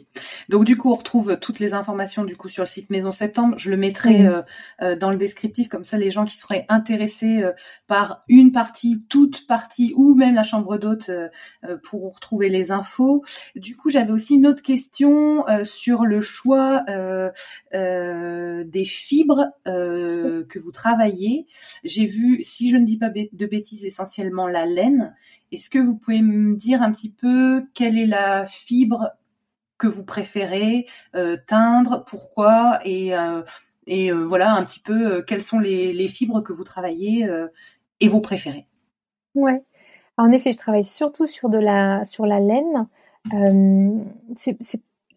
Donc 0.48 0.64
du 0.64 0.76
coup, 0.76 0.90
on 0.90 0.96
retrouve 0.96 1.38
toutes 1.38 1.60
les 1.60 1.74
informations 1.74 2.24
du 2.24 2.36
coup 2.36 2.48
sur 2.48 2.64
le 2.64 2.66
site 2.66 2.90
Maison 2.90 3.12
Septembre. 3.12 3.56
Je 3.56 3.70
le 3.70 3.76
mettrai 3.76 4.26
euh, 4.26 4.42
euh, 4.82 4.96
dans 4.96 5.12
le 5.12 5.16
descriptif, 5.16 5.68
comme 5.68 5.84
ça 5.84 5.96
les 5.96 6.10
gens 6.10 6.24
qui 6.24 6.36
seraient 6.36 6.66
intéressés 6.68 7.44
euh, 7.44 7.52
par 7.86 8.20
une 8.26 8.50
partie, 8.50 9.04
toute 9.08 9.46
partie 9.46 9.92
ou 9.94 10.16
même 10.16 10.34
la 10.34 10.42
chambre 10.42 10.76
d'hôte 10.76 11.12
pourront 11.84 12.10
retrouver 12.10 12.48
les 12.48 12.72
infos. 12.72 13.22
Du 13.54 13.76
coup, 13.76 13.90
j'avais 13.90 14.10
aussi 14.10 14.34
une 14.34 14.46
autre 14.48 14.62
question 14.62 15.44
sur 15.64 16.04
le 16.04 16.20
choix 16.20 16.84
des 17.72 18.84
fibres 18.84 19.46
que 19.64 20.58
vous 20.58 20.72
travaillez. 20.72 21.46
J'ai 21.84 22.06
vu, 22.06 22.42
si 22.42 22.70
je 22.70 22.76
ne 22.76 22.84
dis 22.84 22.98
pas 22.98 23.10
de 23.10 23.46
bêtises, 23.46 23.84
essentiellement 23.84 24.48
la 24.48 24.66
laine. 24.66 25.14
Est-ce 25.52 25.70
que 25.70 25.78
vous 25.78 25.96
pouvez 25.96 26.22
me 26.22 26.56
dire 26.56 26.82
un 26.82 26.92
petit 26.92 27.10
peu 27.10 27.66
quelle 27.74 27.98
est 27.98 28.06
la 28.06 28.46
fibre 28.46 29.10
que 29.80 29.88
vous 29.88 30.04
préférez 30.04 30.86
euh, 31.16 31.36
teindre, 31.48 32.04
pourquoi 32.06 32.78
et, 32.84 33.16
euh, 33.16 33.42
euh, 33.88 34.26
voilà 34.26 34.52
un 34.52 34.62
petit 34.62 34.78
peu 34.78 35.22
quelles 35.22 35.40
sont 35.40 35.58
les, 35.58 36.06
fibres 36.06 36.42
que 36.42 36.52
vous 36.52 36.62
travaillez 36.62 37.28
et 37.98 38.08
vos 38.08 38.20
préférés. 38.20 38.68
Ouais. 39.34 39.64
En 40.16 40.30
effet, 40.30 40.52
je 40.52 40.58
travaille 40.58 40.84
surtout 40.84 41.26
sur 41.26 41.48
de 41.48 41.58
la 41.58 42.04
sur 42.04 42.26
la 42.26 42.38
laine. 42.38 42.86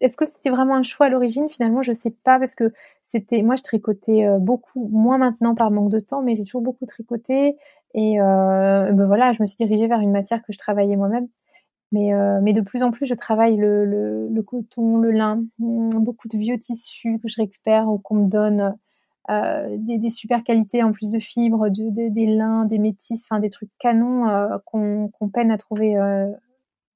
est-ce 0.00 0.16
que 0.16 0.24
c'était 0.24 0.50
vraiment 0.50 0.74
un 0.74 0.82
choix 0.82 1.06
à 1.06 1.08
l'origine? 1.10 1.48
Finalement, 1.48 1.82
je 1.82 1.92
sais 1.92 2.10
pas 2.10 2.38
parce 2.38 2.54
que 2.54 2.72
c'était 3.02 3.42
moi 3.42 3.54
je 3.54 3.62
tricotais 3.62 4.26
beaucoup, 4.40 4.88
moins 4.88 5.18
maintenant 5.18 5.54
par 5.54 5.70
manque 5.70 5.90
de 5.90 6.00
temps, 6.00 6.22
mais 6.22 6.34
j'ai 6.34 6.44
toujours 6.44 6.62
beaucoup 6.62 6.86
tricoté 6.86 7.56
et 7.92 8.16
ben 8.18 9.06
voilà, 9.06 9.32
je 9.32 9.42
me 9.42 9.46
suis 9.46 9.56
dirigée 9.56 9.86
vers 9.86 10.00
une 10.00 10.10
matière 10.10 10.42
que 10.42 10.52
je 10.52 10.58
travaillais 10.58 10.96
moi-même. 10.96 11.28
Mais, 11.94 12.12
mais 12.42 12.52
de 12.52 12.60
plus 12.60 12.82
en 12.82 12.90
plus, 12.90 13.06
je 13.06 13.14
travaille 13.14 13.56
le, 13.56 14.42
coton, 14.46 14.98
le 14.98 15.12
lin, 15.12 15.44
beaucoup 15.58 16.28
de 16.28 16.36
vieux 16.36 16.58
tissus 16.58 17.18
que 17.22 17.28
je 17.28 17.40
récupère 17.40 17.88
ou 17.88 17.98
qu'on 17.98 18.16
me 18.16 18.26
donne, 18.26 18.74
des, 19.28 19.98
des, 19.98 20.10
super 20.10 20.42
qualités 20.42 20.82
en 20.82 20.92
plus 20.92 21.10
de 21.10 21.18
fibres, 21.18 21.68
de, 21.68 22.08
des 22.08 22.26
lins, 22.26 22.64
des 22.64 22.78
métis, 22.78 23.24
enfin 23.24 23.38
des 23.38 23.50
trucs 23.50 23.70
canons 23.78 24.26
qu'on 24.64 25.28
peine 25.32 25.50
à 25.50 25.56
trouver 25.56 25.96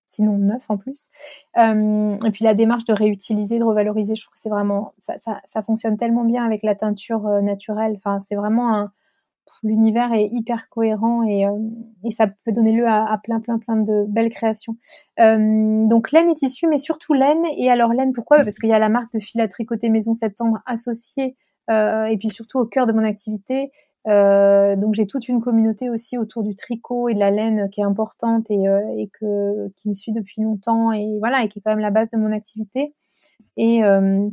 sinon 0.08 0.38
neuf 0.38 0.68
en 0.68 0.76
plus. 0.76 1.08
Euh, 1.56 2.18
et 2.26 2.30
puis 2.32 2.44
la 2.44 2.54
démarche 2.54 2.84
de 2.84 2.92
réutiliser, 2.92 3.58
de 3.58 3.64
revaloriser, 3.64 4.16
je 4.16 4.22
trouve 4.22 4.34
que 4.34 4.40
c'est 4.40 4.48
vraiment 4.48 4.94
ça, 4.98 5.14
ça, 5.18 5.62
fonctionne 5.62 5.96
tellement 5.96 6.24
bien 6.24 6.44
avec 6.44 6.62
la 6.62 6.74
teinture 6.74 7.26
euh, 7.26 7.40
naturelle. 7.40 7.94
Enfin, 7.96 8.18
c'est 8.18 8.34
vraiment 8.34 8.74
un 8.74 8.92
l'univers 9.62 10.12
est 10.12 10.28
hyper 10.32 10.68
cohérent 10.68 11.22
et, 11.22 11.46
euh, 11.46 12.10
ça 12.10 12.26
peut 12.26 12.52
donner 12.52 12.72
lieu 12.72 12.86
à, 12.86 13.18
plein 13.22 13.40
plein 13.40 13.58
plein 13.58 13.76
de 13.76 14.04
belles 14.08 14.30
créations. 14.30 14.76
donc 15.18 16.12
laine 16.12 16.30
et 16.30 16.34
tissu, 16.34 16.66
mais 16.66 16.78
surtout 16.78 17.14
laine. 17.14 17.44
Et 17.56 17.70
alors 17.70 17.92
laine, 17.92 18.12
pourquoi? 18.12 18.38
Parce 18.38 18.58
qu'il 18.58 18.70
y 18.70 18.74
a 18.74 18.78
la 18.78 18.88
marque 18.88 19.12
de 19.12 19.18
fil 19.18 19.40
à 19.40 19.48
tricoter 19.48 19.88
Maison 19.88 20.14
Septembre 20.14 20.58
associée 20.66 21.36
et 21.70 22.16
puis 22.18 22.30
surtout 22.30 22.58
au 22.58 22.66
cœur 22.66 22.86
de 22.86 22.92
mon 22.92 23.04
activité. 23.04 23.70
Euh, 24.06 24.76
donc 24.76 24.94
j'ai 24.94 25.06
toute 25.06 25.28
une 25.28 25.40
communauté 25.40 25.90
aussi 25.90 26.16
autour 26.16 26.42
du 26.42 26.54
tricot 26.54 27.08
et 27.08 27.14
de 27.14 27.18
la 27.18 27.30
laine 27.30 27.68
qui 27.70 27.80
est 27.80 27.84
importante 27.84 28.50
et, 28.50 28.68
euh, 28.68 29.68
qui 29.76 29.88
me 29.88 29.94
suit 29.94 30.12
depuis 30.12 30.40
longtemps 30.42 30.92
et 30.92 31.18
voilà 31.18 31.44
et 31.44 31.48
qui 31.48 31.58
est 31.58 31.62
quand 31.62 31.72
même 31.72 31.80
la 31.80 31.90
base 31.90 32.08
de 32.08 32.16
mon 32.16 32.32
activité. 32.32 32.94
Et 33.56 33.84
euh, 33.84 34.28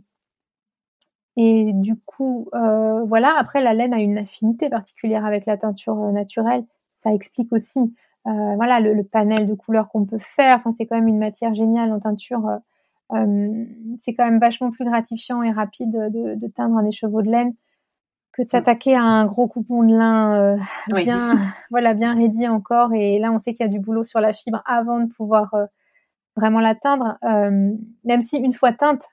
et 1.38 1.72
du 1.74 1.96
coup 1.96 2.50
voilà 2.52 3.36
après 3.38 3.62
la 3.62 3.74
laine 3.74 3.94
a 3.94 4.00
une 4.00 4.18
affinité 4.18 4.70
particulière 4.70 5.26
avec 5.26 5.46
la 5.46 5.58
teinture 5.58 5.96
naturelle. 6.12 6.66
Ça 7.02 7.14
explique 7.14 7.52
aussi 7.52 7.94
voilà 8.24 8.80
le, 8.80 9.04
panel 9.04 9.46
de 9.46 9.54
couleurs 9.54 9.90
qu'on 9.90 10.06
peut 10.06 10.20
faire. 10.20 10.58
Enfin 10.58 10.72
c'est 10.78 10.86
quand 10.86 10.96
même 10.96 11.08
une 11.08 11.20
matière 11.20 11.54
géniale 11.54 11.92
en 11.92 12.00
teinture. 12.00 12.50
c'est 13.12 14.14
quand 14.14 14.26
même 14.26 14.40
vachement 14.40 14.72
plus 14.72 14.86
gratifiant 14.86 15.44
et 15.44 15.52
rapide 15.52 15.92
de, 15.92 16.36
de 16.36 16.48
teindre 16.48 16.78
un 16.78 16.86
écheveau 16.86 17.22
de 17.22 17.30
laine 17.30 17.54
que 18.36 18.44
de 18.44 18.50
s'attaquer 18.50 18.96
à 18.96 19.02
un 19.02 19.26
gros 19.26 19.48
coupon 19.48 19.84
de 19.84 19.96
lin 19.96 20.36
euh, 20.36 20.58
bien, 20.94 21.38
voilà, 21.72 21.94
bien 21.94 22.14
raidi 22.14 22.48
encore. 22.48 22.94
Et 22.94 23.18
là, 23.20 23.32
on 23.32 23.40
sait 23.40 23.54
qu'il 23.54 23.66
y 23.66 23.70
a 23.70 23.72
du 23.72 23.80
boulot 23.80 24.04
sur 24.04 24.20
la 24.20 24.34
fibre 24.34 24.62
avant 24.66 25.00
de 25.00 25.06
pouvoir 25.06 25.54
euh, 25.54 25.66
vraiment 26.36 26.60
l'atteindre. 26.60 27.18
Euh, 27.24 27.72
même 28.04 28.22
si 28.22 28.38
une 28.38 28.52
fois 28.52 28.74
teinte, 28.74 29.04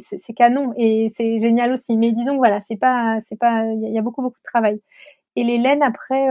c'est, 0.00 0.32
canon 0.34 0.72
et 0.76 1.10
c'est 1.16 1.40
génial 1.40 1.72
aussi. 1.72 1.96
Mais 1.96 2.12
disons, 2.12 2.36
voilà, 2.36 2.60
c'est 2.60 2.76
pas, 2.76 3.20
c'est 3.28 3.38
pas, 3.38 3.64
il 3.66 3.92
y, 3.92 3.98
a 3.98 4.02
beaucoup, 4.02 4.22
beaucoup 4.22 4.38
de 4.38 4.44
travail. 4.44 4.80
Et 5.36 5.44
les 5.44 5.58
laines, 5.58 5.82
après, 5.82 6.28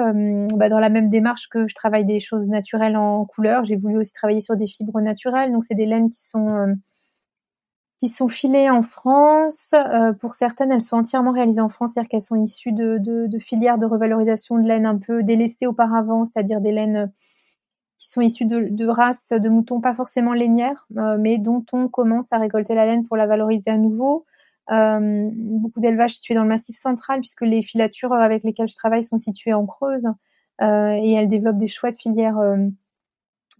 bah, 0.56 0.70
dans 0.70 0.80
la 0.80 0.90
même 0.90 1.10
démarche 1.10 1.48
que 1.50 1.68
je 1.68 1.76
travaille 1.76 2.06
des 2.06 2.20
choses 2.20 2.48
naturelles 2.48 2.98
en 2.98 3.26
couleur, 3.26 3.66
j'ai 3.66 3.78
voulu 3.78 3.98
aussi 3.98 4.14
travailler 4.14 4.42
sur 4.42 4.58
des 4.58 4.68
fibres 4.68 5.00
naturelles. 5.02 5.52
Donc, 5.54 5.64
c'est 5.64 5.76
des 5.76 5.86
laines 5.86 6.10
qui 6.10 6.22
sont 6.22 6.76
qui 8.00 8.08
sont 8.08 8.30
filées 8.30 8.70
en 8.70 8.82
France. 8.82 9.74
Euh, 9.74 10.14
pour 10.14 10.34
certaines, 10.34 10.72
elles 10.72 10.82
sont 10.82 10.98
entièrement 10.98 11.34
réalisées 11.34 11.62
en 11.62 11.70
France, 11.70 11.92
c'est-à-dire 11.94 12.10
qu'elles 12.10 12.22
sont 12.22 12.42
issues 12.42 12.72
de, 12.72 12.98
de, 12.98 13.28
de, 13.28 13.40
filières 13.40 13.78
de 13.78 13.86
revalorisation 13.86 14.58
de 14.58 14.68
laine 14.68 14.86
un 14.86 14.98
peu 14.98 15.22
délaissées 15.22 15.68
auparavant, 15.68 16.24
c'est-à-dire 16.26 16.62
des 16.62 16.72
laines 16.72 17.12
qui 18.10 18.14
sont 18.14 18.22
issues 18.22 18.46
de, 18.46 18.88
races 18.88 19.30
de 19.30 19.50
moutons 19.50 19.82
pas 19.82 19.94
forcément 19.94 20.34
lainières, 20.34 20.88
euh, 20.98 21.18
mais 21.20 21.38
dont 21.38 21.64
on 21.74 21.88
commence 21.88 22.34
à 22.34 22.40
récolter 22.40 22.74
la 22.74 22.88
laine 22.88 23.06
pour 23.06 23.18
la 23.18 23.28
valoriser 23.28 23.70
à 23.70 23.78
nouveau. 23.78 24.26
Euh, 24.72 25.30
beaucoup 25.32 25.80
d'élevages 25.80 26.16
situés 26.16 26.34
dans 26.34 26.42
le 26.42 26.50
massif 26.50 26.76
central, 26.76 27.20
puisque 27.20 27.42
les 27.42 27.62
filatures 27.62 28.12
avec 28.12 28.44
lesquelles 28.44 28.68
je 28.68 28.74
travaille 28.74 29.04
sont 29.04 29.20
situées 29.20 29.54
en 29.54 29.68
Creuse, 29.68 30.08
euh, 30.62 30.94
et 30.94 31.14
elles 31.14 31.28
développent 31.28 31.60
des 31.60 31.68
chouettes 31.68 32.02
filières 32.02 32.40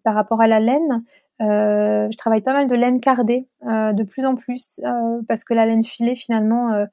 par 0.04 0.16
rapport 0.16 0.42
à 0.42 0.48
la 0.48 0.60
laine. 0.60 1.04
Je 1.40 2.18
travaille 2.18 2.42
pas 2.42 2.54
mal 2.54 2.68
de 2.68 2.76
laine 2.76 3.02
cardée, 3.02 3.48
de 3.64 4.04
plus 4.04 4.26
en 4.26 4.36
plus, 4.36 4.82
parce 5.28 5.44
que 5.44 5.54
la 5.54 5.68
laine 5.68 5.84
filée, 5.84 6.16
finalement, 6.16 6.88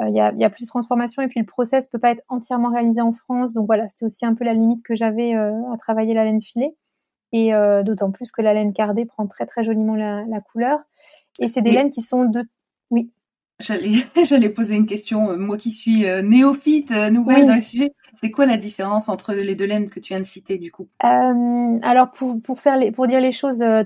il 0.00 0.14
y 0.14 0.20
a, 0.20 0.32
y, 0.34 0.44
a, 0.44 0.50
plus 0.50 0.64
de 0.64 0.68
transformation 0.68 1.22
et 1.22 1.28
puis 1.28 1.40
le 1.40 1.46
process 1.46 1.86
peut 1.86 1.98
pas 1.98 2.10
être 2.10 2.22
entièrement 2.28 2.70
réalisé 2.70 3.00
en 3.00 3.12
France. 3.12 3.54
Donc 3.54 3.66
voilà, 3.66 3.86
c'était 3.88 4.04
aussi 4.04 4.26
un 4.26 4.34
peu 4.34 4.44
la 4.44 4.54
limite 4.54 4.82
que 4.82 4.94
j'avais 4.94 5.32
à 5.34 5.76
travailler 5.78 6.12
la 6.14 6.24
laine 6.24 6.42
filée. 6.42 6.76
Et 7.32 7.52
d'autant 7.84 8.10
plus 8.10 8.32
que 8.32 8.40
la 8.40 8.54
laine 8.54 8.72
cardée 8.72 9.04
prend 9.04 9.26
très 9.26 9.44
très 9.44 9.62
joliment 9.62 9.94
la, 9.94 10.24
la 10.24 10.40
couleur. 10.40 10.80
Et 11.38 11.48
c'est 11.48 11.60
des 11.60 11.72
laines 11.72 11.90
qui 11.90 12.02
sont 12.02 12.24
de... 12.24 12.42
Oui. 12.90 13.10
J'allais, 13.60 14.48
poser 14.54 14.76
une 14.76 14.86
question, 14.86 15.36
moi 15.36 15.56
qui 15.56 15.70
suis 15.70 16.06
néophyte, 16.22 16.90
nouvelle 16.90 17.46
dans 17.46 17.56
le 17.56 17.60
sujet. 17.60 17.92
C'est 18.14 18.30
quoi 18.30 18.46
la 18.46 18.56
différence 18.56 19.08
entre 19.08 19.32
les 19.32 19.54
deux 19.54 19.66
laines 19.66 19.90
que 19.90 20.00
tu 20.00 20.12
viens 20.12 20.20
de 20.20 20.26
citer 20.26 20.58
du 20.58 20.72
coup? 20.72 20.88
Euh, 21.04 21.78
Alors 21.82 22.10
pour, 22.10 22.40
pour, 22.42 22.58
faire 22.58 22.76
les, 22.76 22.90
pour 22.90 23.06
dire 23.06 23.20
les 23.20 23.30
choses 23.30 23.62
euh, 23.62 23.84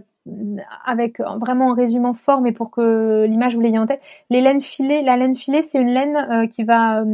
avec 0.86 1.20
vraiment 1.20 1.72
un 1.72 1.74
résumant 1.74 2.14
fort, 2.14 2.40
mais 2.40 2.52
pour 2.52 2.70
que 2.70 3.26
l'image 3.28 3.54
vous 3.54 3.60
l'ayez 3.60 3.78
en 3.78 3.86
tête, 3.86 4.00
les 4.30 4.40
laines 4.40 4.60
filées, 4.60 5.02
la 5.02 5.16
laine 5.16 5.36
filée, 5.36 5.62
c'est 5.62 5.78
une 5.78 5.90
laine 5.90 6.16
euh, 6.16 6.46
qui 6.46 6.64
va 6.64 7.04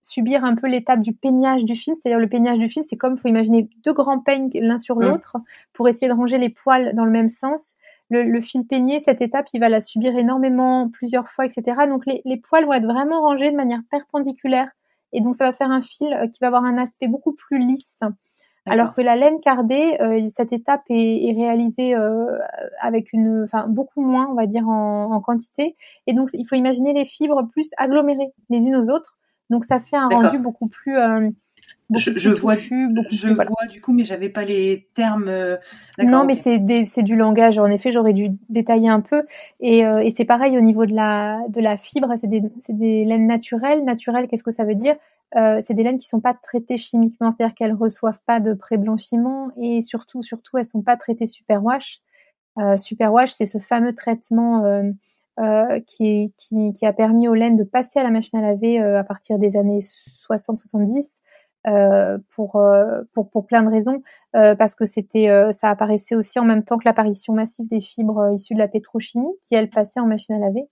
subir 0.00 0.44
un 0.44 0.54
peu 0.54 0.66
l'étape 0.68 1.00
du 1.00 1.12
peignage 1.12 1.64
du 1.64 1.74
fil. 1.74 1.94
C'est-à-dire 1.94 2.20
le 2.20 2.28
peignage 2.28 2.58
du 2.58 2.68
fil, 2.68 2.82
c'est 2.88 2.96
comme, 2.96 3.16
faut 3.16 3.28
imaginer 3.28 3.68
deux 3.84 3.92
grands 3.92 4.20
peignes 4.20 4.50
l'un 4.54 4.78
sur 4.78 4.96
mmh. 4.96 5.02
l'autre 5.02 5.36
pour 5.72 5.88
essayer 5.88 6.08
de 6.08 6.14
ranger 6.14 6.38
les 6.38 6.50
poils 6.50 6.94
dans 6.94 7.04
le 7.04 7.10
même 7.10 7.28
sens. 7.28 7.76
Le, 8.10 8.22
le, 8.22 8.40
fil 8.40 8.66
peigné, 8.66 9.00
cette 9.04 9.20
étape, 9.20 9.46
il 9.52 9.60
va 9.60 9.68
la 9.68 9.80
subir 9.80 10.16
énormément, 10.16 10.88
plusieurs 10.88 11.28
fois, 11.28 11.44
etc. 11.44 11.62
Donc 11.88 12.06
les, 12.06 12.22
les 12.24 12.38
poils 12.38 12.64
vont 12.64 12.72
être 12.72 12.86
vraiment 12.86 13.20
rangés 13.20 13.50
de 13.50 13.56
manière 13.56 13.82
perpendiculaire 13.90 14.70
et 15.12 15.20
donc 15.20 15.34
ça 15.34 15.44
va 15.44 15.52
faire 15.52 15.70
un 15.70 15.80
fil 15.80 16.12
euh, 16.12 16.26
qui 16.26 16.38
va 16.40 16.48
avoir 16.48 16.64
un 16.64 16.78
aspect 16.78 17.08
beaucoup 17.08 17.32
plus 17.32 17.58
lisse. 17.58 17.98
Alors 18.70 18.94
que 18.94 19.00
la 19.00 19.16
laine 19.16 19.40
cardée, 19.40 19.96
euh, 20.02 20.28
cette 20.36 20.52
étape 20.52 20.82
est, 20.90 21.32
réalisée 21.34 21.94
euh, 21.94 22.38
avec 22.82 23.14
une, 23.14 23.44
enfin 23.44 23.66
beaucoup 23.66 24.02
moins, 24.02 24.28
on 24.30 24.34
va 24.34 24.44
dire 24.44 24.68
en, 24.68 25.18
quantité, 25.22 25.74
et 26.06 26.12
donc 26.12 26.28
il 26.34 26.46
faut 26.46 26.54
imaginer 26.54 26.92
les 26.92 27.06
fibres 27.06 27.48
plus 27.50 27.70
agglomérées 27.78 28.30
les 28.50 28.58
unes 28.58 28.76
aux 28.76 28.90
autres. 28.90 29.17
Donc 29.50 29.64
ça 29.64 29.80
fait 29.80 29.96
un 29.96 30.08
rendu 30.08 30.38
beaucoup 30.38 30.68
plus 30.68 30.96
je, 31.96 32.30
vois, 32.30 32.54
je 32.56 33.28
vois 33.28 33.66
du 33.70 33.80
coup, 33.80 33.92
mais 33.92 34.04
j'avais 34.04 34.28
pas 34.28 34.44
les 34.44 34.88
termes. 34.94 35.28
Euh, 35.28 35.56
non, 35.98 36.24
mais 36.24 36.34
c'est 36.34 36.60
c'est 36.84 37.02
du 37.02 37.16
langage. 37.16 37.58
En 37.58 37.66
effet, 37.66 37.92
j'aurais 37.92 38.12
dû 38.12 38.30
détailler 38.48 38.88
un 38.88 39.00
peu. 39.00 39.24
Et, 39.60 39.86
euh, 39.86 40.00
et 40.00 40.10
c'est 40.10 40.24
pareil 40.24 40.58
au 40.58 40.60
niveau 40.60 40.84
de 40.86 40.94
la 40.94 41.40
de 41.48 41.60
la 41.60 41.76
fibre. 41.76 42.12
C'est 42.20 42.28
des 42.28 42.42
des 42.68 43.04
laines 43.04 43.26
naturelles. 43.26 43.84
Naturelles, 43.84 44.28
qu'est-ce 44.28 44.42
que 44.42 44.50
ça 44.50 44.64
veut 44.64 44.74
dire? 44.74 44.96
Euh, 45.36 45.60
C'est 45.66 45.74
des 45.74 45.82
laines 45.82 45.98
qui 45.98 46.08
sont 46.08 46.20
pas 46.20 46.34
traitées 46.34 46.76
chimiquement, 46.76 47.30
c'est-à-dire 47.30 47.54
qu'elles 47.54 47.74
reçoivent 47.74 48.20
pas 48.26 48.40
de 48.40 48.52
pré-blanchiment 48.54 49.50
et 49.56 49.82
surtout 49.82 50.22
surtout 50.22 50.58
elles 50.58 50.64
sont 50.64 50.82
pas 50.82 50.96
traitées 50.96 51.26
superwash. 51.26 52.00
Euh, 52.58 52.76
superwash, 52.76 53.32
c'est 53.32 53.46
ce 53.46 53.58
fameux 53.58 53.94
traitement. 53.94 54.64
Euh, 55.38 55.78
qui, 55.86 56.32
a 56.82 56.92
permis 56.92 57.28
aux 57.28 57.34
laines 57.34 57.54
de 57.54 57.62
passer 57.62 58.00
à 58.00 58.02
la 58.02 58.10
machine 58.10 58.40
à 58.40 58.42
laver 58.42 58.80
à 58.80 59.04
partir 59.04 59.38
des 59.38 59.56
années 59.56 59.78
60-70 59.78 61.04
euh, 61.66 62.18
pour, 62.34 62.56
euh, 62.56 63.02
pour, 63.12 63.28
pour 63.30 63.44
plein 63.44 63.62
de 63.62 63.68
raisons, 63.68 64.02
euh, 64.36 64.54
parce 64.54 64.76
que 64.76 64.86
c'était, 64.86 65.28
ça 65.52 65.68
apparaissait 65.68 66.14
aussi 66.14 66.38
en 66.38 66.44
même 66.44 66.62
temps 66.62 66.78
que 66.78 66.84
l'apparition 66.84 67.34
massive 67.34 67.68
des 67.68 67.80
fibres 67.80 68.32
issues 68.32 68.54
de 68.54 68.58
la 68.58 68.68
pétrochimie, 68.68 69.28
qui 69.42 69.54
elles 69.54 69.68
passaient 69.68 70.00
en 70.00 70.06
machine 70.06 70.36
à 70.36 70.38
laver. 70.38 70.68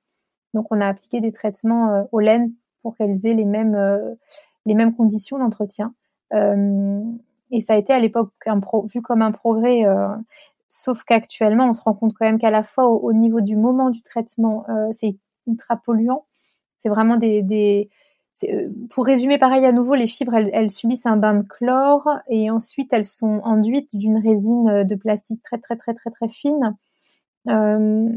Donc 0.55 0.69
on 0.71 0.81
a 0.81 0.87
appliqué 0.87 1.21
des 1.21 1.33
traitements 1.33 2.09
aux 2.13 2.21
laines 2.21 2.53
pour 2.83 2.97
qu'elles 2.97 3.27
aient 3.27 3.35
les 3.35 3.45
mêmes, 3.45 3.77
les 4.65 4.75
mêmes 4.75 4.95
conditions 4.95 5.39
d'entretien. 5.39 5.93
et 6.33 7.61
ça 7.61 7.75
a 7.75 7.77
été 7.77 7.93
à 7.93 7.99
l'époque 7.99 8.31
vu 8.87 9.03
comme 9.03 9.23
un 9.23 9.33
progrès. 9.33 9.85
Sauf 10.69 11.05
qu'actuellement, 11.05 11.69
on 11.69 11.73
se 11.73 11.81
rend 11.81 11.95
compte 11.95 12.15
quand 12.15 12.27
même 12.27 12.39
qu'à 12.39 12.51
la 12.51 12.63
fois 12.63 12.87
au, 12.87 13.13
niveau 13.13 13.41
du 13.41 13.57
moment 13.57 13.91
du 13.91 14.03
traitement, 14.03 14.67
c'est 14.93 15.17
ultra 15.47 15.77
polluant. 15.77 16.27
C'est 16.79 16.89
vraiment 16.89 17.17
des, 17.17 17.43
des, 17.43 17.89
euh, 18.45 18.69
pour 18.91 19.07
résumer 19.07 19.39
pareil 19.39 19.65
à 19.65 19.73
nouveau, 19.73 19.95
les 19.95 20.07
fibres, 20.07 20.35
elles, 20.35 20.71
subissent 20.71 21.07
un 21.07 21.17
bain 21.17 21.35
de 21.35 21.43
chlore 21.43 22.09
et 22.29 22.51
ensuite 22.51 22.93
elles 22.93 23.05
sont 23.05 23.41
enduites 23.45 23.97
d'une 23.97 24.19
résine 24.19 24.69
euh, 24.69 24.85
de 24.85 24.95
plastique 24.95 25.43
très 25.43 25.59
très 25.59 25.77
très 25.77 25.95
très 25.95 26.11
très 26.11 26.29
fine. 26.29 26.77
Euh, 27.49 28.09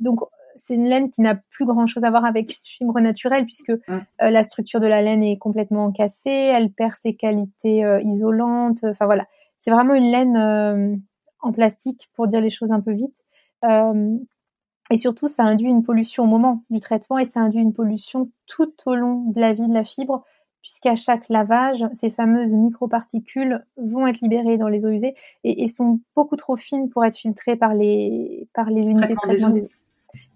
donc 0.00 0.20
c'est 0.54 0.74
une 0.74 0.86
laine 0.86 1.10
qui 1.10 1.22
n'a 1.22 1.36
plus 1.50 1.64
grand 1.64 1.86
chose 1.86 2.04
à 2.04 2.10
voir 2.10 2.26
avec 2.26 2.50
une 2.50 2.64
fibre 2.64 3.00
naturelle 3.00 3.46
puisque 3.46 3.70
mmh. 3.70 3.98
la 4.20 4.42
structure 4.42 4.80
de 4.80 4.86
la 4.86 5.00
laine 5.00 5.22
est 5.22 5.38
complètement 5.38 5.90
cassée, 5.92 6.28
elle 6.28 6.70
perd 6.70 6.92
ses 7.00 7.14
qualités 7.14 7.82
isolantes. 8.04 8.84
Enfin 8.84 9.06
voilà, 9.06 9.26
c'est 9.58 9.70
vraiment 9.70 9.94
une 9.94 10.10
laine 10.10 11.00
en 11.42 11.52
plastique 11.52 12.08
pour 12.14 12.26
dire 12.26 12.40
les 12.40 12.50
choses 12.50 12.72
un 12.72 12.80
peu 12.80 12.92
vite. 12.92 13.22
Et 14.92 14.96
surtout, 14.96 15.26
ça 15.26 15.44
induit 15.44 15.70
une 15.70 15.82
pollution 15.82 16.24
au 16.24 16.26
moment 16.26 16.64
du 16.68 16.78
traitement 16.78 17.18
et 17.18 17.24
ça 17.24 17.40
induit 17.40 17.60
une 17.60 17.72
pollution 17.72 18.30
tout 18.46 18.72
au 18.84 18.94
long 18.94 19.24
de 19.30 19.40
la 19.40 19.54
vie 19.54 19.66
de 19.66 19.72
la 19.72 19.84
fibre, 19.84 20.24
puisqu'à 20.60 20.96
chaque 20.96 21.30
lavage, 21.30 21.84
ces 21.94 22.10
fameuses 22.10 22.52
microparticules 22.52 23.64
vont 23.78 24.06
être 24.06 24.20
libérées 24.20 24.58
dans 24.58 24.68
les 24.68 24.84
eaux 24.84 24.90
usées 24.90 25.14
et, 25.44 25.66
sont 25.68 26.00
beaucoup 26.14 26.36
trop 26.36 26.56
fines 26.56 26.90
pour 26.90 27.04
être 27.04 27.16
filtrées 27.16 27.56
par 27.56 27.74
les, 27.74 28.48
par 28.52 28.68
les 28.68 28.86
unités 28.86 29.14
de 29.14 29.14
traitement 29.14 29.50
des 29.50 29.62
eaux. 29.62 29.68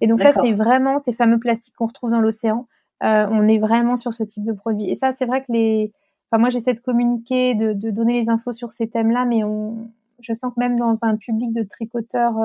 Et 0.01 0.07
donc 0.07 0.21
ça, 0.21 0.33
c'est 0.33 0.53
vraiment 0.53 0.99
ces 1.01 1.13
fameux 1.13 1.39
plastiques 1.39 1.75
qu'on 1.77 1.87
retrouve 1.87 2.11
dans 2.11 2.21
l'océan. 2.21 2.67
Euh, 3.03 3.27
on 3.31 3.47
est 3.47 3.59
vraiment 3.59 3.97
sur 3.97 4.15
ce 4.15 4.23
type 4.23 4.45
de 4.45 4.53
produit. 4.53 4.91
Et 4.91 4.95
ça, 4.95 5.13
c'est 5.13 5.27
vrai 5.27 5.43
que 5.43 5.53
les... 5.53 5.93
Enfin, 6.31 6.41
moi, 6.41 6.49
j'essaie 6.49 6.73
de 6.73 6.81
communiquer, 6.81 7.55
de, 7.55 7.73
de, 7.75 7.91
donner 7.91 8.23
les 8.23 8.31
infos 8.31 8.53
sur 8.53 8.73
ces 8.73 8.89
thèmes-là, 8.89 9.27
mais 9.27 9.45
on, 9.45 9.91
je 10.21 10.33
sens 10.33 10.53
que 10.55 10.61
même 10.61 10.79
dans 10.79 10.97
un 11.03 11.17
public 11.17 11.53
de 11.53 11.63
tricoteurs 11.63 12.37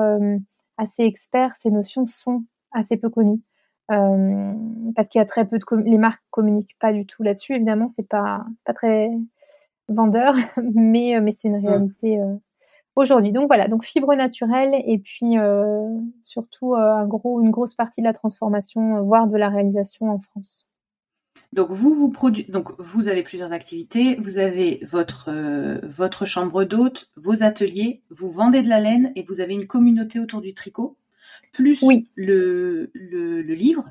assez 0.78 1.04
experts, 1.04 1.54
ces 1.60 1.70
notions 1.70 2.06
sont 2.06 2.44
assez 2.72 2.96
peu 2.96 3.10
connues. 3.10 3.40
parce 3.88 5.08
qu'il 5.08 5.18
y 5.18 5.22
a 5.22 5.26
très 5.26 5.46
peu 5.46 5.58
de 5.58 5.64
les 5.84 5.98
marques 5.98 6.22
communiquent 6.30 6.76
pas 6.80 6.92
du 6.92 7.06
tout 7.06 7.22
là-dessus. 7.22 7.54
Évidemment, 7.54 7.88
c'est 7.88 8.08
pas 8.08 8.44
pas 8.64 8.74
très 8.74 9.10
vendeur, 9.88 10.34
mais 10.74 11.20
mais 11.20 11.32
c'est 11.32 11.48
une 11.48 11.60
mmh. 11.60 11.66
réalité 11.66 12.20
aujourd'hui. 12.96 13.32
Donc 13.32 13.46
voilà, 13.48 13.68
donc 13.68 13.84
fibre 13.84 14.14
naturelle 14.14 14.74
et 14.86 14.98
puis 14.98 15.38
euh, 15.38 15.88
surtout 16.22 16.74
euh, 16.74 16.94
un 16.94 17.06
gros, 17.06 17.40
une 17.40 17.50
grosse 17.50 17.74
partie 17.74 18.00
de 18.00 18.06
la 18.06 18.12
transformation, 18.12 18.96
euh, 18.96 19.00
voire 19.00 19.26
de 19.26 19.36
la 19.36 19.48
réalisation 19.48 20.10
en 20.10 20.18
France. 20.18 20.68
Donc 21.52 21.70
vous 21.70 21.94
vous 21.94 22.10
produisez, 22.10 22.50
donc 22.50 22.72
vous 22.78 23.08
avez 23.08 23.22
plusieurs 23.22 23.52
activités. 23.52 24.16
Vous 24.16 24.38
avez 24.38 24.80
votre 24.90 25.30
votre 25.86 26.24
chambre 26.24 26.64
d'hôte, 26.64 27.10
vos 27.16 27.42
ateliers, 27.42 28.02
vous 28.10 28.30
vendez 28.30 28.62
de 28.62 28.68
la 28.68 28.80
laine 28.80 29.12
et 29.16 29.22
vous 29.22 29.40
avez 29.40 29.54
une 29.54 29.66
communauté 29.66 30.18
autour 30.18 30.40
du 30.40 30.54
tricot, 30.54 30.96
plus 31.52 31.82
le, 32.16 32.90
le, 32.94 33.42
le 33.42 33.54
livre. 33.54 33.84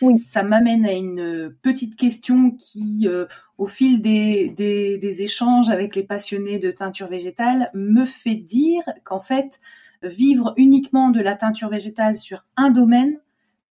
Oui. 0.00 0.16
Ça 0.18 0.42
m'amène 0.42 0.84
à 0.86 0.92
une 0.92 1.54
petite 1.62 1.96
question 1.96 2.52
qui, 2.52 3.08
euh, 3.08 3.26
au 3.56 3.66
fil 3.66 4.00
des, 4.00 4.48
des, 4.48 5.22
échanges 5.22 5.70
avec 5.70 5.96
les 5.96 6.04
passionnés 6.04 6.58
de 6.58 6.70
teinture 6.70 7.08
végétale, 7.08 7.70
me 7.74 8.04
fait 8.04 8.36
dire 8.36 8.82
qu'en 9.04 9.20
fait, 9.20 9.58
vivre 10.02 10.54
uniquement 10.56 11.10
de 11.10 11.20
la 11.20 11.34
teinture 11.34 11.68
végétale 11.68 12.16
sur 12.16 12.44
un 12.56 12.70
domaine 12.70 13.18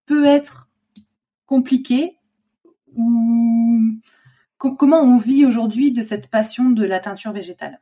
peut 0.06 0.24
être 0.24 0.68
compliqué. 1.46 2.16
Comment 4.58 5.00
on 5.00 5.18
vit 5.18 5.44
aujourd'hui 5.44 5.92
de 5.92 6.02
cette 6.02 6.28
passion 6.28 6.70
de 6.70 6.84
la 6.84 7.00
teinture 7.00 7.32
végétale? 7.32 7.80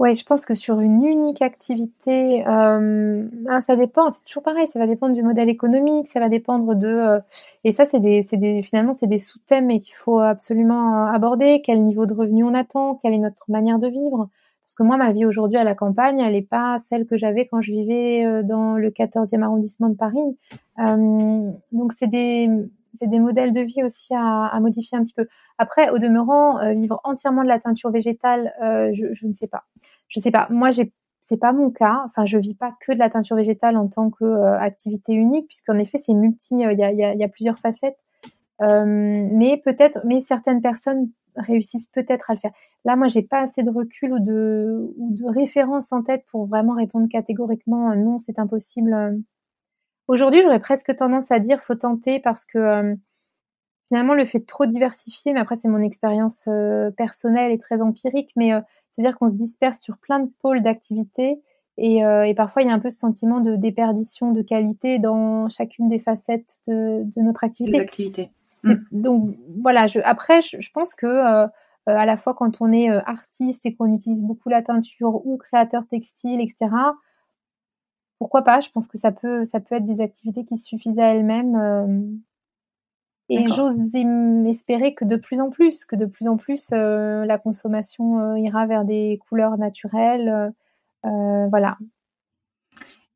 Ouais, 0.00 0.14
je 0.14 0.24
pense 0.24 0.44
que 0.44 0.54
sur 0.54 0.80
une 0.80 1.04
unique 1.04 1.40
activité, 1.40 2.44
euh, 2.48 3.28
hein, 3.48 3.60
ça 3.60 3.76
dépend, 3.76 4.10
c'est 4.12 4.24
toujours 4.24 4.42
pareil, 4.42 4.66
ça 4.66 4.80
va 4.80 4.88
dépendre 4.88 5.14
du 5.14 5.22
modèle 5.22 5.48
économique, 5.48 6.08
ça 6.08 6.18
va 6.18 6.28
dépendre 6.28 6.74
de... 6.74 6.88
Euh, 6.88 7.20
et 7.62 7.70
ça, 7.70 7.86
des, 7.86 8.26
des, 8.32 8.62
finalement, 8.62 8.92
c'est 8.98 9.06
des 9.06 9.18
sous-thèmes 9.18 9.68
qu'il 9.78 9.94
faut 9.94 10.18
absolument 10.18 11.06
aborder. 11.06 11.62
Quel 11.64 11.80
niveau 11.84 12.06
de 12.06 12.14
revenu 12.14 12.42
on 12.42 12.54
attend 12.54 12.96
Quelle 12.96 13.14
est 13.14 13.18
notre 13.18 13.44
manière 13.48 13.78
de 13.78 13.86
vivre? 13.86 14.30
Parce 14.64 14.74
que 14.76 14.82
moi, 14.82 14.96
ma 14.96 15.12
vie 15.12 15.26
aujourd'hui 15.26 15.58
à 15.58 15.64
la 15.64 15.74
campagne, 15.74 16.18
elle 16.20 16.32
n'est 16.32 16.42
pas 16.42 16.78
celle 16.88 17.06
que 17.06 17.16
j'avais 17.16 17.46
quand 17.46 17.60
je 17.60 17.70
vivais 17.70 18.24
euh, 18.24 18.42
dans 18.42 18.74
le 18.74 18.90
14e 18.90 19.42
arrondissement 19.42 19.90
de 19.90 19.94
Paris. 19.94 20.36
Euh, 20.80 21.50
donc, 21.72 21.92
c'est 21.92 22.08
des 22.08 22.48
c'est 22.94 23.08
des 23.08 23.18
modèles 23.18 23.52
de 23.52 23.60
vie 23.60 23.82
aussi 23.82 24.14
à, 24.14 24.58
modifier 24.60 24.98
un 24.98 25.04
petit 25.04 25.14
peu. 25.14 25.26
Après, 25.58 25.90
au 25.90 25.98
demeurant, 25.98 26.58
euh, 26.58 26.72
vivre 26.72 27.00
entièrement 27.04 27.42
de 27.42 27.48
la 27.48 27.58
teinture 27.58 27.90
végétale, 27.90 28.52
euh, 28.62 28.90
je, 28.92 29.26
ne 29.26 29.32
sais 29.32 29.46
pas. 29.46 29.64
Je 30.08 30.20
sais 30.20 30.30
pas. 30.30 30.46
Moi, 30.50 30.70
j'ai 30.70 30.92
c'est 31.20 31.38
pas 31.38 31.52
mon 31.52 31.70
cas. 31.70 32.02
Enfin, 32.04 32.26
je 32.26 32.36
vis 32.36 32.54
pas 32.54 32.74
que 32.80 32.92
de 32.92 32.98
la 32.98 33.08
teinture 33.08 33.36
végétale 33.36 33.78
en 33.78 33.88
tant 33.88 34.10
que 34.10 34.24
euh, 34.24 34.68
unique, 35.08 35.46
puisqu'en 35.48 35.76
effet, 35.76 35.98
c'est 35.98 36.12
multi. 36.12 36.56
Il 36.56 36.78
y 36.78 37.24
a, 37.24 37.28
plusieurs 37.28 37.58
facettes. 37.58 37.96
mais 38.60 39.60
peut-être, 39.64 40.00
mais 40.04 40.20
certaines 40.20 40.60
personnes 40.60 41.10
réussissent 41.36 41.88
peut-être 41.88 42.30
à 42.30 42.34
le 42.34 42.38
faire. 42.38 42.52
Là, 42.84 42.96
moi, 42.96 43.08
j'ai 43.08 43.22
pas 43.22 43.40
assez 43.40 43.62
de 43.62 43.70
recul 43.70 44.12
ou 44.12 44.20
de, 44.20 44.92
ou 44.98 45.14
de 45.14 45.24
références 45.24 45.92
en 45.92 46.02
tête 46.02 46.24
pour 46.30 46.46
vraiment 46.46 46.74
répondre 46.74 47.08
catégoriquement 47.08 47.94
non, 47.96 48.18
c'est 48.18 48.38
impossible. 48.38 49.22
Aujourd'hui, 50.06 50.42
j'aurais 50.42 50.60
presque 50.60 50.94
tendance 50.94 51.30
à 51.30 51.38
dire 51.38 51.62
faut 51.62 51.74
tenter 51.74 52.20
parce 52.20 52.44
que 52.44 52.58
euh, 52.58 52.94
finalement 53.88 54.14
le 54.14 54.24
fait 54.26 54.40
de 54.40 54.44
trop 54.44 54.66
diversifier, 54.66 55.32
mais 55.32 55.40
après 55.40 55.56
c'est 55.56 55.68
mon 55.68 55.80
expérience 55.80 56.42
euh, 56.46 56.90
personnelle 56.90 57.50
et 57.52 57.58
très 57.58 57.80
empirique, 57.80 58.30
mais 58.36 58.52
euh, 58.52 58.60
c'est-à-dire 58.90 59.16
qu'on 59.16 59.28
se 59.28 59.34
disperse 59.34 59.80
sur 59.80 59.96
plein 59.96 60.20
de 60.20 60.30
pôles 60.42 60.62
d'activité 60.62 61.40
et, 61.76 61.96
et, 61.96 62.34
parfois 62.36 62.62
il 62.62 62.68
y 62.68 62.70
a 62.70 62.72
un 62.72 62.78
peu 62.78 62.88
ce 62.88 62.98
sentiment 62.98 63.40
de 63.40 63.56
déperdition 63.56 64.30
de 64.30 64.42
qualité 64.42 65.00
dans 65.00 65.48
chacune 65.48 65.88
des 65.88 65.98
facettes 65.98 66.60
de, 66.68 67.02
de 67.02 67.20
notre 67.20 67.42
activité. 67.42 67.78
Des 67.78 67.82
activités. 67.82 68.30
Mm. 68.62 68.74
Donc 68.92 69.30
voilà, 69.60 69.88
je, 69.88 69.98
après 70.04 70.40
je, 70.40 70.60
je 70.60 70.70
pense 70.70 70.94
que 70.94 71.06
à 71.08 71.50
la 71.86 72.16
fois 72.16 72.34
quand 72.34 72.60
on 72.60 72.72
est 72.72 72.88
artiste 72.88 73.66
et 73.66 73.74
qu'on 73.74 73.92
utilise 73.92 74.22
beaucoup 74.22 74.50
la 74.50 74.62
teinture 74.62 75.26
ou 75.26 75.36
créateur 75.36 75.84
textile, 75.88 76.40
etc 76.40 76.68
pourquoi 78.24 78.40
pas 78.40 78.60
Je 78.60 78.70
pense 78.70 78.88
que 78.88 78.96
ça 78.96 79.12
peut, 79.12 79.44
ça 79.44 79.60
peut 79.60 79.74
être 79.74 79.84
des 79.84 80.00
activités 80.00 80.46
qui 80.46 80.56
suffisent 80.56 80.98
à 80.98 81.12
elles-mêmes. 81.12 81.56
Euh, 81.56 82.00
et 83.28 83.46
j'ose 83.48 83.78
espérer 84.46 84.94
que 84.94 85.04
de 85.04 85.16
plus 85.16 85.42
en 85.42 85.50
plus, 85.50 85.84
que 85.84 85.94
de 85.94 86.06
plus 86.06 86.26
en 86.26 86.38
plus, 86.38 86.70
euh, 86.72 87.26
la 87.26 87.36
consommation 87.36 88.18
euh, 88.20 88.38
ira 88.38 88.64
vers 88.64 88.86
des 88.86 89.20
couleurs 89.28 89.58
naturelles. 89.58 90.54
voilà. 91.02 91.76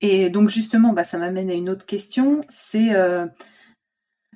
Et 0.02 0.28
donc 0.28 0.50
justement, 0.50 0.92
bah, 0.92 1.04
ça 1.04 1.16
m'amène 1.16 1.48
à 1.48 1.54
une 1.54 1.70
autre 1.70 1.86
question. 1.86 2.42
C'est 2.50 2.90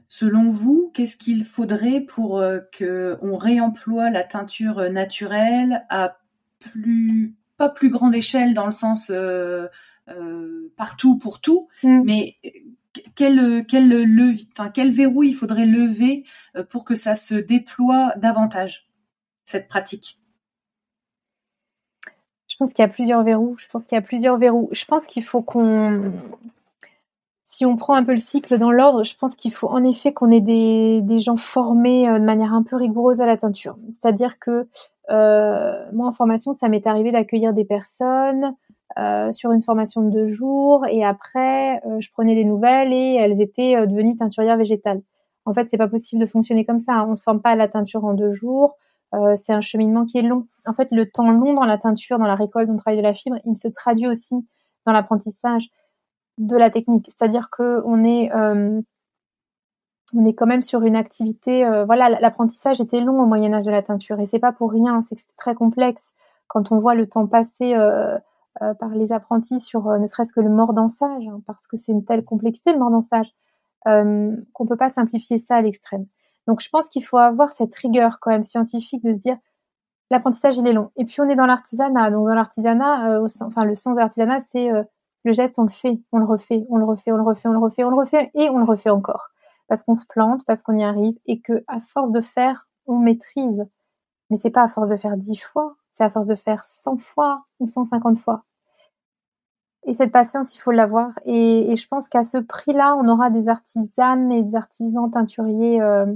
selon 0.09 0.49
vous, 0.49 0.91
qu'est-ce 0.95 1.18
qu'il 1.18 1.45
faudrait 1.45 2.01
pour 2.01 2.43
que 2.73 3.18
on 3.20 3.37
réemploie 3.37 4.09
la 4.09 4.25
teinture 4.25 4.91
naturelle 4.91 5.85
à 5.91 6.16
plus 6.61 7.35
pas 7.59 7.68
plus 7.68 7.91
grande 7.91 8.14
échelle 8.14 8.55
dans 8.55 8.64
le 8.64 8.73
sens 8.73 9.11
partout 10.77 11.17
pour 11.17 11.41
tout, 11.41 11.69
mm. 11.83 12.03
mais 12.05 12.37
quel, 13.15 13.67
quel, 13.67 14.37
enfin, 14.53 14.71
quel 14.71 14.93
verrou 14.93 15.23
il 15.23 15.35
faudrait 15.35 15.67
lever 15.67 16.25
euh, 16.57 16.65
pour 16.65 16.85
que 16.85 16.95
ça 16.95 17.17
se 17.17 17.35
déploie 17.35 18.13
davantage, 18.17 18.89
cette 19.45 19.69
pratique? 19.69 20.19
Je 22.49 22.57
pense 22.59 22.73
qu'il 22.73 22.83
y 22.83 22.87
a 22.87 22.89
plusieurs 22.89 23.23
verrous. 23.23 23.57
Je 23.57 23.67
pense 23.69 23.85
qu'il 23.85 23.97
y 23.97 23.99
a 23.99 24.03
plusieurs 24.03 24.39
verrous. 24.39 24.69
Je 24.73 24.85
pense 24.85 25.07
qu'il 25.07 25.25
faut 25.25 25.43
qu'on 25.43 26.13
si 27.45 27.67
on 27.67 27.77
prend 27.77 27.95
un 27.95 28.05
peu 28.05 28.13
le 28.13 28.19
cycle 28.19 28.57
dans 28.57 28.71
l'ordre, 28.71 29.05
je 29.05 29.15
pense 29.15 29.37
qu'il 29.37 29.53
faut 29.53 29.69
en 29.69 29.85
effet 29.85 30.15
qu'on 30.15 30.31
ait 30.31 30.41
des, 30.41 31.03
des, 31.03 31.21
gens 31.21 31.37
formés 31.37 32.09
euh, 32.09 32.19
de 32.19 32.25
manière 32.25 32.55
un 32.55 32.63
peu 32.63 32.77
rigoureuse 32.77 33.21
à 33.21 33.27
la 33.27 33.37
teinture. 33.37 33.77
C'est-à-dire 33.91 34.39
que 34.39 34.67
euh, 35.11 35.85
moi 35.93 36.09
en 36.09 36.13
formation, 36.13 36.55
ça 36.55 36.71
m'est 36.71 36.87
arrivé 36.87 37.13
d'accueillir 37.13 37.53
des 37.53 37.67
personnes 37.67 38.55
euh, 38.99 39.32
sur 39.32 39.53
une 39.53 39.62
formation 39.62 40.03
de 40.03 40.11
deux 40.11 40.26
jours 40.26 40.86
et 40.86 41.05
après 41.05 41.80
euh, 41.86 42.01
je 42.01 42.11
prenais 42.11 42.34
des 42.34 42.45
nouvelles 42.45 42.93
et 42.93 43.14
elles 43.14 43.40
étaient 43.40 43.76
euh, 43.76 43.86
devenues 43.86 44.16
teinturières 44.16 44.57
végétales. 44.57 45.01
En 45.47 45.55
fait, 45.55 45.66
c'est 45.70 45.78
pas 45.78 45.88
possible 45.88 46.20
de 46.20 46.26
fonctionner 46.26 46.64
comme 46.64 46.78
ça. 46.78 47.05
On 47.09 47.14
se 47.14 47.22
forme 47.22 47.40
pas 47.40 47.51
à 47.51 47.57
la 47.57 47.68
teinture 47.68 48.05
en 48.05 48.14
deux 48.14 48.32
jours. 48.32 48.76
c'est 49.36 49.53
un 49.53 49.61
cheminement 49.61 50.05
qui 50.05 50.18
est 50.18 50.22
long. 50.22 50.47
En 50.66 50.72
fait, 50.72 50.88
le 50.93 51.11
temps 51.11 51.30
long 51.30 51.53
dans 51.55 51.64
la 51.64 51.78
teinture, 51.78 52.18
dans 52.18 52.26
la 52.26 52.36
récolte, 52.36 52.68
dans 52.68 52.74
le 52.74 52.78
travail 52.78 52.99
de 52.99 53.03
la 53.03 53.12
fibre, 53.12 53.36
il 53.45 53.57
se 53.57 53.68
traduit 53.68 54.07
aussi 54.07 54.36
dans 54.86 54.93
l'apprentissage 54.93 55.68
de 56.38 56.57
la 56.57 56.70
technique. 56.70 57.07
C'est-à-dire 57.09 57.51
que 57.51 57.82
on 57.84 58.05
est 58.05 58.30
on 60.14 60.26
est 60.26 60.34
quand 60.34 60.47
même 60.47 60.62
sur 60.62 60.82
une 60.82 60.97
activité. 60.97 61.68
voilà, 61.86 62.09
l'apprentissage 62.09 62.80
était 62.80 63.01
long 63.01 63.20
au 63.20 63.26
Moyen 63.26 63.53
Âge 63.53 63.64
de 63.64 63.72
la 63.72 63.82
teinture 63.82 64.20
et 64.20 64.26
c'est 64.26 64.38
pas 64.38 64.53
pour 64.53 64.70
rien. 64.70 65.03
C'est 65.03 65.16
que 65.16 65.22
c'est 65.26 65.36
très 65.36 65.57
complexe 65.57 66.12
quand 66.47 66.70
on 66.70 66.78
voit 66.78 66.95
le 66.95 67.09
temps 67.09 67.26
passé 67.26 67.74
euh, 68.61 68.75
par 68.75 68.91
les 68.91 69.13
apprentis 69.13 69.61
sur 69.61 69.89
euh, 69.89 69.99
ne 69.99 70.07
serait-ce 70.07 70.33
que 70.33 70.41
le 70.41 70.51
mordansage, 70.51 71.27
hein, 71.27 71.41
parce 71.47 71.67
que 71.67 71.77
c'est 71.77 71.93
une 71.93 72.05
telle 72.05 72.25
complexité 72.25 72.73
le 72.73 72.79
mordansage, 72.79 73.33
euh, 73.87 74.37
qu'on 74.53 74.67
peut 74.67 74.77
pas 74.77 74.91
simplifier 74.91 75.39
ça 75.39 75.57
à 75.57 75.63
l'extrême. 75.63 76.07
Donc 76.47 76.61
je 76.61 76.69
pense 76.69 76.87
qu'il 76.89 77.05
faut 77.05 77.19
avoir 77.19 77.53
cette 77.53 77.75
rigueur 77.75 78.19
quand 78.21 78.31
même 78.31 78.43
scientifique 78.43 79.05
de 79.05 79.15
se 79.15 79.19
dire 79.21 79.37
l'apprentissage 80.11 80.59
il 80.59 80.67
est 80.67 80.73
long. 80.75 80.91
Et 80.97 81.05
puis 81.05 81.21
on 81.21 81.25
est 81.25 81.37
dans 81.37 81.47
l'artisanat, 81.47 82.11
donc 82.11 82.29
dans 82.29 82.35
l'artisanat, 82.35 83.23
enfin 83.41 83.65
le 83.65 83.75
sens 83.75 83.95
de 83.97 84.01
l'artisanat 84.01 84.41
c'est 84.51 84.69
le 85.25 85.33
geste 85.33 85.59
on 85.59 85.63
le 85.63 85.71
fait, 85.71 86.01
on 86.13 86.19
le 86.19 86.27
refait, 86.27 86.67
on 86.69 86.77
le 86.77 86.85
refait, 86.85 87.13
on 87.13 87.17
le 87.17 87.23
refait, 87.23 87.49
on 87.49 87.53
le 87.53 87.59
refait, 87.59 87.85
on 87.85 87.91
le 87.91 87.97
refait 87.97 88.31
et 88.35 88.51
on 88.51 88.59
le 88.59 88.65
refait 88.65 88.91
encore 88.91 89.31
parce 89.69 89.83
qu'on 89.83 89.95
se 89.95 90.05
plante, 90.05 90.45
parce 90.47 90.61
qu'on 90.61 90.77
y 90.77 90.85
arrive 90.85 91.19
et 91.25 91.41
que 91.41 91.65
à 91.67 91.81
force 91.81 92.11
de 92.11 92.21
faire 92.21 92.69
on 92.87 92.99
maîtrise. 92.99 93.65
Mais 94.29 94.37
c'est 94.37 94.51
pas 94.51 94.63
à 94.63 94.69
force 94.69 94.89
de 94.89 94.97
faire 94.97 95.17
dix 95.17 95.39
fois, 95.39 95.77
c'est 95.93 96.05
à 96.05 96.11
force 96.11 96.26
de 96.26 96.34
faire 96.34 96.64
100 96.64 96.97
fois 96.99 97.45
ou 97.61 97.66
150 97.66 98.18
fois. 98.18 98.45
Et 99.84 99.95
cette 99.95 100.12
patience, 100.12 100.55
il 100.55 100.59
faut 100.59 100.70
l'avoir. 100.70 101.11
Et, 101.24 101.74
je 101.76 101.88
pense 101.88 102.09
qu'à 102.09 102.24
ce 102.24 102.38
prix-là, 102.38 102.97
on 102.97 103.09
aura 103.09 103.30
des 103.30 103.49
artisanes 103.49 104.30
et 104.30 104.43
des 104.43 104.57
artisans 104.57 105.11
teinturiers 105.11 105.80
euh, 105.82 106.07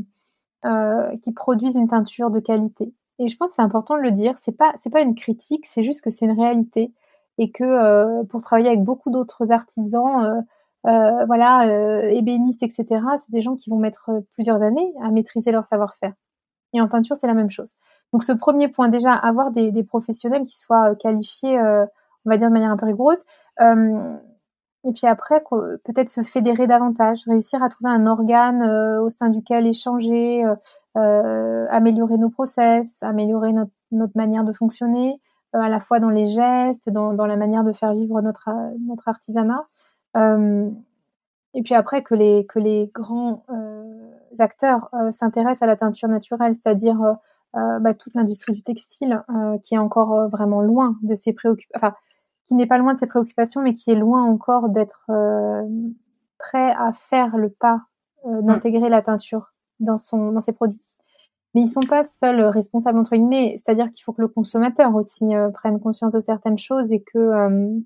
euh, 0.64 1.16
qui 1.18 1.32
produisent 1.32 1.74
une 1.74 1.88
teinture 1.88 2.30
de 2.30 2.40
qualité. 2.40 2.92
Et 3.18 3.28
je 3.28 3.36
pense 3.36 3.50
que 3.50 3.54
c'est 3.56 3.62
important 3.62 3.96
de 3.96 4.02
le 4.02 4.12
dire. 4.12 4.34
C'est 4.38 4.56
pas 4.56 4.72
c'est 4.80 4.90
pas 4.90 5.00
une 5.02 5.14
critique, 5.14 5.66
c'est 5.66 5.82
juste 5.82 6.02
que 6.02 6.10
c'est 6.10 6.26
une 6.26 6.38
réalité 6.38 6.92
et 7.38 7.50
que 7.50 7.64
euh, 7.64 8.24
pour 8.24 8.42
travailler 8.42 8.68
avec 8.68 8.84
beaucoup 8.84 9.10
d'autres 9.10 9.52
artisans, 9.52 10.44
voilà, 10.84 12.10
ébénistes, 12.12 12.62
etc. 12.62 12.86
C'est 13.18 13.30
des 13.30 13.42
gens 13.42 13.56
qui 13.56 13.70
vont 13.70 13.78
mettre 13.78 14.10
plusieurs 14.34 14.62
années 14.62 14.92
à 15.02 15.10
maîtriser 15.10 15.50
leur 15.50 15.64
savoir-faire. 15.64 16.12
Et 16.72 16.80
en 16.80 16.88
teinture, 16.88 17.16
c'est 17.16 17.26
la 17.26 17.34
même 17.34 17.50
chose. 17.50 17.74
Donc 18.12 18.22
ce 18.22 18.32
premier 18.32 18.68
point, 18.68 18.88
déjà, 18.88 19.12
avoir 19.12 19.50
des, 19.50 19.84
professionnels 19.84 20.44
qui 20.44 20.58
soient 20.58 20.94
qualifiés 20.94 21.58
on 22.26 22.30
va 22.30 22.36
dire 22.36 22.48
de 22.48 22.52
manière 22.52 22.70
un 22.70 22.76
peu 22.76 22.86
rigoureuse. 22.86 23.24
Euh, 23.60 24.16
et 24.84 24.92
puis 24.92 25.06
après, 25.06 25.42
peut-être 25.84 26.08
se 26.08 26.22
fédérer 26.22 26.66
davantage, 26.66 27.22
réussir 27.26 27.62
à 27.62 27.68
trouver 27.68 27.90
un 27.90 28.06
organe 28.06 28.62
euh, 28.62 29.00
au 29.00 29.08
sein 29.08 29.30
duquel 29.30 29.66
échanger, 29.66 30.44
euh, 30.96 31.66
améliorer 31.70 32.18
nos 32.18 32.30
process, 32.30 33.02
améliorer 33.02 33.52
notre, 33.52 34.16
manière 34.16 34.44
de 34.44 34.52
fonctionner, 34.52 35.20
à 35.52 35.68
la 35.68 35.80
fois 35.80 36.00
dans 36.00 36.10
les 36.10 36.28
gestes, 36.28 36.90
dans, 36.90 37.12
la 37.12 37.36
manière 37.36 37.64
de 37.64 37.72
faire 37.72 37.92
vivre 37.94 38.20
notre, 38.20 38.50
notre 38.86 39.08
artisanat. 39.08 39.64
et 40.14 41.62
puis 41.62 41.74
après, 41.74 42.02
que 42.02 42.14
les, 42.14 42.46
que 42.46 42.58
les 42.58 42.90
grands 42.94 43.44
acteurs 44.38 44.90
s'intéressent 45.10 45.62
à 45.62 45.66
la 45.66 45.76
teinture 45.76 46.08
naturelle, 46.08 46.54
c'est-à-dire 46.54 47.16
bah, 47.80 47.94
toute 47.94 48.14
l'industrie 48.14 48.52
du 48.52 48.62
textile, 48.62 49.24
qui 49.62 49.74
est 49.74 49.78
encore 49.78 50.28
vraiment 50.28 50.60
loin 50.60 50.96
de 51.02 51.14
ses 51.14 51.32
préoccupations, 51.32 51.76
enfin, 51.76 51.94
qui 52.46 52.54
n'est 52.54 52.66
pas 52.66 52.78
loin 52.78 52.94
de 52.94 52.98
ses 52.98 53.06
préoccupations, 53.06 53.62
mais 53.62 53.74
qui 53.74 53.90
est 53.90 53.96
loin 53.96 54.22
encore 54.24 54.68
d'être 54.68 55.10
prêt 56.38 56.72
à 56.72 56.92
faire 56.92 57.36
le 57.36 57.50
pas 57.50 57.82
mmh. 58.24 58.42
d'intégrer 58.42 58.88
la 58.88 59.02
teinture 59.02 59.52
dans, 59.80 59.96
son, 59.96 60.32
dans 60.32 60.40
ses 60.40 60.52
produits. 60.52 60.80
Mais 61.54 61.62
ils 61.62 61.68
sont 61.68 61.80
pas 61.80 62.04
seuls 62.04 62.42
responsables 62.42 62.98
entre 62.98 63.16
guillemets, 63.16 63.56
c'est-à-dire 63.56 63.90
qu'il 63.90 64.04
faut 64.04 64.12
que 64.12 64.20
le 64.20 64.28
consommateur 64.28 64.94
aussi 64.94 65.34
euh, 65.34 65.48
prenne 65.50 65.80
conscience 65.80 66.12
de 66.12 66.20
certaines 66.20 66.58
choses 66.58 66.92
et 66.92 67.00
que 67.00 67.18
euh, 67.18 67.78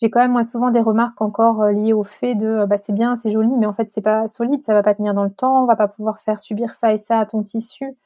j'ai 0.00 0.10
quand 0.10 0.20
même 0.20 0.30
moi 0.30 0.44
souvent 0.44 0.70
des 0.70 0.80
remarques 0.80 1.20
encore 1.20 1.62
euh, 1.62 1.72
liées 1.72 1.92
au 1.92 2.04
fait 2.04 2.36
de 2.36 2.64
bah 2.66 2.76
c'est 2.76 2.92
bien, 2.92 3.16
c'est 3.16 3.32
joli, 3.32 3.50
mais 3.58 3.66
en 3.66 3.72
fait 3.72 3.90
c'est 3.90 4.00
pas 4.00 4.28
solide, 4.28 4.62
ça 4.64 4.74
va 4.74 4.84
pas 4.84 4.94
tenir 4.94 5.12
dans 5.12 5.24
le 5.24 5.32
temps, 5.32 5.64
on 5.64 5.66
va 5.66 5.74
pas 5.74 5.88
pouvoir 5.88 6.20
faire 6.20 6.38
subir 6.38 6.70
ça 6.70 6.92
et 6.92 6.98
ça 6.98 7.18
à 7.18 7.26
ton 7.26 7.42
tissu. 7.42 7.96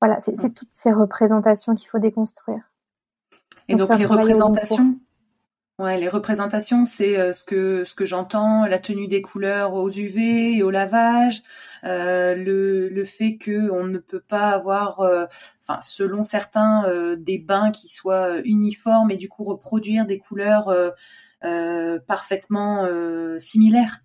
Voilà, 0.00 0.20
c'est 0.22 0.42
mm. 0.42 0.54
toutes 0.54 0.70
ces 0.72 0.92
représentations 0.92 1.74
qu'il 1.74 1.88
faut 1.88 1.98
déconstruire. 1.98 2.72
Et 3.68 3.74
donc 3.74 3.96
les 3.98 4.06
représentations, 4.06 4.96
Ouais, 5.78 6.00
les 6.00 6.08
représentations, 6.08 6.86
c'est 6.86 7.18
euh, 7.18 7.34
ce 7.34 7.44
que 7.44 7.84
ce 7.84 7.94
que 7.94 8.06
j'entends, 8.06 8.64
la 8.64 8.78
tenue 8.78 9.08
des 9.08 9.20
couleurs 9.20 9.74
aux 9.74 9.90
UV 9.90 10.56
et 10.56 10.62
au 10.62 10.70
lavage, 10.70 11.42
euh, 11.84 12.34
le, 12.34 12.88
le 12.88 13.04
fait 13.04 13.36
que 13.36 13.70
on 13.70 13.86
ne 13.86 13.98
peut 13.98 14.22
pas 14.26 14.52
avoir, 14.52 15.00
euh, 15.00 15.26
selon 15.82 16.22
certains, 16.22 16.86
des 17.18 17.36
bains 17.36 17.72
qui 17.72 17.88
soient 17.88 18.38
uniformes 18.46 19.10
et 19.10 19.16
du 19.16 19.28
coup 19.28 19.44
reproduire 19.44 20.06
des 20.06 20.18
couleurs 20.18 20.72
parfaitement 22.06 22.88
similaires 23.38 24.00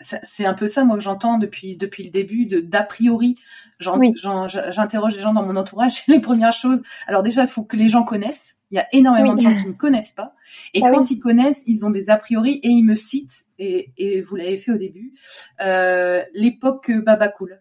c'est 0.00 0.44
un 0.44 0.54
peu 0.54 0.66
ça 0.66 0.84
moi 0.84 0.96
que 0.96 1.02
j'entends 1.02 1.38
depuis 1.38 1.76
depuis 1.76 2.04
le 2.04 2.10
début 2.10 2.46
de 2.46 2.60
d'a 2.60 2.82
priori. 2.82 3.36
J'interroge 3.78 5.16
les 5.16 5.22
gens 5.22 5.32
dans 5.32 5.44
mon 5.44 5.56
entourage. 5.56 6.02
les 6.08 6.20
premières 6.20 6.52
choses. 6.52 6.82
Alors 7.06 7.22
déjà, 7.22 7.42
il 7.42 7.48
faut 7.48 7.64
que 7.64 7.76
les 7.76 7.88
gens 7.88 8.02
connaissent. 8.04 8.56
Il 8.70 8.76
y 8.76 8.78
a 8.78 8.86
énormément 8.92 9.34
de 9.34 9.40
gens 9.40 9.56
qui 9.56 9.68
ne 9.68 9.72
connaissent 9.72 10.12
pas. 10.12 10.34
Et 10.74 10.80
ah 10.84 10.90
quand 10.90 11.10
ils 11.10 11.20
connaissent, 11.20 11.62
ils 11.66 11.84
ont 11.84 11.90
des 11.90 12.10
a 12.10 12.16
priori 12.16 12.60
et 12.62 12.68
ils 12.68 12.82
me 12.82 12.96
citent. 12.96 13.46
Et, 13.58 13.92
et 13.96 14.20
vous 14.20 14.36
l'avez 14.36 14.58
fait 14.58 14.72
au 14.72 14.78
début. 14.78 15.12
Euh, 15.60 16.22
L'époque 16.34 16.90
Baba 16.90 17.28
Cool. 17.28 17.60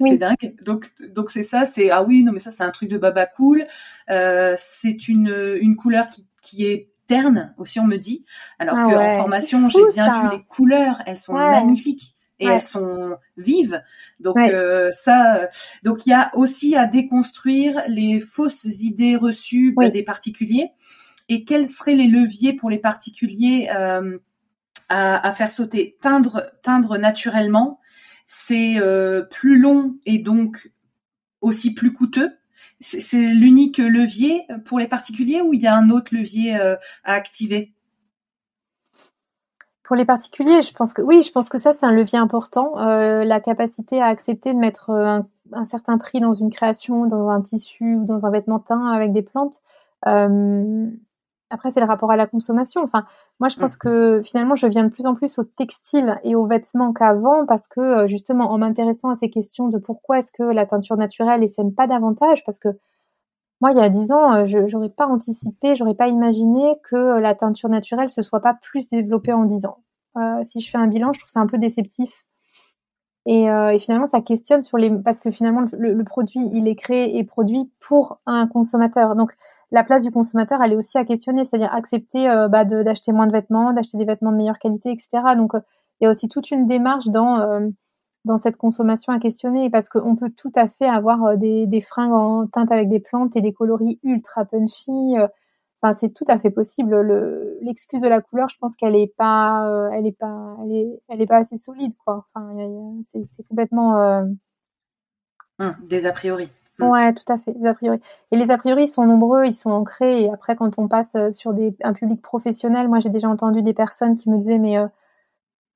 C'est 0.00 0.18
dingue. 0.18 0.56
Donc 0.64 0.90
donc 1.10 1.30
c'est 1.30 1.42
ça. 1.42 1.66
C'est 1.66 1.90
ah 1.90 2.02
oui 2.02 2.24
non 2.24 2.32
mais 2.32 2.38
ça 2.38 2.50
c'est 2.50 2.64
un 2.64 2.70
truc 2.70 2.88
de 2.88 2.98
Baba 2.98 3.26
Cool. 3.26 3.64
Euh, 4.10 4.54
c'est 4.56 5.08
une 5.08 5.56
une 5.60 5.76
couleur 5.76 6.08
qui 6.08 6.26
qui 6.40 6.66
est 6.66 6.91
terne 7.12 7.54
aussi, 7.58 7.78
on 7.80 7.86
me 7.86 7.96
dit. 7.96 8.24
Alors 8.58 8.76
ah 8.78 8.82
qu'en 8.82 9.10
formation, 9.12 9.68
j'ai 9.68 9.86
bien 9.92 10.22
vu 10.22 10.36
les 10.36 10.44
couleurs, 10.44 11.02
elles 11.06 11.18
sont 11.18 11.34
magnifiques 11.34 12.14
et 12.38 12.46
elles 12.46 12.62
sont 12.62 13.16
vives. 13.36 13.82
Donc 14.18 14.36
euh, 14.38 14.90
ça, 14.92 15.48
donc 15.82 16.06
il 16.06 16.10
y 16.10 16.14
a 16.14 16.30
aussi 16.34 16.74
à 16.74 16.86
déconstruire 16.86 17.82
les 17.88 18.20
fausses 18.20 18.64
idées 18.64 19.16
reçues 19.16 19.74
des 19.92 20.02
particuliers. 20.02 20.70
Et 21.28 21.44
quels 21.44 21.66
seraient 21.66 21.94
les 21.94 22.08
leviers 22.08 22.52
pour 22.54 22.68
les 22.68 22.78
particuliers 22.78 23.70
euh, 23.74 24.18
à, 24.88 25.32
faire 25.34 25.52
sauter? 25.52 25.96
Teindre, 26.00 26.46
teindre 26.62 26.98
naturellement, 26.98 27.78
c'est 28.26 28.78
euh, 28.78 29.22
plus 29.22 29.58
long 29.58 29.96
et 30.04 30.18
donc 30.18 30.72
aussi 31.40 31.74
plus 31.74 31.92
coûteux 31.92 32.30
c'est 32.82 33.28
l'unique 33.28 33.78
levier 33.78 34.46
pour 34.64 34.78
les 34.78 34.88
particuliers 34.88 35.40
ou 35.40 35.54
il 35.54 35.62
y 35.62 35.66
a 35.66 35.76
un 35.76 35.90
autre 35.90 36.14
levier 36.14 36.58
euh, 36.58 36.76
à 37.04 37.14
activer? 37.14 37.72
Pour 39.84 39.96
les 39.96 40.04
particuliers, 40.04 40.62
je 40.62 40.72
pense 40.72 40.92
que 40.92 41.02
oui, 41.02 41.22
je 41.22 41.32
pense 41.32 41.48
que 41.48 41.58
ça 41.58 41.72
c'est 41.72 41.84
un 41.84 41.92
levier 41.92 42.18
important, 42.18 42.78
euh, 42.78 43.24
la 43.24 43.40
capacité 43.40 44.00
à 44.00 44.06
accepter 44.06 44.52
de 44.52 44.58
mettre 44.58 44.90
euh, 44.90 45.20
un, 45.52 45.64
certain 45.64 45.98
prix 45.98 46.20
dans 46.20 46.32
une 46.32 46.50
création, 46.50 47.06
dans 47.06 47.28
un 47.28 47.42
tissu 47.42 47.96
ou 47.96 48.04
dans 48.04 48.26
un 48.26 48.30
vêtement 48.30 48.58
teint 48.58 48.92
avec 48.92 49.12
des 49.12 49.22
plantes. 49.22 49.60
Après, 51.52 51.70
c'est 51.70 51.80
le 51.80 51.86
rapport 51.86 52.10
à 52.10 52.16
la 52.16 52.26
consommation. 52.26 52.82
Enfin, 52.82 53.04
moi, 53.38 53.48
je 53.48 53.56
pense 53.58 53.74
mmh. 53.74 53.78
que 53.78 54.22
finalement, 54.24 54.54
je 54.54 54.66
viens 54.66 54.84
de 54.84 54.88
plus 54.88 55.04
en 55.04 55.14
plus 55.14 55.38
au 55.38 55.44
textile 55.44 56.18
et 56.24 56.34
aux 56.34 56.46
vêtements 56.46 56.94
qu'avant 56.94 57.44
parce 57.44 57.68
que 57.68 57.80
euh, 57.80 58.06
justement, 58.06 58.50
en 58.50 58.58
m'intéressant 58.58 59.10
à 59.10 59.14
ces 59.14 59.28
questions 59.28 59.68
de 59.68 59.76
pourquoi 59.76 60.18
est-ce 60.18 60.32
que 60.32 60.42
la 60.42 60.64
teinture 60.64 60.96
naturelle 60.96 61.44
essaime 61.44 61.74
pas 61.74 61.86
davantage, 61.86 62.42
parce 62.46 62.58
que 62.58 62.68
moi, 63.60 63.70
il 63.72 63.76
y 63.76 63.82
a 63.82 63.90
dix 63.90 64.10
ans, 64.10 64.32
euh, 64.32 64.44
je 64.46 64.58
n'aurais 64.60 64.88
pas 64.88 65.06
anticipé, 65.06 65.76
j'aurais 65.76 65.94
pas 65.94 66.08
imaginé 66.08 66.74
que 66.90 66.96
euh, 66.96 67.20
la 67.20 67.34
teinture 67.34 67.68
naturelle 67.68 68.08
se 68.10 68.22
soit 68.22 68.40
pas 68.40 68.54
plus 68.54 68.88
développée 68.88 69.34
en 69.34 69.44
dix 69.44 69.66
ans. 69.66 69.78
si 70.44 70.60
je 70.60 70.70
fais 70.70 70.78
un 70.78 70.86
bilan, 70.86 71.12
je 71.12 71.20
trouve 71.20 71.30
ça 71.30 71.40
un 71.40 71.46
peu 71.46 71.58
déceptif. 71.58 72.24
Et, 73.26 73.46
finalement, 73.78 74.06
ça 74.06 74.20
questionne 74.20 74.62
sur 74.62 74.78
les 74.78 74.90
parce 74.90 75.20
que 75.20 75.30
finalement, 75.30 75.62
le, 75.72 75.92
le, 75.94 76.04
produit, 76.04 76.40
il 76.52 76.66
est 76.66 76.74
créé 76.74 77.18
et 77.18 77.24
produit 77.24 77.70
pour 77.78 78.18
un 78.26 78.48
consommateur. 78.48 79.14
Donc, 79.14 79.32
la 79.72 79.84
place 79.84 80.02
du 80.02 80.10
consommateur, 80.10 80.62
elle 80.62 80.74
est 80.74 80.76
aussi 80.76 80.98
à 80.98 81.04
questionner, 81.04 81.44
c'est-à-dire 81.44 81.72
accepter 81.72 82.28
euh, 82.28 82.46
bah, 82.46 82.64
d'acheter 82.64 83.10
moins 83.12 83.26
de 83.26 83.32
vêtements, 83.32 83.72
d'acheter 83.72 83.96
des 83.96 84.04
vêtements 84.04 84.30
de 84.30 84.36
meilleure 84.36 84.58
qualité, 84.58 84.90
etc. 84.90 85.34
Donc, 85.34 85.54
euh, 85.54 85.60
il 86.00 86.04
y 86.04 86.06
a 86.06 86.10
aussi 86.10 86.28
toute 86.28 86.50
une 86.50 86.66
démarche 86.66 87.08
dans 87.08 87.40
euh, 87.40 87.68
dans 88.24 88.36
cette 88.36 88.56
consommation 88.56 89.12
à 89.12 89.18
questionner 89.18 89.70
parce 89.70 89.88
qu'on 89.88 90.14
peut 90.14 90.30
tout 90.30 90.52
à 90.54 90.68
fait 90.68 90.86
avoir 90.86 91.36
des, 91.36 91.80
fringues 91.80 92.12
en 92.12 92.46
teinte 92.46 92.70
avec 92.70 92.88
des 92.88 93.00
plantes 93.00 93.34
et 93.34 93.40
des 93.40 93.52
coloris 93.52 93.98
ultra 94.04 94.44
punchy. 94.44 95.16
Enfin, 95.82 95.94
c'est 95.98 96.10
tout 96.10 96.24
à 96.28 96.38
fait 96.38 96.50
possible. 96.50 96.94
L'excuse 97.62 98.00
de 98.00 98.06
la 98.06 98.20
couleur, 98.20 98.48
je 98.48 98.56
pense 98.60 98.76
qu'elle 98.76 98.94
est 98.94 99.12
pas, 99.16 99.90
elle 99.92 100.06
est 100.06 100.16
pas, 100.16 100.56
elle 100.62 100.72
est, 100.72 101.02
elle 101.08 101.26
pas 101.26 101.38
assez 101.38 101.56
solide, 101.56 101.94
quoi. 102.04 102.26
Enfin, 102.32 102.54
c'est 103.02 103.42
complètement 103.48 103.96
hum, 105.58 105.74
des 105.82 106.06
a 106.06 106.12
priori. 106.12 106.48
Mm. 106.78 106.84
Ouais, 106.84 107.12
tout 107.12 107.30
à 107.32 107.38
fait, 107.38 107.52
les 107.52 107.66
a 107.66 107.74
priori. 107.74 108.00
Et 108.30 108.36
les 108.36 108.50
a 108.50 108.58
priori 108.58 108.86
sont 108.86 109.04
nombreux, 109.04 109.44
ils 109.44 109.54
sont 109.54 109.70
ancrés. 109.70 110.24
Et 110.24 110.30
après, 110.30 110.56
quand 110.56 110.78
on 110.78 110.88
passe 110.88 111.10
euh, 111.16 111.30
sur 111.30 111.52
des, 111.52 111.76
un 111.82 111.92
public 111.92 112.22
professionnel, 112.22 112.88
moi 112.88 113.00
j'ai 113.00 113.10
déjà 113.10 113.28
entendu 113.28 113.62
des 113.62 113.74
personnes 113.74 114.16
qui 114.16 114.30
me 114.30 114.38
disaient, 114.38 114.58
mais 114.58 114.78
euh, 114.78 114.86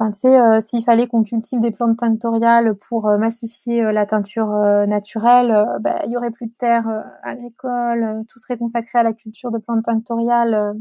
tu 0.01 0.21
sais, 0.21 0.41
euh, 0.41 0.61
s'il 0.67 0.85
fallait 0.85 1.07
qu'on 1.07 1.23
cultive 1.23 1.61
des 1.61 1.71
plantes 1.71 1.99
tinctoriales 1.99 2.75
pour 2.75 3.09
massifier 3.19 3.83
la 3.93 4.05
teinture 4.05 4.49
naturelle, 4.87 5.67
bah, 5.81 6.03
il 6.05 6.13
y 6.13 6.17
aurait 6.19 6.31
plus 6.31 6.47
de 6.47 6.53
terres 6.59 7.05
agricoles, 7.23 8.23
tout 8.29 8.39
serait 8.39 8.59
consacré 8.59 8.99
à 8.99 9.03
la 9.03 9.15
culture 9.15 9.51
de 9.51 9.59
plantes 9.59 9.85
tinctoriales. 9.85 10.77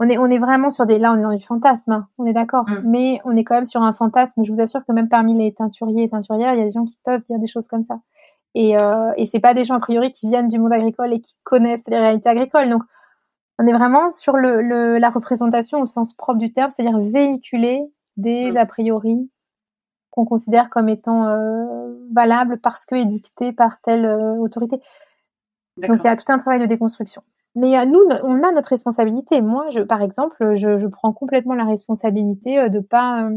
On 0.00 0.08
est, 0.08 0.18
on 0.18 0.26
est 0.26 0.38
vraiment 0.38 0.70
sur 0.70 0.86
des, 0.86 0.98
là, 0.98 1.12
on 1.12 1.16
est 1.16 1.22
dans 1.22 1.34
du 1.34 1.44
fantasme, 1.44 1.92
hein, 1.92 2.08
on 2.18 2.26
est 2.26 2.32
d'accord. 2.32 2.68
Mm. 2.68 2.82
Mais 2.84 3.20
on 3.24 3.36
est 3.36 3.42
quand 3.42 3.54
même 3.54 3.64
sur 3.64 3.82
un 3.82 3.92
fantasme. 3.92 4.44
Je 4.44 4.52
vous 4.52 4.60
assure 4.60 4.84
que 4.84 4.92
même 4.92 5.08
parmi 5.08 5.34
les 5.34 5.52
teinturiers 5.52 6.04
et 6.04 6.08
teinturières, 6.08 6.54
il 6.54 6.58
y 6.58 6.62
a 6.62 6.66
des 6.66 6.70
gens 6.70 6.84
qui 6.84 6.98
peuvent 7.04 7.22
dire 7.22 7.38
des 7.38 7.46
choses 7.46 7.66
comme 7.66 7.82
ça. 7.82 8.00
Et, 8.54 8.80
euh, 8.80 9.12
et 9.16 9.26
c'est 9.26 9.40
pas 9.40 9.54
des 9.54 9.64
gens 9.64 9.76
a 9.76 9.80
priori 9.80 10.10
qui 10.12 10.26
viennent 10.26 10.48
du 10.48 10.58
monde 10.58 10.72
agricole 10.72 11.12
et 11.12 11.20
qui 11.20 11.34
connaissent 11.44 11.86
les 11.86 11.98
réalités 11.98 12.28
agricoles. 12.28 12.68
Donc, 12.70 12.82
on 13.58 13.66
est 13.66 13.72
vraiment 13.72 14.10
sur 14.10 14.36
le, 14.36 14.62
le 14.62 14.98
la 14.98 15.10
représentation 15.10 15.80
au 15.80 15.86
sens 15.86 16.14
propre 16.14 16.38
du 16.38 16.52
terme, 16.52 16.70
c'est-à-dire 16.70 16.98
véhiculer 16.98 17.82
des 18.16 18.52
mm. 18.52 18.56
a 18.56 18.66
priori 18.66 19.30
qu'on 20.10 20.24
considère 20.24 20.70
comme 20.70 20.88
étant 20.88 21.28
euh, 21.28 21.94
valables 22.12 22.58
parce 22.60 22.84
que 22.86 22.94
édictés 22.94 23.52
par 23.52 23.80
telle 23.82 24.04
euh, 24.04 24.34
autorité. 24.34 24.80
Donc 25.76 25.96
il 25.98 26.04
y 26.04 26.08
a 26.08 26.16
tout 26.16 26.32
un 26.32 26.38
travail 26.38 26.60
de 26.60 26.66
déconstruction. 26.66 27.22
Mais 27.54 27.78
euh, 27.78 27.84
nous, 27.84 28.00
on 28.24 28.42
a 28.42 28.52
notre 28.52 28.70
responsabilité. 28.70 29.42
Moi, 29.42 29.68
je, 29.70 29.80
par 29.80 30.02
exemple, 30.02 30.56
je, 30.56 30.76
je 30.76 30.86
prends 30.86 31.12
complètement 31.12 31.54
la 31.54 31.64
responsabilité 31.64 32.68
de 32.68 32.80
pas 32.80 33.28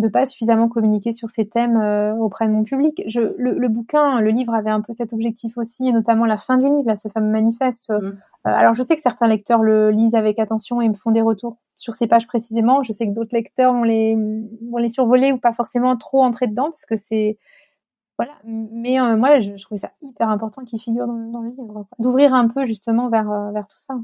de 0.00 0.08
pas 0.08 0.26
suffisamment 0.26 0.68
communiquer 0.68 1.12
sur 1.12 1.30
ces 1.30 1.46
thèmes 1.46 1.76
euh, 1.76 2.14
auprès 2.14 2.46
de 2.46 2.52
mon 2.52 2.64
public. 2.64 3.02
Je, 3.06 3.20
le, 3.36 3.68
bouquin, 3.68 4.20
le 4.20 4.30
livre 4.30 4.54
avait 4.54 4.70
un 4.70 4.80
peu 4.80 4.92
cet 4.92 5.12
objectif 5.12 5.56
aussi, 5.56 5.88
et 5.88 5.92
notamment 5.92 6.24
la 6.24 6.36
fin 6.36 6.58
du 6.58 6.66
livre, 6.66 6.86
là, 6.86 6.96
ce 6.96 7.08
fameux 7.08 7.30
manifeste. 7.30 7.90
Euh, 7.90 8.00
mm. 8.00 8.18
alors 8.44 8.74
je 8.74 8.82
sais 8.82 8.96
que 8.96 9.02
certains 9.02 9.28
lecteurs 9.28 9.62
le 9.62 9.90
lisent 9.90 10.14
avec 10.14 10.38
attention 10.38 10.80
et 10.80 10.88
me 10.88 10.94
font 10.94 11.10
des 11.10 11.20
retours 11.20 11.58
sur 11.76 11.94
ces 11.94 12.06
pages 12.06 12.26
précisément. 12.26 12.82
Je 12.82 12.92
sais 12.92 13.06
que 13.06 13.12
d'autres 13.12 13.34
lecteurs 13.34 13.72
vont 13.72 13.84
les, 13.84 14.16
vont 14.70 14.78
les 14.78 14.88
survoler 14.88 15.32
ou 15.32 15.38
pas 15.38 15.52
forcément 15.52 15.96
trop 15.96 16.22
entrer 16.22 16.46
dedans 16.46 16.70
parce 16.70 16.86
que 16.86 16.96
c'est 16.96 17.38
voilà. 18.18 18.34
Mais 18.44 19.00
euh, 19.00 19.16
moi, 19.16 19.40
je, 19.40 19.52
trouvais 19.62 19.78
ça 19.78 19.92
hyper 20.02 20.28
important 20.28 20.62
qu'il 20.64 20.78
figure 20.78 21.06
dans, 21.06 21.40
le 21.40 21.48
livre, 21.48 21.86
d'ouvrir 21.98 22.34
un 22.34 22.48
peu 22.48 22.66
justement 22.66 23.08
vers 23.08 23.50
vers 23.52 23.66
tout 23.66 23.78
ça. 23.78 23.94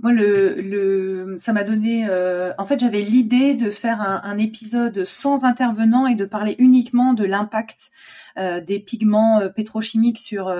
Moi, 0.00 0.12
le, 0.12 0.54
le, 0.60 1.36
ça 1.38 1.52
m'a 1.52 1.64
donné. 1.64 2.06
Euh, 2.08 2.52
en 2.58 2.66
fait, 2.66 2.78
j'avais 2.78 3.02
l'idée 3.02 3.54
de 3.54 3.68
faire 3.68 4.00
un, 4.00 4.20
un, 4.22 4.38
épisode 4.38 5.04
sans 5.04 5.44
intervenant 5.44 6.06
et 6.06 6.14
de 6.14 6.24
parler 6.24 6.54
uniquement 6.58 7.14
de 7.14 7.24
l'impact 7.24 7.90
euh, 8.38 8.60
des 8.60 8.78
pigments 8.78 9.40
euh, 9.40 9.48
pétrochimiques 9.48 10.18
sur 10.18 10.54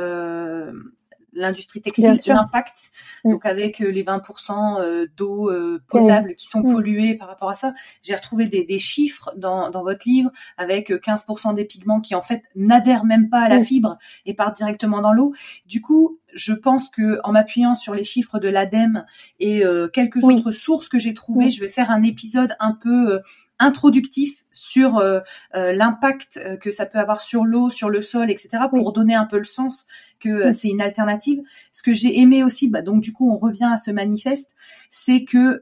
l'industrie 1.32 1.80
textile, 1.80 2.18
l'impact, 2.26 2.90
donc 3.24 3.46
avec 3.46 3.78
les 3.78 4.04
20% 4.04 5.06
d'eau 5.16 5.50
potable 5.88 6.34
qui 6.34 6.46
sont 6.46 6.62
polluées 6.62 7.14
par 7.14 7.28
rapport 7.28 7.50
à 7.50 7.56
ça. 7.56 7.74
J'ai 8.02 8.14
retrouvé 8.14 8.46
des, 8.46 8.64
des 8.64 8.78
chiffres 8.78 9.32
dans, 9.36 9.70
dans 9.70 9.82
votre 9.82 10.08
livre 10.08 10.30
avec 10.56 10.90
15% 10.90 11.54
des 11.54 11.64
pigments 11.64 12.00
qui 12.00 12.14
en 12.14 12.22
fait 12.22 12.42
n'adhèrent 12.54 13.04
même 13.04 13.28
pas 13.28 13.40
à 13.40 13.48
la 13.48 13.62
fibre 13.62 13.98
et 14.26 14.34
partent 14.34 14.56
directement 14.56 15.00
dans 15.00 15.12
l'eau. 15.12 15.34
Du 15.66 15.80
coup, 15.80 16.18
je 16.34 16.52
pense 16.52 16.88
que 16.88 17.20
en 17.24 17.32
m'appuyant 17.32 17.76
sur 17.76 17.94
les 17.94 18.04
chiffres 18.04 18.38
de 18.38 18.48
l'ADEME 18.48 19.04
et 19.40 19.64
euh, 19.64 19.88
quelques 19.88 20.22
autres 20.22 20.52
sources 20.52 20.88
que 20.88 20.98
j'ai 20.98 21.14
trouvées, 21.14 21.50
je 21.50 21.60
vais 21.60 21.68
faire 21.68 21.90
un 21.90 22.02
épisode 22.02 22.54
un 22.60 22.72
peu 22.72 23.14
euh, 23.14 23.20
introductif 23.58 24.44
sur 24.52 24.98
euh, 24.98 25.20
l'impact 25.54 26.58
que 26.60 26.70
ça 26.70 26.86
peut 26.86 26.98
avoir 26.98 27.20
sur 27.20 27.44
l'eau, 27.44 27.70
sur 27.70 27.90
le 27.90 28.02
sol, 28.02 28.30
etc. 28.30 28.64
pour 28.70 28.92
donner 28.92 29.14
un 29.14 29.26
peu 29.26 29.38
le 29.38 29.44
sens 29.44 29.86
que 30.20 30.52
c'est 30.52 30.68
une 30.68 30.80
alternative. 30.80 31.42
Ce 31.72 31.82
que 31.82 31.92
j'ai 31.92 32.20
aimé 32.20 32.42
aussi, 32.42 32.68
bah, 32.68 32.82
donc 32.82 33.02
du 33.02 33.12
coup 33.12 33.30
on 33.30 33.38
revient 33.38 33.70
à 33.72 33.76
ce 33.76 33.90
manifeste, 33.90 34.54
c'est 34.90 35.24
que 35.24 35.60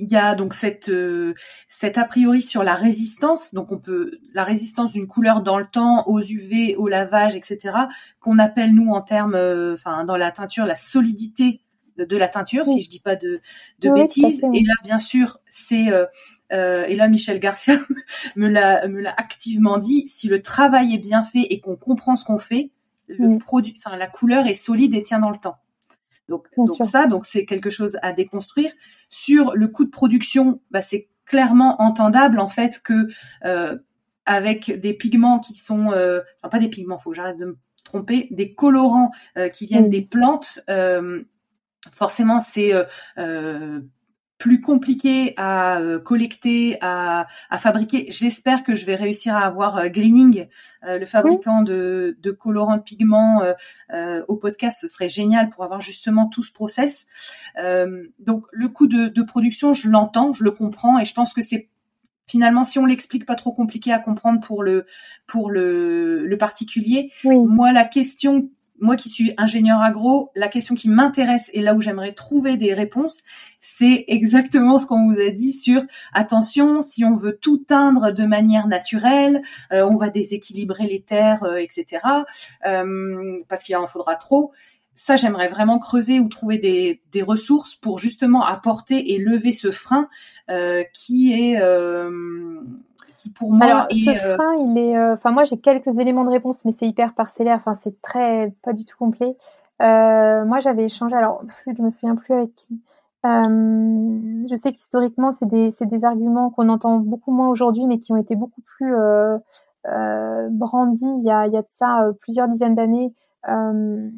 il 0.00 0.08
y 0.08 0.16
a 0.16 0.34
donc 0.34 0.54
cette 0.54 0.88
euh, 0.88 1.34
cette 1.68 1.98
a 1.98 2.04
priori 2.04 2.40
sur 2.40 2.64
la 2.64 2.74
résistance, 2.74 3.52
donc 3.54 3.70
on 3.70 3.78
peut 3.78 4.18
la 4.32 4.44
résistance 4.44 4.92
d'une 4.92 5.06
couleur 5.06 5.42
dans 5.42 5.58
le 5.58 5.66
temps 5.66 6.04
aux 6.06 6.20
UV, 6.20 6.74
au 6.76 6.88
lavage, 6.88 7.36
etc. 7.36 7.74
qu'on 8.18 8.38
appelle 8.38 8.74
nous 8.74 8.90
en 8.90 9.02
termes, 9.02 9.34
euh, 9.34 9.74
enfin 9.74 10.04
dans 10.04 10.16
la 10.16 10.32
teinture 10.32 10.64
la 10.64 10.76
solidité 10.76 11.60
de, 11.98 12.16
la 12.16 12.28
teinture, 12.28 12.64
si 12.64 12.80
je 12.80 12.88
dis 12.88 13.00
pas 13.00 13.14
de, 13.14 13.42
de 13.80 13.90
bêtises. 13.90 14.42
et 14.54 14.64
là 14.64 14.72
bien 14.82 14.98
sûr 14.98 15.38
c'est 15.50 15.92
euh, 15.92 16.06
euh, 16.52 16.84
et 16.84 16.96
là 16.96 17.08
Michel 17.08 17.38
Garcia 17.38 17.78
me 18.36 18.48
l'a 18.48 18.86
me 18.88 19.00
l'a 19.00 19.14
activement 19.16 19.78
dit. 19.78 20.06
Si 20.08 20.28
le 20.28 20.42
travail 20.42 20.94
est 20.94 20.98
bien 20.98 21.22
fait 21.22 21.46
et 21.50 21.60
qu'on 21.60 21.76
comprend 21.76 22.16
ce 22.16 22.24
qu'on 22.24 22.38
fait, 22.38 22.70
le 23.08 23.38
produit, 23.38 23.74
enfin 23.78 23.96
la 23.96 24.06
couleur 24.06 24.46
est 24.46 24.54
solide 24.54 24.94
et 24.94 25.02
tient 25.02 25.20
dans 25.20 25.30
le 25.30 25.38
temps. 25.38 25.56
Donc, 26.30 26.46
ça, 26.84 27.06
donc 27.06 27.26
c'est 27.26 27.44
quelque 27.44 27.70
chose 27.70 27.98
à 28.02 28.12
déconstruire. 28.12 28.70
Sur 29.08 29.52
le 29.54 29.66
coût 29.68 29.84
de 29.84 29.90
production, 29.90 30.60
bah, 30.70 30.80
c'est 30.80 31.08
clairement 31.24 31.80
entendable 31.82 32.40
en 32.40 32.48
fait 32.48 32.80
que 32.82 33.08
euh, 33.44 33.76
avec 34.26 34.70
des 34.70 34.94
pigments 34.94 35.40
qui 35.40 35.54
sont, 35.54 35.92
euh, 35.92 36.20
enfin 36.42 36.50
pas 36.50 36.58
des 36.58 36.68
pigments, 36.68 36.98
faut 36.98 37.10
que 37.10 37.16
j'arrête 37.16 37.36
de 37.36 37.46
me 37.46 37.58
tromper, 37.84 38.28
des 38.30 38.54
colorants 38.54 39.10
euh, 39.36 39.48
qui 39.48 39.66
viennent 39.66 39.90
des 39.90 40.02
plantes. 40.02 40.60
forcément, 41.92 42.40
c'est 42.40 42.72
plus 44.40 44.62
compliqué 44.62 45.34
à 45.36 45.78
euh, 45.80 45.98
collecter, 46.00 46.78
à, 46.80 47.26
à 47.50 47.58
fabriquer. 47.58 48.06
J'espère 48.08 48.64
que 48.64 48.74
je 48.74 48.86
vais 48.86 48.94
réussir 48.94 49.36
à 49.36 49.44
avoir 49.44 49.76
euh, 49.76 49.88
Greening, 49.88 50.48
euh, 50.86 50.98
le 50.98 51.04
fabricant 51.04 51.60
de, 51.60 52.16
de 52.18 52.30
colorants 52.30 52.78
de 52.78 52.82
pigments, 52.82 53.42
au 54.28 54.36
podcast. 54.36 54.80
Ce 54.80 54.88
serait 54.88 55.10
génial 55.10 55.50
pour 55.50 55.62
avoir 55.62 55.82
justement 55.82 56.26
tout 56.26 56.42
ce 56.42 56.52
process. 56.52 57.06
donc 58.18 58.46
le 58.52 58.68
coût 58.68 58.86
de, 58.86 59.08
de 59.08 59.22
production, 59.22 59.74
je 59.74 59.90
l'entends, 59.90 60.32
je 60.32 60.42
le 60.42 60.50
comprends, 60.52 60.98
et 60.98 61.04
je 61.04 61.12
pense 61.12 61.34
que 61.34 61.42
c'est 61.42 61.68
finalement, 62.26 62.64
si 62.64 62.78
on 62.78 62.86
l'explique 62.86 63.26
pas 63.26 63.34
trop 63.34 63.52
compliqué 63.52 63.92
à 63.92 63.98
comprendre 63.98 64.40
pour 64.40 64.62
le 64.62 64.86
pour 65.26 65.50
le, 65.50 66.24
le 66.26 66.38
particulier, 66.38 67.12
moi 67.24 67.72
la 67.72 67.84
question 67.84 68.48
moi 68.80 68.96
qui 68.96 69.08
suis 69.10 69.32
ingénieur 69.36 69.80
agro, 69.80 70.30
la 70.34 70.48
question 70.48 70.74
qui 70.74 70.88
m'intéresse 70.88 71.50
et 71.52 71.60
là 71.60 71.74
où 71.74 71.82
j'aimerais 71.82 72.12
trouver 72.12 72.56
des 72.56 72.74
réponses, 72.74 73.18
c'est 73.60 74.04
exactement 74.08 74.78
ce 74.78 74.86
qu'on 74.86 75.10
vous 75.10 75.20
a 75.20 75.30
dit 75.30 75.52
sur 75.52 75.82
attention, 76.12 76.82
si 76.82 77.04
on 77.04 77.16
veut 77.16 77.36
tout 77.36 77.58
teindre 77.58 78.12
de 78.12 78.24
manière 78.24 78.66
naturelle, 78.66 79.42
euh, 79.72 79.86
on 79.86 79.96
va 79.96 80.08
déséquilibrer 80.08 80.86
les 80.86 81.02
terres, 81.02 81.44
euh, 81.44 81.56
etc. 81.56 82.02
Euh, 82.66 83.38
parce 83.48 83.62
qu'il 83.62 83.76
en 83.76 83.86
faudra 83.86 84.16
trop. 84.16 84.52
Ça, 84.94 85.16
j'aimerais 85.16 85.48
vraiment 85.48 85.78
creuser 85.78 86.20
ou 86.20 86.28
trouver 86.28 86.58
des, 86.58 87.00
des, 87.12 87.22
ressources 87.22 87.74
pour 87.74 87.98
justement 87.98 88.44
apporter 88.44 89.12
et 89.12 89.18
lever 89.18 89.52
ce 89.52 89.70
frein 89.70 90.08
qui 90.92 91.32
est 91.32 91.58
pour 93.28 93.52
moi 93.52 93.66
Alors, 93.66 93.86
ce 93.90 94.10
euh, 94.10 94.34
frein, 94.36 94.54
il 94.54 94.78
est. 94.78 94.96
Euh, 94.96 95.14
enfin, 95.14 95.32
moi, 95.32 95.44
j'ai 95.44 95.58
quelques 95.58 95.98
éléments 95.98 96.24
de 96.24 96.30
réponse, 96.30 96.64
mais 96.64 96.72
c'est 96.72 96.86
hyper 96.86 97.14
parcellaire. 97.14 97.56
Enfin, 97.56 97.74
c'est 97.74 98.00
très 98.02 98.52
pas 98.62 98.72
du 98.72 98.84
tout 98.84 98.96
complet. 98.96 99.36
Euh, 99.82 100.44
moi, 100.44 100.60
j'avais 100.60 100.84
échangé. 100.84 101.14
Alors, 101.14 101.42
je 101.66 101.82
me 101.82 101.90
souviens 101.90 102.16
plus 102.16 102.34
avec 102.34 102.54
qui. 102.54 102.80
je 103.24 104.54
sais 104.56 104.72
qu'historiquement, 104.72 105.32
c'est 105.32 105.46
des, 105.46 105.70
des, 105.80 106.04
arguments 106.04 106.50
qu'on 106.50 106.68
entend 106.68 106.98
beaucoup 106.98 107.32
moins 107.32 107.48
aujourd'hui, 107.48 107.86
mais 107.86 107.98
qui 107.98 108.12
ont 108.12 108.16
été 108.16 108.36
beaucoup 108.36 108.62
plus 108.62 108.94
brandis 109.84 111.04
il 111.04 111.24
y, 111.24 111.30
a, 111.30 111.46
il 111.46 111.52
y 111.52 111.56
a 111.56 111.62
de 111.62 111.68
ça 111.68 112.10
plusieurs 112.20 112.48
dizaines 112.48 112.74
d'années. 112.74 113.12
Il 113.46 114.12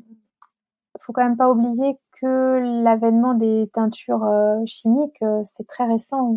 faut 1.00 1.12
quand 1.12 1.24
même 1.24 1.36
pas 1.36 1.50
oublier 1.50 1.96
que 2.20 2.82
l'avènement 2.82 3.34
des 3.34 3.68
teintures 3.72 4.28
chimiques, 4.66 5.24
c'est 5.44 5.66
très 5.66 5.84
récent. 5.86 6.36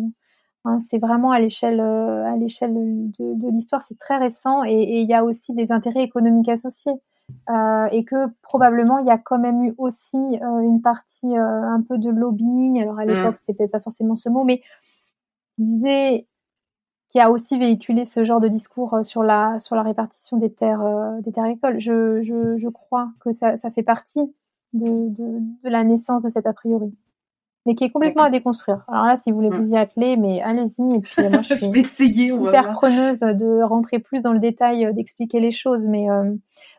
Hein, 0.66 0.78
c'est 0.80 0.98
vraiment 0.98 1.30
à 1.30 1.38
l'échelle 1.38 1.80
euh, 1.80 2.24
à 2.24 2.36
l'échelle 2.36 2.74
de, 2.74 3.50
l'histoire, 3.50 3.82
c'est 3.82 3.98
très 3.98 4.16
récent 4.16 4.64
et 4.64 5.00
il 5.00 5.08
y 5.08 5.14
a 5.14 5.24
aussi 5.24 5.54
des 5.54 5.70
intérêts 5.70 6.02
économiques 6.02 6.48
associés. 6.48 6.94
Euh, 7.50 7.86
et 7.90 8.04
que 8.04 8.28
probablement 8.42 8.98
il 8.98 9.06
y 9.06 9.10
a 9.10 9.18
quand 9.18 9.38
même 9.38 9.64
eu 9.64 9.74
aussi 9.78 10.16
euh, 10.16 10.60
une 10.60 10.80
partie 10.80 11.36
un 11.36 11.82
peu 11.88 11.98
de 11.98 12.10
lobbying. 12.10 12.80
Alors 12.82 12.98
à 12.98 13.04
mmh. 13.04 13.08
l'époque, 13.08 13.36
c'était 13.36 13.54
peut-être 13.54 13.72
pas 13.72 13.80
forcément 13.80 14.16
ce 14.16 14.28
mot, 14.28 14.44
mais 14.44 14.58
qui 15.56 15.64
disait 15.64 16.26
qui 17.08 17.20
a 17.20 17.30
aussi 17.30 17.58
véhiculé 17.58 18.04
ce 18.04 18.24
genre 18.24 18.40
de 18.40 18.48
discours 18.48 18.98
sur 19.04 19.22
la 19.22 19.58
sur 19.60 19.76
la 19.76 19.82
répartition 19.82 20.36
des 20.36 20.52
terres 20.52 20.84
des 21.22 21.32
terres 21.32 21.44
agricoles. 21.44 21.78
Je, 21.78 22.22
je, 22.22 22.56
je 22.58 22.68
crois 22.68 23.10
que 23.20 23.32
ça, 23.32 23.56
ça 23.56 23.70
fait 23.70 23.84
partie 23.84 24.32
de, 24.72 25.08
de, 25.10 25.40
de 25.64 25.68
la 25.68 25.84
naissance 25.84 26.22
de 26.22 26.30
cet 26.30 26.46
a 26.46 26.52
priori 26.52 26.92
mais 27.66 27.74
qui 27.74 27.84
est 27.84 27.90
complètement 27.90 28.22
à 28.22 28.30
déconstruire. 28.30 28.84
Alors 28.88 29.04
là, 29.04 29.16
si 29.16 29.30
vous 29.30 29.36
voulez 29.36 29.50
vous 29.50 29.68
y 29.70 29.76
atteler, 29.76 30.16
mais 30.16 30.40
allez-y. 30.40 30.94
Et 30.94 31.00
puis 31.00 31.28
moi, 31.28 31.42
je, 31.42 31.54
suis 31.56 31.70
vais 31.70 31.80
essayer, 31.80 32.26
hyper 32.32 32.68
preneuse 32.74 33.18
de 33.20 33.62
rentrer 33.62 33.98
plus 33.98 34.22
dans 34.22 34.32
le 34.32 34.38
détail, 34.38 34.86
euh, 34.86 34.92
d'expliquer 34.92 35.40
les 35.40 35.50
choses, 35.50 35.86
mais 35.88 36.08
euh, 36.08 36.32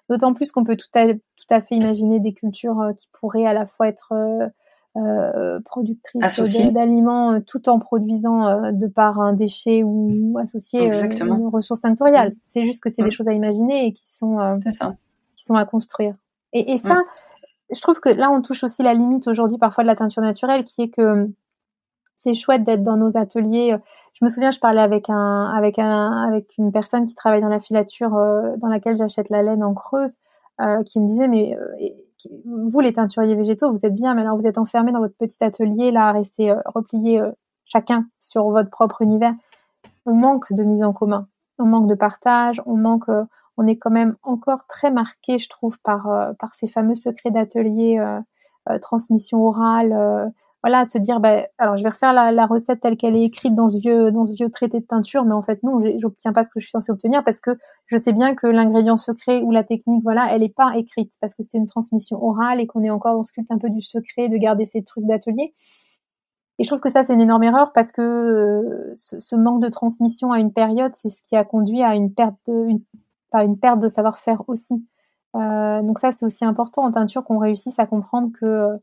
d'autant 0.09 0.33
plus 0.33 0.51
qu'on 0.51 0.63
peut 0.63 0.77
tout 0.77 0.87
à, 0.95 1.07
tout 1.07 1.49
à 1.49 1.61
fait 1.61 1.75
imaginer 1.75 2.19
des 2.19 2.33
cultures 2.33 2.79
euh, 2.79 2.93
qui 2.93 3.09
pourraient 3.11 3.45
à 3.45 3.53
la 3.53 3.65
fois 3.65 3.89
être 3.89 4.13
euh, 4.95 5.59
productrices 5.65 6.71
d'aliments 6.71 7.39
tout 7.41 7.69
en 7.69 7.77
produisant 7.77 8.71
de 8.71 8.87
par 8.87 9.19
un 9.19 9.33
déchet 9.33 9.83
ou 9.83 10.37
associé 10.41 10.89
une 10.89 11.49
ressource 11.49 11.81
tinctoriale. 11.81 12.29
Mm. 12.29 12.35
C'est 12.45 12.63
juste 12.63 12.81
que 12.81 12.89
c'est 12.89 13.03
des 13.03 13.09
mm. 13.09 13.11
choses 13.11 13.27
à 13.27 13.33
imaginer 13.33 13.87
et 13.87 13.93
qui 13.93 14.09
sont, 14.09 14.39
qui 15.35 15.43
sont 15.43 15.55
à 15.55 15.65
construire. 15.65 16.15
Et, 16.53 16.71
et 16.71 16.77
ça, 16.77 16.95
mm 16.95 17.05
je 17.73 17.81
trouve 17.81 17.99
que 17.99 18.09
là, 18.09 18.31
on 18.31 18.41
touche 18.41 18.63
aussi 18.63 18.83
la 18.83 18.93
limite 18.93 19.27
aujourd'hui 19.27 19.57
parfois 19.57 19.83
de 19.83 19.87
la 19.87 19.95
teinture 19.95 20.21
naturelle, 20.21 20.63
qui 20.63 20.83
est 20.83 20.89
que 20.89 21.29
c'est 22.15 22.33
chouette 22.33 22.63
d'être 22.63 22.83
dans 22.83 22.97
nos 22.97 23.17
ateliers. 23.17 23.77
Je 24.13 24.25
me 24.25 24.29
souviens, 24.29 24.51
je 24.51 24.59
parlais 24.59 24.81
avec 24.81 25.09
un, 25.09 25.45
avec 25.45 25.77
un, 25.77 26.11
avec 26.11 26.57
une 26.57 26.71
personne 26.71 27.05
qui 27.05 27.13
travaille 27.13 27.41
dans 27.41 27.49
la 27.49 27.59
filature 27.59 28.15
euh, 28.15 28.55
dans 28.57 28.67
laquelle 28.67 28.97
j'achète 28.97 29.29
la 29.29 29.43
laine 29.43 29.63
en 29.63 29.73
creuse, 29.73 30.15
euh, 30.61 30.83
qui 30.83 30.99
me 30.99 31.07
disait 31.09 31.27
mais 31.27 31.55
euh, 31.57 31.89
vous 32.45 32.79
les 32.79 32.93
teinturiers 32.93 33.35
végétaux, 33.35 33.71
vous 33.71 33.85
êtes 33.85 33.93
bien, 33.93 34.15
mais 34.15 34.21
alors 34.21 34.37
vous 34.37 34.47
êtes 34.47 34.57
enfermés 34.57 34.91
dans 34.91 34.99
votre 34.99 35.15
petit 35.15 35.43
atelier 35.43 35.91
là, 35.91 36.07
à 36.07 36.11
rester 36.11 36.55
repliés 36.65 37.21
chacun 37.65 38.07
sur 38.19 38.49
votre 38.49 38.71
propre 38.71 39.03
univers. 39.03 39.33
On 40.07 40.15
manque 40.15 40.51
de 40.51 40.63
mise 40.63 40.83
en 40.83 40.93
commun, 40.93 41.27
on 41.59 41.65
manque 41.65 41.87
de 41.87 41.93
partage, 41.93 42.59
on 42.65 42.75
manque 42.75 43.09
on 43.57 43.67
est 43.67 43.77
quand 43.77 43.89
même 43.91 44.15
encore 44.23 44.65
très 44.67 44.91
marqué, 44.91 45.39
je 45.39 45.49
trouve, 45.49 45.77
par, 45.83 46.09
euh, 46.09 46.31
ces 46.53 46.67
fameux 46.67 46.95
secrets 46.95 47.31
d'atelier, 47.31 47.97
euh, 47.99 48.19
euh, 48.69 48.79
transmission 48.79 49.43
orale. 49.45 50.31
voilà, 50.63 50.85
se 50.85 50.97
dire, 50.97 51.19
bah, 51.19 51.45
alors 51.57 51.77
je 51.77 51.83
vais 51.83 51.89
refaire 51.89 52.13
la, 52.13 52.45
recette 52.45 52.81
telle 52.81 52.97
qu'elle 52.97 53.15
est 53.15 53.23
écrite 53.23 53.55
dans 53.55 53.67
ce 53.69 53.79
vieux, 53.79 54.11
dans 54.11 54.25
ce 54.25 54.33
vieux 54.35 54.49
traité 54.49 54.79
de 54.79 54.85
teinture, 54.85 55.23
mais 55.25 55.33
en 55.33 55.41
fait 55.41 55.63
non, 55.63 55.81
j'obtiens 55.99 56.33
pas 56.33 56.43
ce 56.43 56.49
que 56.49 56.59
je 56.59 56.65
suis 56.65 56.71
censée 56.71 56.91
obtenir 56.91 57.23
parce 57.23 57.39
que 57.39 57.51
je 57.85 57.97
sais 57.97 58.11
bien 58.11 58.35
que 58.35 58.47
l'ingrédient 58.47 58.97
secret 58.97 59.41
ou 59.43 59.51
la 59.51 59.63
technique, 59.63 60.03
voilà, 60.03 60.33
elle 60.33 60.41
n'est 60.41 60.49
pas 60.49 60.73
écrite 60.75 61.13
parce 61.21 61.35
que 61.35 61.43
c'était 61.43 61.59
une 61.59 61.67
transmission 61.67 62.21
orale 62.23 62.59
et 62.59 62.67
qu'on 62.67 62.83
est 62.83 62.89
encore 62.89 63.15
dans 63.15 63.23
ce 63.23 63.31
culte 63.31 63.51
un 63.51 63.59
peu 63.59 63.69
du 63.69 63.81
secret, 63.81 64.29
de 64.29 64.37
garder 64.37 64.65
ces 64.65 64.83
trucs 64.83 65.05
d'atelier. 65.05 65.53
Et 66.59 66.63
je 66.63 66.69
trouve 66.69 66.79
que 66.79 66.89
ça, 66.89 67.03
c'est 67.05 67.13
une 67.13 67.21
énorme 67.21 67.43
erreur 67.43 67.71
parce 67.71 67.91
que 67.91 68.91
ce, 68.95 69.35
manque 69.35 69.61
de 69.61 69.69
transmission 69.69 70.31
à 70.31 70.39
une 70.39 70.51
période, 70.51 70.91
c'est 70.95 71.09
ce 71.09 71.21
qui 71.23 71.35
a 71.35 71.45
conduit 71.45 71.83
à 71.83 71.93
une 71.95 72.13
perte 72.13 72.35
de, 72.47 72.79
une 73.33 73.57
perte 73.59 73.79
de 73.79 73.87
savoir-faire 73.87 74.43
aussi. 74.47 74.85
Euh, 75.35 75.81
donc 75.81 75.99
ça, 75.99 76.11
c'est 76.11 76.25
aussi 76.25 76.45
important 76.45 76.83
en 76.83 76.91
teinture 76.91 77.23
qu'on 77.23 77.37
réussisse 77.37 77.79
à 77.79 77.85
comprendre 77.85 78.31
que, 78.33 78.79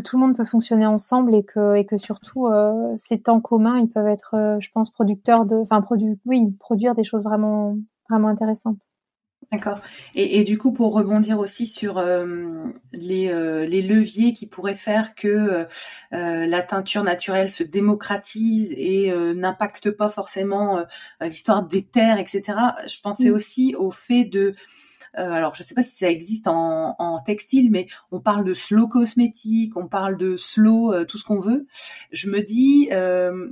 tout 0.00 0.16
le 0.16 0.20
monde 0.20 0.36
peut 0.36 0.44
fonctionner 0.44 0.86
ensemble 0.86 1.34
et 1.34 1.44
que, 1.44 1.96
surtout, 1.96 2.46
euh, 2.46 2.92
ces 2.96 3.20
temps 3.20 3.40
communs, 3.40 3.78
ils 3.78 3.88
peuvent 3.88 4.06
être, 4.06 4.34
euh, 4.34 4.60
je 4.60 4.70
pense, 4.70 4.90
producteurs 4.90 5.46
de, 5.46 5.56
enfin, 5.56 5.80
produ 5.80 6.18
oui, 6.26 6.52
produire 6.58 6.94
des 6.94 7.04
choses 7.04 7.24
vraiment 7.24 7.76
intéressantes. 8.08 8.88
D'accord. 9.52 9.78
Et, 10.16 10.40
et, 10.40 10.44
du 10.44 10.58
coup, 10.58 10.72
pour 10.72 10.92
rebondir 10.92 11.38
aussi 11.38 11.68
sur 11.68 11.98
euh, 11.98 12.64
les, 12.92 13.28
euh, 13.28 13.64
les, 13.64 13.80
leviers 13.80 14.32
qui 14.32 14.46
pourraient 14.46 14.74
faire 14.74 15.14
que 15.14 15.28
euh, 16.12 16.46
la 16.46 16.62
teinture 16.62 17.04
naturelle 17.04 17.48
se 17.48 17.62
démocratise 17.62 18.72
et 18.76 19.12
n'impacte 19.34 19.90
pas 19.90 20.10
forcément 20.10 20.84
l'histoire 21.20 21.62
des 21.62 21.84
terres, 21.84 22.18
etc. 22.18 22.42
Je 22.88 23.00
pensais 23.00 23.30
mm. 23.30 23.34
aussi 23.34 23.74
au 23.76 23.90
fait 23.90 24.24
de 24.24 24.54
alors 25.14 25.54
je 25.54 25.62
sais 25.62 25.74
pas 25.74 25.82
si 25.82 25.96
ça 25.96 26.10
existe 26.10 26.46
en, 26.46 26.94
en, 26.98 27.20
textile, 27.20 27.70
mais 27.70 27.86
on 28.10 28.20
parle 28.20 28.44
de 28.44 28.52
slow 28.52 28.86
cosmétique, 28.86 29.74
on 29.74 29.88
parle 29.88 30.18
de 30.18 30.36
slow 30.36 31.04
tout 31.06 31.16
ce 31.16 31.24
qu'on 31.24 31.40
veut. 31.40 31.66
Je 32.12 32.28
me 32.28 32.42
dis, 32.42 32.88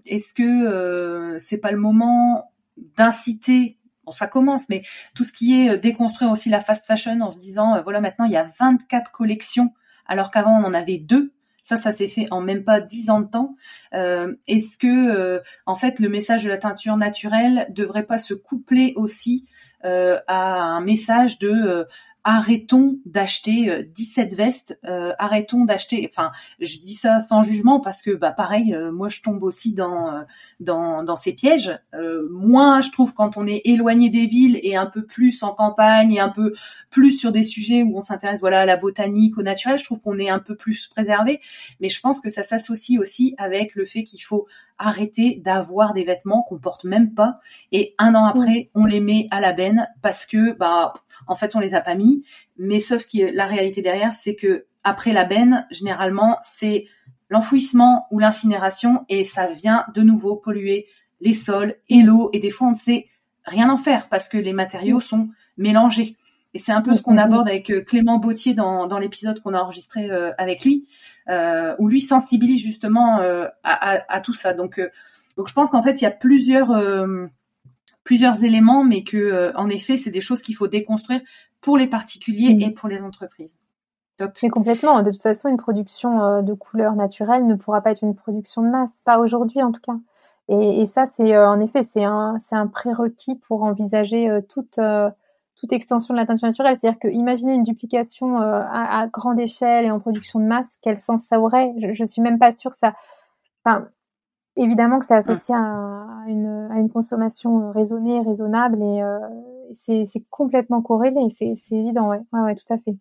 est-ce 0.07 0.35
que 0.35 1.39
c'est 1.39 1.59
pas 1.59 1.71
le 1.71 1.79
moment 1.79 2.53
d'inciter 2.97 3.79
bon 4.05 4.13
ça 4.13 4.27
commence, 4.27 4.69
mais 4.69 4.83
tout 5.15 5.25
ce 5.25 5.33
qui 5.33 5.61
est 5.61 5.79
déconstruire 5.79 6.31
aussi 6.31 6.49
la 6.51 6.61
fast 6.61 6.87
fashion 6.87 7.21
en 7.21 7.31
se 7.31 7.39
disant 7.39 7.81
voilà 7.83 8.01
maintenant 8.01 8.25
il 8.25 8.33
y 8.33 8.37
a 8.37 8.51
24 8.59 9.11
collections 9.11 9.73
alors 10.07 10.31
qu'avant 10.31 10.61
on 10.61 10.65
en 10.65 10.75
avait 10.75 10.99
deux. 10.99 11.33
Ça, 11.63 11.79
ça 11.79 11.93
s'est 11.93 12.09
fait 12.09 12.27
en 12.31 12.43
même 12.43 12.63
pas 12.63 12.79
dix 12.79 13.09
ans 13.09 13.21
de 13.21 13.27
temps. 13.27 13.57
Euh, 13.95 14.35
Est-ce 14.47 14.77
que, 14.77 14.87
euh, 14.87 15.41
en 15.65 15.77
fait, 15.77 15.99
le 15.99 16.11
message 16.11 16.45
de 16.45 16.51
la 16.51 16.59
teinture 16.59 16.99
naturelle 16.99 17.67
devrait 17.71 18.05
pas 18.05 18.19
se 18.19 18.35
coupler 18.35 18.93
aussi 18.97 19.49
euh, 19.87 20.21
à 20.27 20.63
un 20.63 20.83
message 20.83 21.39
de 21.39 21.51
euh, 21.51 21.85
arrêtons 22.25 22.99
d'acheter 23.05 23.85
17 23.95 24.33
euh, 24.33 24.37
vestes, 24.37 24.79
euh, 24.85 25.13
arrêtons 25.19 25.67
d'acheter. 25.67 26.09
Enfin, 26.11 26.33
je 26.59 26.79
dis 26.79 26.95
ça 26.95 27.21
sans 27.21 27.45
jugement 27.45 27.81
parce 27.81 28.01
que, 28.01 28.13
bah, 28.13 28.33
pareil, 28.33 28.75
euh, 28.75 28.91
moi 28.91 29.11
je 29.11 29.21
tombe 29.21 29.43
aussi 29.43 29.75
dans 29.75 30.25
dans, 30.59 31.05
dans 31.05 31.17
ces 31.17 31.35
pièges. 31.35 31.79
moins, 32.31 32.81
je 32.81 32.91
trouve, 32.91 33.13
quand 33.13 33.37
on 33.37 33.47
est 33.47 33.63
éloigné 33.67 34.09
des 34.09 34.27
villes 34.27 34.59
et 34.63 34.75
un 34.75 34.87
peu 34.87 35.05
plus 35.05 35.43
en 35.43 35.53
campagne 35.53 36.13
et 36.13 36.21
un 36.21 36.31
peu 36.31 36.55
plus 36.91 37.13
sur 37.13 37.31
des 37.31 37.43
sujets 37.43 37.83
où 37.83 37.97
on 37.99 38.01
s'intéresse, 38.01 38.41
voilà, 38.41 38.61
à 38.61 38.67
la 38.67 38.77
botanique, 38.77 39.37
au 39.37 39.43
naturel, 39.43 39.79
je 39.79 39.85
trouve 39.85 40.01
qu'on 40.01 40.19
est 40.19 40.31
un 40.31 40.39
peu 40.39 40.57
plus 40.57 40.89
préservé. 40.89 41.41
Mais 41.81 41.89
je 41.89 42.01
pense 42.01 42.21
que 42.21 42.31
ça 42.31 42.43
s'associe 42.43 42.99
aussi 42.99 43.35
avec 43.37 43.75
le 43.75 43.85
fait 43.85 44.03
qu'il 44.03 44.23
faut 44.23 44.47
arrêter 44.79 45.41
d'avoir 45.45 45.95
des 45.95 46.05
vêtements 46.05 46.43
qu'on 46.43 46.59
porte 46.59 46.85
même 46.85 47.15
pas 47.15 47.39
et 47.73 47.95
un 47.99 48.15
an 48.15 48.27
après 48.27 48.71
on 48.75 48.85
les 48.85 49.01
met 49.01 49.27
à 49.31 49.41
la 49.41 49.53
benne 49.53 49.89
parce 50.03 50.27
que 50.27 50.53
bah 50.53 50.93
en 51.27 51.35
fait 51.35 51.55
on 51.55 51.61
les 51.61 51.75
a 51.75 51.81
pas 51.81 51.95
mis. 51.95 52.25
Mais 52.57 52.81
sauf 52.81 53.07
que 53.07 53.35
la 53.35 53.47
réalité 53.47 53.83
derrière 53.83 54.13
c'est 54.13 54.35
que 54.35 54.67
après 54.83 55.13
la 55.13 55.25
benne 55.25 55.67
généralement 55.71 56.39
c'est 56.43 56.87
l'enfouissement 57.29 58.07
ou 58.11 58.19
l'incinération 58.19 59.05
et 59.09 59.25
ça 59.25 59.47
vient 59.47 59.87
de 59.95 60.03
nouveau 60.03 60.37
polluer 60.37 60.87
les 61.21 61.35
sols 61.35 61.77
et 61.89 62.03
l'eau. 62.03 62.31
Et 62.33 62.39
des 62.39 62.51
fois 62.51 62.69
on 62.69 62.73
ne 62.73 62.77
sait 62.77 63.09
rien 63.45 63.71
en 63.71 63.79
faire 63.79 64.09
parce 64.09 64.29
que 64.29 64.39
les 64.39 64.53
matériaux 64.53 65.01
sont 65.01 65.29
mélangés 65.57 66.17
et 66.55 66.59
c'est 66.59 66.73
un 66.73 66.81
peu 66.81 66.95
ce 66.95 67.03
qu'on 67.03 67.19
aborde 67.19 67.49
avec 67.49 67.69
euh, 67.71 67.81
Clément 67.83 68.19
Bautier 68.19 68.55
dans, 68.55 68.87
dans 68.87 68.99
l'épisode 68.99 69.41
qu'on 69.43 69.55
a 69.55 69.61
enregistré 69.61 70.09
euh, 70.09 70.31
avec 70.39 70.65
lui, 70.65 70.87
euh, 71.29 71.75
où 71.81 71.89
lui 71.89 72.01
sensibilise 72.01 72.63
justement 72.63 73.19
à, 73.19 73.51
à, 73.65 73.99
à, 74.09 74.21
tout 74.21 74.33
ça. 74.33 74.55
Donc, 74.55 74.81
donc 75.37 75.49
je 75.49 75.53
pense 75.53 75.71
qu'en 75.71 75.83
fait, 75.83 76.01
il 76.01 76.05
y 76.05 76.07
a 76.07 76.13
plusieurs 76.13 76.73
plusieurs 78.05 78.45
éléments, 78.45 78.85
mais 78.85 79.03
que 79.03 79.53
en 79.57 79.69
effet, 79.69 79.97
c'est 79.97 80.11
des 80.11 80.21
choses 80.21 80.43
qu'il 80.43 80.55
faut 80.55 80.69
déconstruire 80.69 81.21
pour 81.61 81.77
les 81.77 81.87
particuliers 81.87 82.55
mm. 82.55 82.61
et 82.61 82.71
pour 82.71 82.89
les 82.89 83.03
entreprises. 83.03 83.57
Top. 84.17 84.33
Mais 84.43 84.51
complètement. 84.51 85.03
De 85.03 85.11
toute 85.11 85.23
façon, 85.23 85.49
une 85.49 85.57
production 85.57 86.43
de 86.43 86.55
couleurs 86.55 86.95
naturelles 86.95 87.47
ne 87.47 87.57
pourra 87.57 87.81
pas 87.81 87.91
être 87.91 88.05
une 88.05 88.15
production 88.15 88.63
de 88.63 88.69
masse, 88.69 89.01
pas 89.05 89.19
aujourd'hui 89.19 89.61
en 89.63 89.73
tout 89.73 89.81
cas. 89.81 89.97
Et, 90.49 90.83
et 90.83 90.87
ça, 90.87 91.07
c'est 91.17 91.37
en 91.37 91.59
effet, 91.59 91.89
c'est 91.91 92.05
un, 92.05 92.37
c'est 92.39 92.55
un 92.55 92.69
prérequis 92.69 93.35
pour 93.37 93.65
envisager 93.65 94.29
toute 94.49 94.79
toute 95.57 95.73
extension 95.73 96.15
de 96.15 96.19
la 96.19 96.27
teinture 96.27 96.49
naturelle. 96.49 96.77
C'est-à-dire 96.79 96.99
que 96.99 97.09
imaginer 97.09 97.53
une 97.53 97.63
duplication 97.63 98.41
euh, 98.41 98.63
à, 98.71 99.07
grande 99.09 99.39
échelle 99.39 99.85
et 99.85 99.91
en 99.91 100.01
production 100.01 100.41
de 100.41 100.45
masse, 100.45 100.67
quel 100.83 100.99
sens 100.99 101.23
ça 101.25 101.41
aurait? 101.41 101.73
Je, 101.81 101.93
je 101.93 102.05
suis 102.05 102.23
même 102.23 102.39
pas 102.39 102.53
sûre 102.53 102.73
que 102.73 102.79
ça. 102.79 102.95
Enfin, 103.65 103.89
évidemment 104.57 104.99
que 104.99 105.07
c'est 105.07 105.15
associé 105.15 105.55
à, 105.55 106.25
une, 106.27 106.69
à 106.71 106.79
une 106.79 106.91
consommation 106.91 107.69
euh, 107.69 107.71
raisonnée, 107.71 108.21
raisonnable 108.21 108.83
et 108.83 109.03
euh, 109.03 109.19
c'est 109.73 110.25
complètement 110.31 110.83
corrélé. 110.83 111.21
C'est 111.31 111.55
évident, 111.71 112.09
ouais. 112.09 112.21
ouais, 112.33 112.41
ouais, 112.41 112.55
tout 112.55 112.73
à 112.73 112.79
fait. 112.79 112.97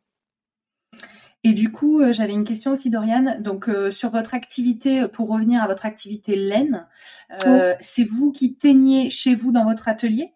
Et 1.45 1.51
du 1.51 1.74
coup, 1.74 2.01
j'avais 2.12 2.32
une 2.32 2.45
question 2.45 2.72
aussi, 2.72 2.89
Doriane. 2.89 3.41
Donc, 3.41 3.70
sur 3.91 4.12
votre 4.12 4.34
activité, 4.34 5.10
pour 5.10 5.28
revenir 5.28 5.62
à 5.62 5.68
votre 5.68 5.86
activité 5.86 6.38
laine, 6.38 6.88
c'est 7.82 8.06
vous 8.06 8.32
qui 8.32 8.56
teignez 8.56 9.10
chez 9.10 9.36
vous 9.36 9.51
dans 9.51 9.66
votre 9.66 9.89
atelier? 9.89 10.32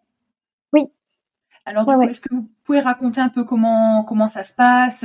Alors, 1.68 2.01
est-ce 2.03 2.22
que 2.22 2.34
vous 2.34 2.49
pouvez 2.63 2.80
raconter 2.80 3.20
un 3.20 3.28
peu 3.28 3.43
comment 3.43 4.05
comment 4.05 4.30
ça 4.30 4.45
se 4.45 4.53
passe, 4.53 5.03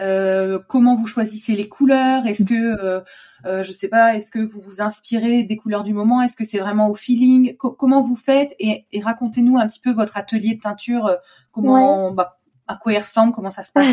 euh, 0.00 0.58
comment 0.66 0.96
vous 0.96 1.06
choisissez 1.06 1.54
les 1.54 1.68
couleurs? 1.68 2.26
Est-ce 2.26 2.44
que 2.44 2.54
euh, 2.84 3.00
euh, 3.46 3.62
je 3.62 3.70
sais 3.70 3.86
pas, 3.86 4.16
est-ce 4.16 4.28
que 4.28 4.40
vous 4.40 4.60
vous 4.60 4.82
inspirez 4.82 5.44
des 5.44 5.56
couleurs 5.56 5.84
du 5.84 5.94
moment? 5.94 6.20
Est-ce 6.20 6.36
que 6.36 6.42
c'est 6.42 6.58
vraiment 6.58 6.90
au 6.90 6.96
feeling? 6.96 7.56
Comment 7.56 8.02
vous 8.02 8.16
faites? 8.16 8.56
Et, 8.58 8.86
racontez-nous 9.00 9.56
un 9.56 9.68
petit 9.68 9.78
peu 9.78 9.92
votre 9.92 10.16
atelier 10.16 10.56
de 10.56 10.60
teinture. 10.60 11.06
Euh, 11.06 11.14
comment 11.52 12.10
bah, 12.10 12.39
à 12.70 12.76
quoi 12.76 12.92
il 12.92 12.98
ressemble, 12.98 13.32
comment 13.32 13.50
ça 13.50 13.64
se 13.64 13.72
passe, 13.72 13.86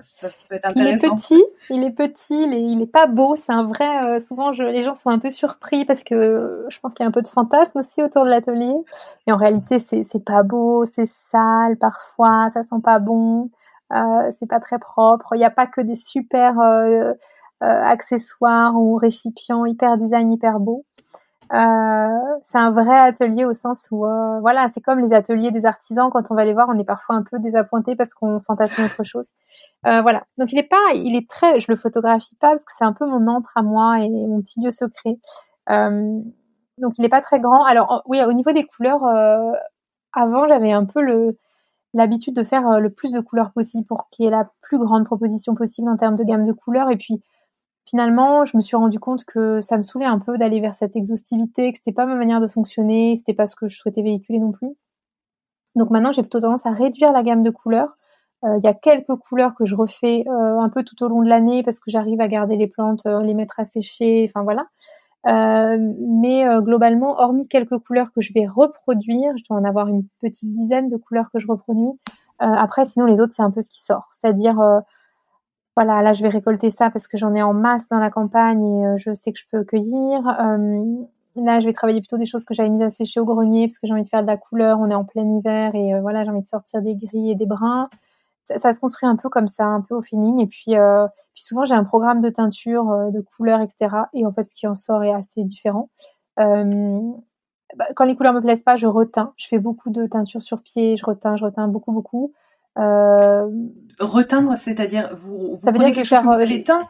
ça, 0.00 0.28
peut 0.48 0.56
être 0.56 0.66
intéressant. 0.66 1.06
Il 1.06 1.12
est 1.12 1.16
petit, 1.16 1.44
il 1.70 1.84
est 1.84 1.90
petit, 1.92 2.42
il 2.44 2.52
est, 2.52 2.62
il 2.62 2.82
est 2.82 2.90
pas 2.90 3.06
beau, 3.06 3.36
c'est 3.36 3.52
un 3.52 3.62
vrai. 3.62 4.04
Euh, 4.04 4.18
souvent, 4.18 4.52
je, 4.52 4.64
les 4.64 4.82
gens 4.82 4.94
sont 4.94 5.10
un 5.10 5.20
peu 5.20 5.30
surpris 5.30 5.84
parce 5.84 6.02
que 6.02 6.66
je 6.68 6.80
pense 6.80 6.94
qu'il 6.94 7.04
y 7.04 7.06
a 7.06 7.08
un 7.08 7.12
peu 7.12 7.22
de 7.22 7.28
fantasme 7.28 7.78
aussi 7.78 8.02
autour 8.02 8.24
de 8.24 8.30
l'atelier. 8.30 8.74
Et 9.28 9.32
en 9.32 9.36
réalité, 9.36 9.78
c'est, 9.78 10.24
pas 10.24 10.42
beau, 10.42 10.84
c'est 10.86 11.06
sale 11.06 11.76
parfois, 11.78 12.50
ça 12.52 12.64
sent 12.64 12.80
pas 12.82 12.98
bon, 12.98 13.50
euh, 13.92 14.30
c'est 14.38 14.48
pas 14.48 14.60
très 14.60 14.80
propre. 14.80 15.28
Il 15.34 15.38
n'y 15.38 15.44
a 15.44 15.50
pas 15.50 15.68
que 15.68 15.80
des 15.80 15.94
super 15.94 16.58
euh, 16.58 17.12
euh, 17.12 17.14
accessoires 17.62 18.74
ou 18.74 18.96
récipients 18.96 19.64
hyper 19.64 19.96
design, 19.96 20.32
hyper 20.32 20.58
beaux. 20.58 20.84
Euh, 21.52 22.38
c'est 22.42 22.58
un 22.58 22.70
vrai 22.70 22.98
atelier 22.98 23.44
au 23.44 23.54
sens 23.54 23.88
où, 23.90 24.06
euh, 24.06 24.40
voilà, 24.40 24.68
c'est 24.72 24.80
comme 24.80 25.00
les 25.00 25.14
ateliers 25.14 25.50
des 25.50 25.66
artisans. 25.66 26.10
Quand 26.10 26.30
on 26.30 26.34
va 26.34 26.44
les 26.44 26.54
voir, 26.54 26.68
on 26.68 26.78
est 26.78 26.84
parfois 26.84 27.16
un 27.16 27.22
peu 27.22 27.38
désappointé 27.38 27.96
parce 27.96 28.14
qu'on 28.14 28.40
fantasme 28.40 28.84
autre 28.84 29.04
chose. 29.04 29.26
Euh, 29.86 30.02
voilà. 30.02 30.24
Donc 30.38 30.52
il 30.52 30.58
est 30.58 30.68
pas, 30.68 30.94
il 30.94 31.16
est 31.16 31.28
très, 31.28 31.60
je 31.60 31.66
le 31.70 31.76
photographie 31.76 32.36
pas 32.36 32.50
parce 32.50 32.64
que 32.64 32.72
c'est 32.76 32.84
un 32.84 32.92
peu 32.92 33.06
mon 33.06 33.26
antre 33.26 33.52
à 33.56 33.62
moi 33.62 34.00
et 34.00 34.08
mon 34.08 34.40
petit 34.40 34.60
lieu 34.60 34.70
secret. 34.70 35.18
Donc 36.78 36.94
il 36.98 37.04
est 37.04 37.08
pas 37.08 37.22
très 37.22 37.40
grand. 37.40 37.64
Alors 37.64 38.02
oui, 38.06 38.20
au 38.22 38.32
niveau 38.32 38.52
des 38.52 38.64
couleurs, 38.64 39.04
avant 40.12 40.48
j'avais 40.48 40.72
un 40.72 40.84
peu 40.84 41.02
le 41.02 41.38
l'habitude 41.94 42.34
de 42.34 42.42
faire 42.42 42.80
le 42.80 42.90
plus 42.90 43.12
de 43.12 43.20
couleurs 43.20 43.52
possible 43.52 43.86
pour 43.86 44.10
qu'il 44.10 44.24
y 44.24 44.28
ait 44.28 44.30
la 44.30 44.50
plus 44.62 44.78
grande 44.78 45.04
proposition 45.04 45.54
possible 45.54 45.88
en 45.88 45.96
termes 45.96 46.16
de 46.16 46.24
gamme 46.24 46.44
de 46.44 46.52
couleurs. 46.52 46.90
Et 46.90 46.96
puis 46.96 47.22
finalement, 47.86 48.44
je 48.44 48.56
me 48.56 48.62
suis 48.62 48.76
rendu 48.76 48.98
compte 48.98 49.24
que 49.24 49.60
ça 49.60 49.76
me 49.76 49.82
saoulait 49.82 50.06
un 50.06 50.18
peu 50.18 50.38
d'aller 50.38 50.60
vers 50.60 50.74
cette 50.74 50.96
exhaustivité, 50.96 51.72
que 51.72 51.78
c'était 51.78 51.92
pas 51.92 52.06
ma 52.06 52.14
manière 52.14 52.40
de 52.40 52.48
fonctionner, 52.48 53.16
c'était 53.16 53.34
pas 53.34 53.46
ce 53.46 53.56
que 53.56 53.66
je 53.66 53.76
souhaitais 53.76 54.02
véhiculer 54.02 54.38
non 54.38 54.52
plus. 54.52 54.76
Donc 55.76 55.90
maintenant, 55.90 56.12
j'ai 56.12 56.22
plutôt 56.22 56.40
tendance 56.40 56.66
à 56.66 56.70
réduire 56.70 57.12
la 57.12 57.22
gamme 57.22 57.42
de 57.42 57.50
couleurs. 57.50 57.96
Euh, 58.44 58.58
il 58.58 58.64
y 58.64 58.68
a 58.68 58.74
quelques 58.74 59.14
couleurs 59.16 59.54
que 59.54 59.64
je 59.64 59.74
refais 59.74 60.24
euh, 60.28 60.58
un 60.58 60.68
peu 60.68 60.82
tout 60.82 61.02
au 61.02 61.08
long 61.08 61.22
de 61.22 61.28
l'année 61.28 61.62
parce 61.62 61.80
que 61.80 61.90
j'arrive 61.90 62.20
à 62.20 62.28
garder 62.28 62.56
les 62.56 62.66
plantes, 62.66 63.06
euh, 63.06 63.22
les 63.22 63.34
mettre 63.34 63.58
à 63.58 63.64
sécher, 63.64 64.26
enfin 64.28 64.42
voilà. 64.42 64.66
mais 65.26 66.44
globalement, 66.60 67.18
hormis 67.18 67.48
quelques 67.48 67.78
couleurs 67.78 68.12
que 68.12 68.20
je 68.20 68.32
vais 68.34 68.46
reproduire, 68.46 69.36
je 69.36 69.44
dois 69.48 69.58
en 69.58 69.64
avoir 69.64 69.88
une 69.88 70.04
petite 70.20 70.52
dizaine 70.52 70.88
de 70.88 70.96
couleurs 70.96 71.30
que 71.32 71.38
je 71.38 71.46
reproduis. 71.46 71.98
après, 72.38 72.84
sinon 72.84 73.06
les 73.06 73.20
autres, 73.20 73.32
c'est 73.34 73.42
un 73.42 73.50
peu 73.50 73.62
ce 73.62 73.70
qui 73.70 73.82
sort. 73.82 74.08
C'est-à-dire 74.12 74.82
voilà, 75.76 76.02
là 76.02 76.12
je 76.12 76.22
vais 76.22 76.28
récolter 76.28 76.70
ça 76.70 76.90
parce 76.90 77.08
que 77.08 77.16
j'en 77.16 77.34
ai 77.34 77.42
en 77.42 77.52
masse 77.52 77.88
dans 77.88 77.98
la 77.98 78.10
campagne 78.10 78.64
et 78.64 78.86
euh, 78.86 78.96
je 78.96 79.12
sais 79.12 79.32
que 79.32 79.38
je 79.38 79.44
peux 79.50 79.64
cueillir. 79.64 80.26
Euh, 80.40 80.84
là, 81.36 81.58
je 81.60 81.66
vais 81.66 81.72
travailler 81.72 82.00
plutôt 82.00 82.18
des 82.18 82.26
choses 82.26 82.44
que 82.44 82.54
j'avais 82.54 82.68
mises 82.68 82.82
à 82.82 82.90
sécher 82.90 83.20
au 83.20 83.24
grenier 83.24 83.66
parce 83.66 83.78
que 83.78 83.86
j'ai 83.86 83.92
envie 83.92 84.02
de 84.02 84.08
faire 84.08 84.22
de 84.22 84.26
la 84.26 84.36
couleur. 84.36 84.78
On 84.80 84.88
est 84.90 84.94
en 84.94 85.04
plein 85.04 85.24
hiver 85.24 85.74
et 85.74 85.94
euh, 85.94 86.00
voilà, 86.00 86.24
j'ai 86.24 86.30
envie 86.30 86.42
de 86.42 86.46
sortir 86.46 86.80
des 86.82 86.94
gris 86.94 87.30
et 87.30 87.34
des 87.34 87.46
bruns. 87.46 87.88
Ça, 88.44 88.74
se 88.74 88.78
construit 88.78 89.08
un 89.08 89.16
peu 89.16 89.30
comme 89.30 89.46
ça, 89.46 89.64
un 89.64 89.80
peu 89.80 89.94
au 89.94 90.02
feeling. 90.02 90.38
Et 90.40 90.46
puis, 90.46 90.74
souvent, 91.34 91.64
j'ai 91.64 91.74
un 91.74 91.84
programme 91.84 92.20
de 92.20 92.28
teinture, 92.28 92.84
de 93.10 93.20
couleurs, 93.22 93.62
etc. 93.62 93.88
Et 94.12 94.26
en 94.26 94.32
fait, 94.32 94.42
ce 94.42 94.54
qui 94.54 94.66
en 94.66 94.74
sort 94.74 95.02
est 95.02 95.14
assez 95.14 95.44
différent. 95.44 95.88
Bah, 96.36 97.86
quand 97.96 98.04
les 98.04 98.14
couleurs 98.16 98.34
me 98.34 98.40
plaisent 98.40 98.62
pas, 98.62 98.76
je 98.76 98.86
reteins. 98.86 99.32
Je 99.36 99.48
fais 99.48 99.58
beaucoup 99.58 99.90
de 99.90 100.06
teinture 100.06 100.42
sur 100.42 100.62
pied. 100.62 100.96
Je 100.96 101.04
reteins, 101.04 101.36
je 101.36 101.44
reteins 101.44 101.68
beaucoup, 101.68 101.92
beaucoup. 101.92 102.32
Euh, 102.78 103.48
Reteindre, 104.00 104.56
c'est-à-dire 104.56 105.16
vous, 105.16 105.56
ça 105.62 105.70
veut 105.70 105.78
dire 105.78 105.92
quelque 105.92 106.04
chose 106.04 106.18
que 106.18 106.24
vous 106.24 106.84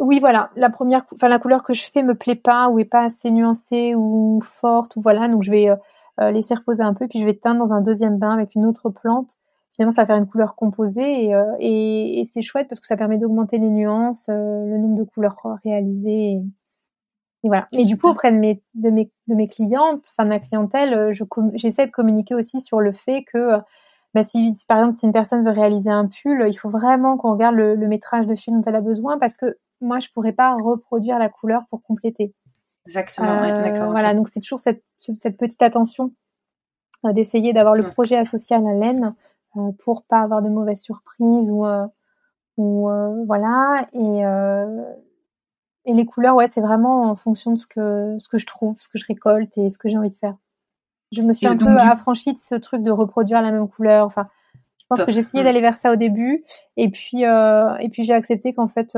Oui, 0.00 0.18
voilà. 0.18 0.50
La 0.56 0.70
première, 0.70 1.04
enfin 1.14 1.28
la 1.28 1.38
couleur 1.38 1.62
que 1.62 1.72
je 1.72 1.84
fais 1.84 2.02
me 2.02 2.14
plaît 2.14 2.34
pas 2.34 2.68
ou 2.68 2.78
est 2.78 2.84
pas 2.84 3.04
assez 3.04 3.30
nuancée 3.30 3.94
ou 3.94 4.40
forte 4.42 4.96
ou 4.96 5.00
voilà. 5.00 5.28
Donc 5.28 5.44
je 5.44 5.50
vais 5.50 5.70
euh, 5.70 5.76
euh, 6.20 6.30
laisser 6.30 6.54
reposer 6.54 6.82
un 6.82 6.94
peu 6.94 7.06
puis 7.06 7.20
je 7.20 7.24
vais 7.24 7.34
teindre 7.34 7.64
dans 7.64 7.72
un 7.72 7.80
deuxième 7.80 8.18
bain 8.18 8.32
avec 8.32 8.54
une 8.56 8.66
autre 8.66 8.90
plante. 8.90 9.36
Finalement, 9.74 9.94
ça 9.94 10.02
va 10.02 10.06
faire 10.06 10.16
une 10.16 10.26
couleur 10.26 10.56
composée 10.56 11.26
et, 11.26 11.34
et, 11.60 12.20
et 12.20 12.24
c'est 12.24 12.42
chouette 12.42 12.66
parce 12.68 12.80
que 12.80 12.86
ça 12.88 12.96
permet 12.96 13.16
d'augmenter 13.16 13.58
les 13.58 13.70
nuances, 13.70 14.24
le 14.28 14.76
nombre 14.76 14.96
de 14.96 15.04
couleurs 15.04 15.36
réalisées. 15.62 16.32
Et, 16.32 16.42
voilà. 17.44 17.68
Et 17.70 17.84
du 17.84 17.96
coup, 17.96 18.08
auprès 18.08 18.32
de 18.32 18.38
mes, 18.38 18.60
de 18.74 18.90
mes, 18.90 19.12
de 19.28 19.36
mes 19.36 19.46
clientes, 19.46 20.10
enfin 20.10 20.24
de 20.24 20.30
ma 20.30 20.40
clientèle, 20.40 21.12
je, 21.12 21.22
j'essaie 21.54 21.86
de 21.86 21.92
communiquer 21.92 22.34
aussi 22.34 22.60
sur 22.60 22.80
le 22.80 22.90
fait 22.90 23.22
que 23.32 23.60
bah, 24.18 24.24
si, 24.28 24.56
par 24.66 24.78
exemple 24.78 24.96
si 24.96 25.06
une 25.06 25.12
personne 25.12 25.44
veut 25.44 25.52
réaliser 25.52 25.90
un 25.90 26.06
pull, 26.06 26.44
il 26.48 26.54
faut 26.54 26.70
vraiment 26.70 27.16
qu'on 27.16 27.32
regarde 27.32 27.54
le, 27.54 27.76
métrage 27.86 28.26
de 28.26 28.34
fil 28.34 28.52
dont 28.52 28.62
elle 28.66 28.74
a 28.74 28.80
besoin 28.80 29.16
parce 29.16 29.36
que 29.36 29.58
moi 29.80 30.00
je 30.00 30.08
pourrais 30.12 30.32
pas 30.32 30.56
reproduire 30.56 31.20
la 31.20 31.28
couleur 31.28 31.62
pour 31.70 31.82
compléter. 31.84 32.34
Exactement. 32.86 33.42
d'accord. 33.42 33.92
Voilà, 33.92 34.14
donc 34.14 34.28
c'est 34.28 34.40
toujours 34.40 34.58
cette, 34.58 34.82
cette, 34.98 35.36
petite 35.36 35.62
attention 35.62 36.12
euh, 37.04 37.12
d'essayer 37.12 37.52
d'avoir 37.52 37.76
le 37.76 37.84
projet 37.84 38.16
associé 38.16 38.56
à 38.56 38.60
la 38.60 38.74
laine 38.74 39.14
pour 39.84 40.02
pas 40.02 40.20
avoir 40.20 40.42
de 40.42 40.48
mauvaises 40.48 40.82
surprises 40.82 41.50
ou 41.50 41.64
ou 42.56 42.90
voilà 43.26 43.86
et 43.92 44.22
et 45.84 45.94
les 45.94 46.06
couleurs 46.06 46.34
ouais 46.34 46.48
c'est 46.48 46.60
vraiment 46.60 47.04
en 47.04 47.16
fonction 47.16 47.52
de 47.52 47.58
ce 47.58 47.66
que 47.66 48.16
ce 48.18 48.28
que 48.28 48.38
je 48.38 48.46
trouve 48.46 48.78
ce 48.78 48.88
que 48.88 48.98
je 48.98 49.06
récolte 49.06 49.56
et 49.58 49.70
ce 49.70 49.78
que 49.78 49.88
j'ai 49.88 49.96
envie 49.96 50.10
de 50.10 50.14
faire 50.14 50.36
je 51.12 51.22
me 51.22 51.32
suis 51.32 51.46
un 51.46 51.56
peu 51.56 51.68
affranchie 51.78 52.32
de 52.32 52.38
ce 52.38 52.54
truc 52.54 52.82
de 52.82 52.90
reproduire 52.90 53.42
la 53.42 53.52
même 53.52 53.68
couleur. 53.68 54.06
Enfin 54.06 54.28
je 54.78 54.84
pense 54.88 55.04
que 55.04 55.12
j'ai 55.12 55.20
essayé 55.20 55.44
d'aller 55.44 55.60
vers 55.60 55.76
ça 55.76 55.92
au 55.92 55.96
début. 55.96 56.44
Et 56.76 56.90
puis 56.90 57.22
et 57.22 57.88
puis 57.90 58.04
j'ai 58.04 58.14
accepté 58.14 58.52
qu'en 58.54 58.68
fait 58.68 58.96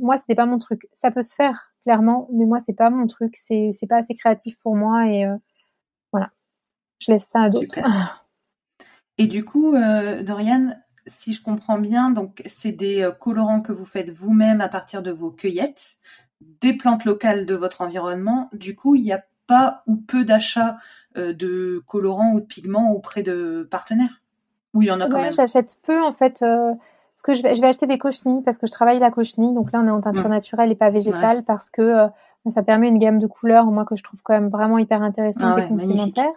moi 0.00 0.16
c'était 0.16 0.34
pas 0.34 0.46
mon 0.46 0.58
truc. 0.58 0.88
Ça 0.92 1.10
peut 1.10 1.22
se 1.22 1.34
faire 1.34 1.72
clairement 1.84 2.28
mais 2.32 2.44
moi 2.44 2.58
c'est 2.64 2.76
pas 2.76 2.90
mon 2.90 3.06
truc. 3.06 3.36
C'est 3.36 3.70
c'est 3.72 3.86
pas 3.86 3.98
assez 3.98 4.14
créatif 4.14 4.56
pour 4.62 4.76
moi 4.76 5.06
et 5.06 5.26
voilà. 6.12 6.30
Je 7.00 7.12
laisse 7.12 7.26
ça 7.26 7.42
à 7.42 7.50
d'autres. 7.50 7.78
Et 9.18 9.26
du 9.26 9.44
coup 9.44 9.74
Dorian 10.22 10.74
si 11.08 11.32
je 11.32 11.42
comprends 11.42 11.78
bien, 11.78 12.10
donc 12.10 12.42
c'est 12.46 12.72
des 12.72 13.02
euh, 13.02 13.10
colorants 13.10 13.60
que 13.60 13.72
vous 13.72 13.84
faites 13.84 14.10
vous-même 14.10 14.60
à 14.60 14.68
partir 14.68 15.02
de 15.02 15.10
vos 15.10 15.30
cueillettes, 15.30 15.96
des 16.40 16.74
plantes 16.74 17.04
locales 17.04 17.46
de 17.46 17.54
votre 17.54 17.80
environnement. 17.80 18.48
Du 18.52 18.76
coup, 18.76 18.94
il 18.94 19.02
n'y 19.02 19.12
a 19.12 19.24
pas 19.48 19.82
ou 19.86 19.96
peu 19.96 20.24
d'achats 20.24 20.76
euh, 21.16 21.32
de 21.32 21.82
colorants 21.86 22.32
ou 22.34 22.40
de 22.40 22.44
pigments 22.44 22.92
auprès 22.92 23.22
de 23.22 23.66
partenaires 23.68 24.22
Ou 24.74 24.82
il 24.82 24.88
y 24.88 24.90
en 24.92 25.00
a 25.00 25.08
quand 25.08 25.18
même 25.18 25.32
J'achète 25.32 25.76
peu 25.82 26.00
en 26.00 26.12
fait. 26.12 26.42
Euh, 26.42 26.72
parce 27.14 27.22
que 27.24 27.34
je 27.34 27.42
vais, 27.42 27.56
je 27.56 27.60
vais 27.60 27.66
acheter 27.66 27.88
des 27.88 27.98
cochenilles 27.98 28.42
parce 28.42 28.58
que 28.58 28.68
je 28.68 28.72
travaille 28.72 29.00
la 29.00 29.10
cochenille. 29.10 29.52
Donc 29.52 29.72
là, 29.72 29.80
on 29.82 29.86
est 29.88 29.90
en 29.90 30.00
teinture 30.00 30.28
mmh. 30.28 30.32
naturelle 30.32 30.70
et 30.70 30.76
pas 30.76 30.90
végétale 30.90 31.42
parce 31.44 31.68
que 31.68 32.06
ça 32.48 32.62
permet 32.62 32.88
une 32.88 32.98
gamme 32.98 33.18
de 33.18 33.26
couleurs, 33.26 33.66
moi, 33.66 33.84
que 33.84 33.96
je 33.96 34.04
trouve 34.04 34.22
quand 34.22 34.34
même 34.34 34.48
vraiment 34.48 34.78
hyper 34.78 35.02
intéressante 35.02 35.54
ah 35.56 35.60
et 35.60 35.68
complémentaire. 35.68 36.30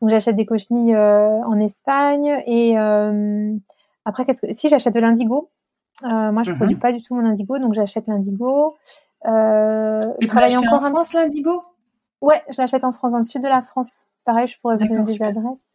Donc 0.00 0.10
j'achète 0.10 0.34
des 0.34 0.44
cochenilles 0.44 0.96
en 0.96 1.54
Espagne 1.54 2.42
et 2.46 2.76
après, 4.08 4.24
qu'est-ce 4.24 4.40
que 4.40 4.52
si 4.52 4.70
j'achète 4.70 4.94
de 4.94 5.00
l'indigo, 5.00 5.50
euh, 6.02 6.32
moi 6.32 6.42
je 6.42 6.52
ne 6.52 6.56
produis 6.56 6.76
mhm. 6.76 6.80
pas 6.80 6.92
du 6.92 7.02
tout 7.02 7.14
mon 7.14 7.26
indigo, 7.26 7.58
donc 7.58 7.74
j'achète 7.74 8.06
l'indigo. 8.06 8.76
Euh, 9.26 10.00
tu 10.18 10.26
travaille 10.26 10.56
encore 10.56 10.82
en 10.82 10.90
France 10.90 11.12
l'indigo? 11.12 11.62
Ouais, 12.20 12.42
je 12.50 12.60
l'achète 12.60 12.84
en 12.84 12.92
France, 12.92 13.12
dans 13.12 13.18
le 13.18 13.24
sud 13.24 13.42
de 13.42 13.48
la 13.48 13.62
France. 13.62 14.06
C'est 14.12 14.24
pareil, 14.24 14.46
je 14.46 14.58
pourrais 14.60 14.76
vous 14.76 14.88
donner 14.88 15.04
des 15.04 15.22
adresses. 15.22 15.70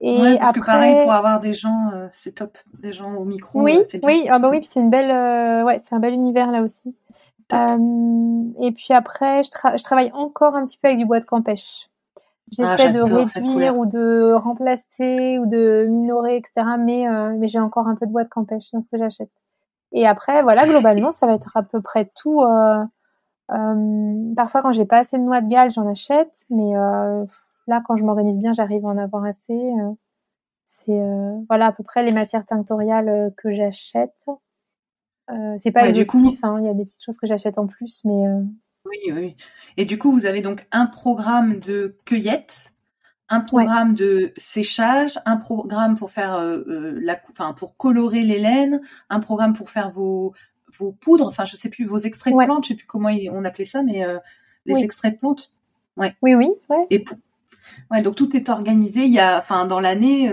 Et 0.00 0.20
ouais, 0.20 0.36
parce 0.36 0.50
après... 0.50 0.60
que 0.60 0.66
pareil, 0.66 1.02
pour 1.02 1.12
avoir 1.12 1.40
des 1.40 1.54
gens, 1.54 1.90
euh, 1.94 2.08
c'est 2.12 2.32
top, 2.32 2.58
des 2.78 2.92
gens 2.92 3.14
au 3.14 3.24
micro. 3.24 3.62
Oui, 3.62 3.78
euh, 3.78 3.98
oui, 4.02 4.26
ah 4.28 4.38
bah 4.38 4.50
oui, 4.50 4.60
c'est 4.62 4.80
une 4.80 4.90
belle, 4.90 5.10
euh, 5.10 5.64
ouais, 5.64 5.80
c'est 5.84 5.94
un 5.94 6.00
bel 6.00 6.12
univers 6.12 6.50
là 6.50 6.60
aussi. 6.62 6.94
et 7.50 8.72
puis 8.72 8.92
après, 8.92 9.42
je, 9.42 9.50
je, 9.50 9.82
travaille 9.82 10.10
encore 10.12 10.54
un 10.54 10.66
petit 10.66 10.78
peu 10.78 10.88
avec 10.88 10.98
du 10.98 11.06
bois 11.06 11.20
de 11.20 11.24
campèche. 11.24 11.88
J'essaie 12.52 12.88
ah, 12.88 12.92
de 12.92 13.00
réduire 13.00 13.76
ou 13.76 13.86
de 13.86 14.32
remplacer 14.34 15.38
ou 15.38 15.46
de 15.46 15.86
minorer, 15.88 16.36
etc. 16.36 16.64
Mais, 16.78 17.06
mais 17.36 17.48
j'ai 17.48 17.58
encore 17.58 17.88
un 17.88 17.96
peu 17.96 18.06
de 18.06 18.12
bois 18.12 18.22
de 18.22 18.28
campèche 18.28 18.70
dans 18.72 18.80
ce 18.80 18.88
que 18.88 18.98
j'achète. 18.98 19.30
Et 19.92 20.06
après, 20.06 20.42
voilà, 20.42 20.66
globalement, 20.66 21.10
ça 21.10 21.26
va 21.26 21.34
être 21.34 21.56
à 21.56 21.62
peu 21.62 21.80
près 21.80 22.10
tout. 22.14 22.44
Euh, 23.52 23.54
euh, 23.54 24.34
parfois, 24.34 24.62
quand 24.62 24.72
j'ai 24.72 24.84
pas 24.84 24.98
assez 24.98 25.18
de 25.18 25.22
noix 25.22 25.40
de 25.40 25.48
Galles, 25.48 25.70
j'en 25.70 25.88
achète. 25.88 26.46
Mais 26.50 26.72
là, 27.66 27.82
quand 27.86 27.96
je 27.96 28.04
m'organise 28.04 28.38
bien, 28.38 28.52
j'arrive 28.52 28.84
à 28.86 28.88
en 28.88 28.98
avoir 28.98 29.24
assez. 29.24 29.72
c'est 30.64 31.00
voilà 31.48 31.66
à 31.66 31.72
peu 31.72 31.82
près 31.84 32.02
les 32.04 32.12
matières 32.12 32.46
tinctoriales 32.46 33.32
que 33.36 33.52
j'achète. 33.52 34.26
c'est 35.58 35.72
pas 35.72 35.92
du 35.92 36.06
coup... 36.06 36.36
hein, 36.42 36.58
il 36.60 36.66
y 36.66 36.68
a 36.68 36.74
des 36.74 36.84
petites 36.84 37.02
choses 37.04 37.18
que 37.18 37.26
j'achète 37.26 37.58
en 37.58 37.66
plus, 37.66 38.02
mais 38.04 38.24
oui, 38.86 39.12
oui. 39.12 39.36
Et 39.76 39.84
du 39.84 39.98
coup, 39.98 40.12
vous 40.12 40.26
avez 40.26 40.42
donc 40.42 40.66
un 40.72 40.86
programme 40.86 41.58
de 41.60 41.96
cueillette, 42.04 42.72
un 43.28 43.40
programme 43.40 43.94
de 43.94 44.32
séchage, 44.36 45.18
un 45.24 45.36
programme 45.36 45.96
pour 45.96 46.10
faire 46.10 46.34
euh, 46.34 46.58
euh, 46.68 46.98
la, 47.02 47.20
enfin 47.30 47.52
pour 47.52 47.76
colorer 47.76 48.22
les 48.22 48.38
laines, 48.38 48.80
un 49.10 49.20
programme 49.20 49.54
pour 49.54 49.70
faire 49.70 49.90
vos 49.90 50.32
vos 50.78 50.92
poudres, 50.92 51.26
enfin 51.26 51.44
je 51.44 51.56
sais 51.56 51.70
plus 51.70 51.84
vos 51.84 51.98
extraits 51.98 52.34
de 52.34 52.44
plantes, 52.44 52.64
je 52.64 52.68
sais 52.68 52.74
plus 52.74 52.86
comment 52.86 53.10
on 53.30 53.44
appelait 53.44 53.64
ça, 53.64 53.82
mais 53.82 54.04
euh, 54.04 54.18
les 54.64 54.80
extraits 54.80 55.14
de 55.14 55.18
plantes. 55.18 55.52
Ouais. 55.96 56.14
Oui, 56.22 56.34
oui. 56.34 56.50
Ouais. 56.68 56.86
Et 56.90 57.04
ouais, 57.90 58.02
donc 58.02 58.16
tout 58.16 58.36
est 58.36 58.48
organisé. 58.48 59.04
Il 59.04 59.12
y 59.12 59.20
a, 59.20 59.38
enfin 59.38 59.66
dans 59.66 59.80
l'année, 59.80 60.30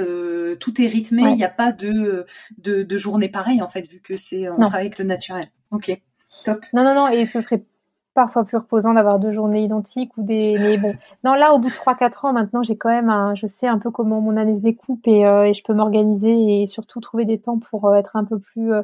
tout 0.59 0.81
est 0.81 0.87
rythmé. 0.87 1.23
Il 1.23 1.35
n'y 1.35 1.43
a 1.43 1.49
pas 1.49 1.71
de, 1.71 2.25
de 2.57 2.83
de 2.83 2.97
journée 2.97 3.29
pareille 3.29 3.61
en 3.61 3.69
fait, 3.69 3.87
vu 3.89 3.99
que 3.99 4.17
c'est 4.17 4.49
on 4.49 4.57
travaille 4.57 4.87
avec 4.87 4.99
le 4.99 5.05
naturel. 5.05 5.45
Ok. 5.71 5.99
Top. 6.45 6.65
Non, 6.73 6.83
non, 6.83 6.95
non, 6.95 7.07
et 7.09 7.25
ce 7.25 7.41
serait 7.41 7.63
parfois 8.13 8.43
plus 8.43 8.57
reposant 8.57 8.93
d'avoir 8.93 9.19
deux 9.19 9.31
journées 9.31 9.63
identiques 9.63 10.15
ou 10.17 10.23
des 10.23 10.57
mais 10.59 10.77
bon 10.77 10.93
non 11.23 11.33
là 11.33 11.53
au 11.53 11.59
bout 11.59 11.69
de 11.69 11.73
3 11.73 11.95
4 11.95 12.25
ans 12.25 12.33
maintenant 12.33 12.63
j'ai 12.63 12.77
quand 12.77 12.89
même 12.89 13.09
un, 13.09 13.35
je 13.35 13.45
sais 13.45 13.67
un 13.67 13.79
peu 13.79 13.91
comment 13.91 14.21
mon 14.21 14.37
année 14.37 14.55
se 14.55 14.61
découpe 14.61 15.07
et, 15.07 15.25
euh, 15.25 15.45
et 15.45 15.53
je 15.53 15.63
peux 15.63 15.73
m'organiser 15.73 16.61
et 16.61 16.65
surtout 16.67 16.99
trouver 16.99 17.25
des 17.25 17.39
temps 17.39 17.57
pour 17.57 17.87
euh, 17.87 17.95
être 17.95 18.15
un 18.15 18.23
peu 18.23 18.39
plus 18.39 18.71
euh, 18.71 18.83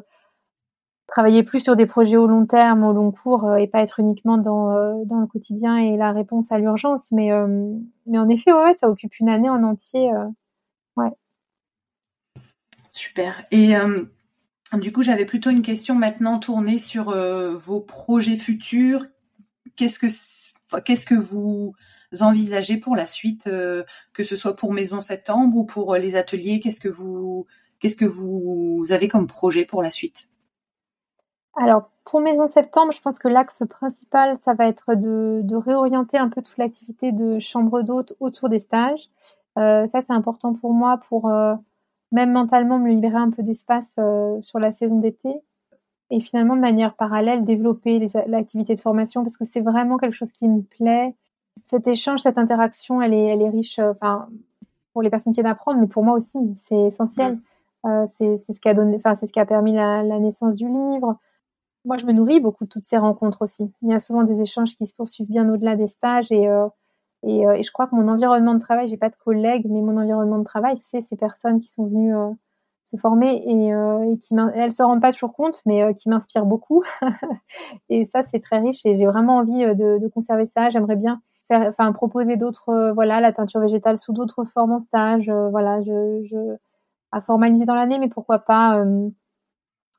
travailler 1.10 1.44
plus 1.44 1.60
sur 1.60 1.76
des 1.76 1.86
projets 1.86 2.18
au 2.18 2.28
long 2.28 2.46
terme 2.46 2.84
au 2.84 2.94
long 2.94 3.12
cours 3.12 3.56
et 3.58 3.68
pas 3.68 3.82
être 3.82 4.00
uniquement 4.00 4.38
dans 4.38 5.04
dans 5.06 5.20
le 5.20 5.28
quotidien 5.28 5.78
et 5.78 5.98
la 5.98 6.12
réponse 6.12 6.52
à 6.52 6.58
l'urgence. 6.58 7.12
Mais 7.12 7.30
mais 8.06 8.18
en 8.18 8.30
effet 8.30 8.54
ouais, 8.54 8.74
ça 8.74 8.90
occupe 8.90 9.20
une 9.20 9.30
année 9.30 9.50
en 9.50 9.64
entier 9.64 10.12
super. 12.92 13.46
Et 13.52 13.74
du 14.74 14.92
coup, 14.92 15.04
j'avais 15.04 15.26
plutôt 15.26 15.50
une 15.50 15.62
question 15.62 15.96
maintenant 15.96 16.38
tournée 16.40 16.78
sur 16.78 17.12
vos 17.12 17.80
projets 17.80 18.38
futurs. 18.38 19.06
Qu'est-ce 19.76 21.06
que 21.06 21.16
vous 21.16 21.74
envisagez 22.20 22.78
pour 22.78 22.96
la 22.96 23.06
suite, 23.06 23.48
euh, 23.48 23.84
que 24.14 24.24
ce 24.24 24.36
soit 24.36 24.56
pour 24.56 24.74
Maison 24.74 25.02
Septembre 25.02 25.56
ou 25.58 25.64
pour 25.64 25.94
euh, 25.94 26.00
les 26.00 26.16
ateliers? 26.16 26.60
Qu'est-ce 26.60 26.82
que 26.82 26.90
vous 28.06 28.86
avez 28.90 29.08
comme 29.08 29.28
projet 29.28 29.66
pour 29.66 29.84
la 29.84 29.92
suite? 29.92 30.30
Alors 31.56 31.90
pour 32.06 32.22
Maison 32.22 32.48
Septembre, 32.48 32.92
je 32.92 33.02
pense 33.02 33.20
que 33.20 33.28
l'axe 33.28 33.64
principal, 33.70 34.38
ça 34.42 34.54
va 34.54 34.68
être 34.68 34.96
de, 34.96 35.42
de 35.44 35.56
réorienter 35.56 36.18
un 36.18 36.30
peu 36.30 36.42
toute 36.42 36.58
l'activité 36.58 37.12
de 37.12 37.40
chambre 37.40 37.82
d'hôte 37.82 38.14
autour 38.20 38.50
des 38.50 38.60
stages. 38.60 39.10
Euh, 39.58 39.86
ça, 39.88 40.02
c'est 40.02 40.14
important 40.14 40.54
pour 40.54 40.74
moi 40.74 40.98
pour 40.98 41.30
même 42.12 42.32
mentalement 42.32 42.80
me 42.80 42.90
libérer 42.90 43.18
un 43.18 43.30
peu 43.30 43.44
d'espace 43.44 44.00
sur 44.42 44.60
la 44.60 44.72
saison 44.72 45.00
d'été 45.00 45.42
et 46.10 46.20
finalement 46.20 46.56
de 46.56 46.62
manière 46.62 46.96
parallèle 46.96 47.46
développer 47.46 48.08
l'activité 48.28 48.76
de 48.76 48.80
formation 48.80 49.24
parce 49.24 49.38
que 49.38 49.46
c'est 49.46 49.62
vraiment 49.62 49.98
quelque 49.98 50.14
chose 50.14 50.32
qui 50.32 50.48
me 50.48 50.62
plaît. 50.62 51.16
Cet 51.64 51.88
échange, 51.88 52.22
cette 52.22 52.38
interaction, 52.38 53.02
elle 53.02 53.14
est, 53.14 53.28
elle 53.28 53.42
est 53.42 53.50
riche, 53.50 53.80
euh, 53.80 53.92
enfin 53.92 54.28
pour 54.94 55.02
les 55.02 55.10
personnes 55.10 55.34
qui 55.34 55.42
viennent 55.42 55.52
apprendre, 55.52 55.80
mais 55.80 55.88
pour 55.88 56.04
moi 56.04 56.16
aussi, 56.16 56.38
c'est 56.56 56.88
essentiel. 56.88 57.38
Euh, 57.86 58.06
c'est 58.08 58.38
ce 58.38 58.60
qui 58.60 58.68
a 58.68 58.74
donné, 58.74 58.96
enfin 58.98 59.16
c'est 59.16 59.28
ce 59.28 59.32
qui 59.32 59.40
a 59.40 59.46
permis 59.46 59.74
la, 59.74 60.04
la, 60.04 60.20
naissance 60.20 60.56
du 60.56 60.68
livre. 60.68 61.18
Moi, 61.86 61.98
je 61.98 62.06
me 62.06 62.12
nourris 62.12 62.40
beaucoup 62.40 62.66
de 62.66 62.70
toutes 62.70 62.86
ces 62.86 62.98
rencontres 62.98 63.42
aussi. 63.42 63.72
Il 63.82 63.90
y 63.90 63.94
a 63.94 64.00
souvent 64.00 64.24
des 64.24 64.42
échanges 64.42 64.76
qui 64.76 64.86
se 64.86 64.94
poursuivent 64.94 65.30
bien 65.30 65.50
au-delà 65.50 65.76
des 65.76 65.88
stages 65.88 66.32
et 66.32 66.48
euh, 66.48 66.68
euh, 67.26 67.52
et, 67.52 67.64
je 67.64 67.72
crois 67.72 67.88
que 67.88 67.96
mon 67.96 68.08
environnement 68.08 68.54
de 68.54 68.60
travail, 68.60 68.88
j'ai 68.88 68.98
pas 68.98 69.10
de 69.10 69.16
collègues, 69.16 69.66
mais 69.70 69.82
mon 69.82 69.98
environnement 69.98 70.40
de 70.40 70.44
travail, 70.44 70.78
c'est 70.78 71.02
ces 71.02 71.18
personnes 71.18 71.60
qui 71.60 71.68
sont 71.68 71.86
venues 71.86 72.16
euh, 72.16 72.30
se 72.84 72.98
former 72.98 73.44
et, 73.46 73.74
euh, 73.74 74.14
et 74.14 74.18
qui 74.20 74.36
elles 74.56 74.72
se 74.72 74.82
rendent 74.84 75.02
pas 75.02 75.12
toujours 75.12 75.34
compte, 75.34 75.62
mais 75.66 75.94
qui 75.96 76.10
m'inspirent 76.10 76.46
beaucoup. 76.46 76.84
et 77.90 78.06
ça, 78.06 78.24
c'est 78.32 78.40
très 78.42 78.60
riche 78.60 78.86
et 78.86 78.98
j'ai 78.98 79.06
vraiment 79.06 79.38
envie 79.38 79.66
de, 79.76 80.08
conserver 80.10 80.46
ça. 80.46 80.70
J'aimerais 80.70 80.96
bien 80.96 81.22
faire, 81.50 81.68
enfin, 81.70 81.92
proposer 81.92 82.38
d'autres, 82.38 82.92
voilà, 82.96 83.22
la 83.22 83.34
teinture 83.34 83.62
végétale 83.62 83.98
sous 83.98 84.14
d'autres 84.14 84.46
formes 84.46 84.72
en 84.74 84.80
stage. 84.80 85.30
voilà, 85.52 85.80
à 87.12 87.22
formaliser 87.22 87.66
dans 87.66 87.76
l'année, 87.76 88.00
mais 88.00 88.10
pourquoi 88.10 88.40
pas 88.40 88.84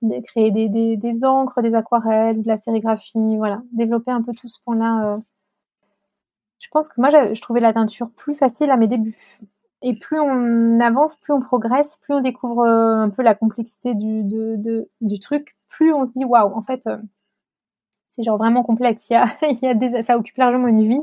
de 0.02 0.20
créer 0.20 0.50
des, 0.50 0.68
des, 0.68 0.96
des, 0.96 1.24
encres, 1.24 1.62
des 1.62 1.74
aquarelles 1.74 2.38
ou 2.38 2.42
de 2.42 2.48
la 2.48 2.58
sérigraphie. 2.58 3.36
Voilà, 3.36 3.62
développer 3.72 4.10
un 4.10 4.22
peu 4.22 4.32
tout 4.32 4.48
ce 4.48 4.58
point-là. 4.64 5.20
Je 6.58 6.68
pense 6.70 6.88
que 6.88 7.00
moi, 7.00 7.10
je 7.10 7.40
trouvais 7.40 7.60
la 7.60 7.72
teinture 7.72 8.10
plus 8.10 8.34
facile 8.34 8.70
à 8.70 8.76
mes 8.76 8.86
débuts. 8.86 9.16
Et 9.82 9.94
plus 9.94 10.20
on 10.20 10.78
avance, 10.80 11.16
plus 11.16 11.32
on 11.32 11.40
progresse, 11.40 11.98
plus 12.02 12.14
on 12.14 12.20
découvre 12.20 12.66
euh, 12.66 12.96
un 12.96 13.10
peu 13.10 13.22
la 13.22 13.34
complexité 13.34 13.94
du, 13.94 14.22
de, 14.24 14.56
de, 14.56 14.90
du 15.00 15.18
truc, 15.18 15.56
plus 15.68 15.92
on 15.94 16.04
se 16.04 16.10
dit 16.14 16.24
waouh, 16.24 16.54
en 16.54 16.62
fait, 16.62 16.86
euh, 16.86 16.98
c'est 18.08 18.22
genre 18.22 18.36
vraiment 18.36 18.62
complexe. 18.62 19.08
Il 19.10 19.14
y 19.14 19.16
a, 19.16 19.24
il 19.50 19.58
y 19.62 19.68
a 19.68 19.74
des, 19.74 20.02
ça 20.02 20.18
occupe 20.18 20.36
largement 20.36 20.68
une 20.68 20.86
vie 20.86 21.00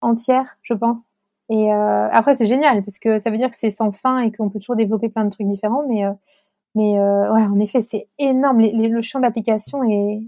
entière, 0.00 0.56
je 0.62 0.74
pense. 0.74 1.12
Et 1.50 1.72
euh, 1.72 2.08
après, 2.10 2.34
c'est 2.34 2.46
génial 2.46 2.82
parce 2.84 2.98
que 2.98 3.18
ça 3.18 3.30
veut 3.30 3.36
dire 3.36 3.50
que 3.50 3.56
c'est 3.56 3.70
sans 3.70 3.92
fin 3.92 4.18
et 4.20 4.32
qu'on 4.32 4.48
peut 4.50 4.58
toujours 4.58 4.76
développer 4.76 5.10
plein 5.10 5.24
de 5.24 5.30
trucs 5.30 5.48
différents. 5.48 5.84
Mais, 5.86 6.04
mais 6.76 6.92
ouais, 6.92 7.42
en 7.42 7.58
effet, 7.58 7.82
c'est 7.82 8.06
énorme. 8.18 8.60
le 8.60 9.02
champ 9.02 9.18
d'application 9.18 9.82
est 9.82 10.22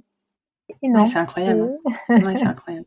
énorme. 0.82 1.04
Ouais, 1.04 1.10
c'est 1.10 1.18
incroyable. 1.18 1.78
ouais, 2.08 2.36
c'est 2.36 2.46
incroyable. 2.46 2.86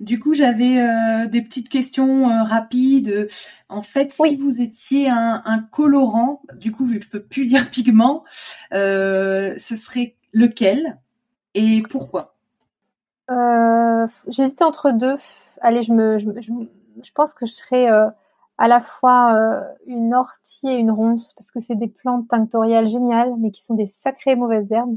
Du 0.00 0.18
coup, 0.18 0.34
j'avais 0.34 0.80
euh, 0.80 1.26
des 1.26 1.42
petites 1.42 1.68
questions 1.68 2.28
euh, 2.28 2.42
rapides. 2.42 3.28
En 3.68 3.82
fait, 3.82 4.10
si 4.10 4.36
vous 4.36 4.60
étiez 4.60 5.08
un, 5.08 5.66
colorant, 5.70 6.42
du 6.56 6.72
coup, 6.72 6.86
vu 6.86 6.98
que 6.98 7.04
je 7.04 7.10
peux 7.10 7.22
plus 7.22 7.46
dire 7.46 7.70
pigment, 7.70 8.24
euh, 8.72 9.54
ce 9.58 9.76
serait 9.76 10.16
lequel 10.32 10.98
et 11.54 11.82
pourquoi? 11.88 12.34
J'hésitais 14.28 14.64
entre 14.64 14.90
deux. 14.90 15.16
Allez, 15.60 15.82
je 15.82 15.92
me, 15.92 16.18
je, 16.18 17.12
pense 17.14 17.32
que 17.32 17.46
je 17.46 17.52
serais 17.52 17.86
à 18.58 18.68
la 18.68 18.80
fois 18.80 19.64
une 19.86 20.14
ortie 20.14 20.68
et 20.68 20.76
une 20.76 20.90
ronce 20.90 21.32
parce 21.34 21.50
que 21.50 21.60
c'est 21.60 21.74
des 21.74 21.88
plantes 21.88 22.28
tinctoriales 22.28 22.88
géniales, 22.88 23.34
mais 23.38 23.50
qui 23.50 23.62
sont 23.62 23.74
des 23.74 23.86
sacrées 23.86 24.36
mauvaises 24.36 24.70
herbes 24.72 24.96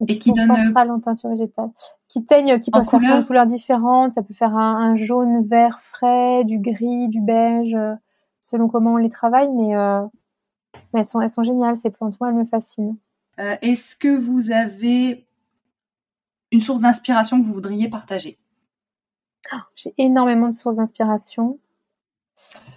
et, 0.00 0.18
qui, 0.18 0.30
sont 0.30 0.34
centrales 0.34 0.90
en 0.90 1.00
teinture 1.00 1.30
végétale, 1.30 1.70
qui 2.08 2.24
teignent, 2.24 2.60
qui 2.60 2.70
peuvent 2.70 2.88
faire 2.88 3.00
plein 3.00 3.20
de 3.20 3.26
couleurs 3.26 3.46
différentes. 3.46 4.12
Ça 4.12 4.22
peut 4.22 4.34
faire 4.34 4.54
un, 4.56 4.76
un, 4.76 4.96
jaune, 4.96 5.46
vert 5.46 5.80
frais, 5.80 6.44
du 6.44 6.58
gris, 6.58 7.08
du 7.08 7.20
beige, 7.20 7.76
selon 8.40 8.68
comment 8.68 8.92
on 8.92 8.98
les 8.98 9.08
travaille, 9.08 9.48
mais, 9.50 9.74
mais 10.92 11.00
elles 11.00 11.04
sont 11.04 11.20
elles 11.20 11.30
sont 11.30 11.44
géniales 11.44 11.76
ces 11.76 11.90
plantes. 11.90 12.20
Moi, 12.20 12.30
elles 12.30 12.36
me 12.36 12.44
fascinent. 12.44 12.96
Est-ce 13.38 13.96
que 13.96 14.16
vous 14.16 14.50
avez 14.50 15.26
une 16.52 16.60
source 16.60 16.80
d'inspiration 16.80 17.40
que 17.40 17.46
vous 17.46 17.52
voudriez 17.52 17.88
partager? 17.88 18.38
Ah, 19.52 19.66
J'ai 19.74 19.94
énormément 19.98 20.48
de 20.48 20.54
sources 20.54 20.76
d'inspiration. 20.76 21.58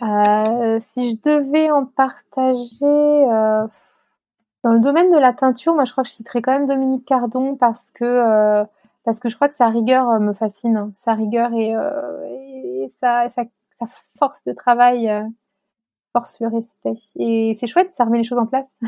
Euh, 0.02 0.80
si 0.80 1.12
je 1.12 1.30
devais 1.30 1.70
en 1.72 1.86
partager 1.86 2.84
euh, 2.84 3.68
dans 4.64 4.72
le 4.72 4.80
domaine 4.80 5.12
de 5.12 5.18
la 5.18 5.34
teinture, 5.34 5.74
moi 5.74 5.86
je 5.86 5.92
crois 5.92 6.04
que 6.04 6.10
je 6.10 6.16
citerais 6.16 6.42
quand 6.42 6.54
même 6.54 6.66
Dominique 6.66 7.06
Cardon 7.06 7.56
parce 7.56 7.92
que 7.92 8.06
euh, 8.06 8.64
parce 9.04 9.20
que 9.20 9.30
je 9.30 9.36
crois 9.36 9.50
que 9.50 9.56
sa 9.56 9.68
rigueur 9.70 10.20
me 10.20 10.34
fascine, 10.34 10.78
hein. 10.78 10.92
sa 10.94 11.14
rigueur 11.14 11.52
et, 11.54 11.72
et 11.72 12.90
sa, 12.90 13.28
sa, 13.30 13.44
sa, 13.72 13.86
force 14.18 14.44
de 14.44 14.54
travail 14.54 15.12
force 16.14 16.40
le 16.42 16.48
respect. 16.48 16.94
Et 17.18 17.58
c'est 17.60 17.68
chouette, 17.68 17.94
ça 17.94 18.06
remet 18.06 18.20
les 18.20 18.24
choses 18.24 18.40
en 18.40 18.46
place. 18.46 18.80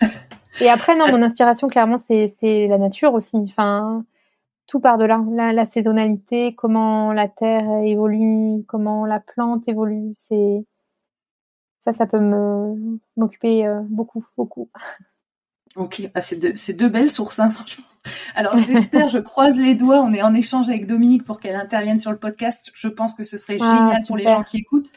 et 0.60 0.68
après 0.68 0.96
non, 0.96 1.08
mon 1.08 1.22
inspiration 1.22 1.68
clairement 1.68 1.98
c'est 2.06 2.34
c'est 2.38 2.68
la 2.68 2.78
nature 2.78 3.14
aussi. 3.14 3.38
Enfin 3.38 4.04
tout 4.70 4.78
par 4.78 4.98
de 4.98 5.04
là, 5.04 5.18
la, 5.52 5.64
saisonnalité, 5.64 6.54
comment 6.54 7.12
la 7.12 7.26
terre 7.26 7.64
évolue, 7.84 8.64
comment 8.68 9.04
la 9.04 9.18
plante 9.18 9.66
évolue, 9.68 10.12
c'est 10.14 10.64
ça, 11.80 11.92
ça 11.92 12.06
peut 12.06 12.20
m'occuper 13.16 13.66
euh, 13.66 13.80
beaucoup, 13.88 14.24
beaucoup. 14.36 14.70
Ok, 15.74 16.08
ah, 16.14 16.20
c'est 16.20 16.36
deux, 16.36 16.88
belles 16.88 17.10
sources, 17.10 17.40
hein, 17.40 17.50
franchement. 17.50 17.84
Alors 18.36 18.56
j'espère, 18.58 19.08
je 19.08 19.18
croise 19.18 19.56
les 19.56 19.74
doigts, 19.74 20.00
on 20.00 20.12
est 20.14 20.22
en 20.22 20.34
échange 20.34 20.68
avec 20.68 20.86
Dominique 20.86 21.24
pour 21.24 21.40
qu'elle 21.40 21.56
intervienne 21.56 21.98
sur 21.98 22.12
le 22.12 22.18
podcast. 22.18 22.70
Je 22.72 22.88
pense 22.88 23.14
que 23.14 23.24
ce 23.24 23.36
serait 23.38 23.58
ah, 23.60 23.76
génial 23.76 24.02
pour 24.06 24.16
les 24.16 24.24
gens 24.24 24.44
qui 24.44 24.58
écoutent. 24.58 24.90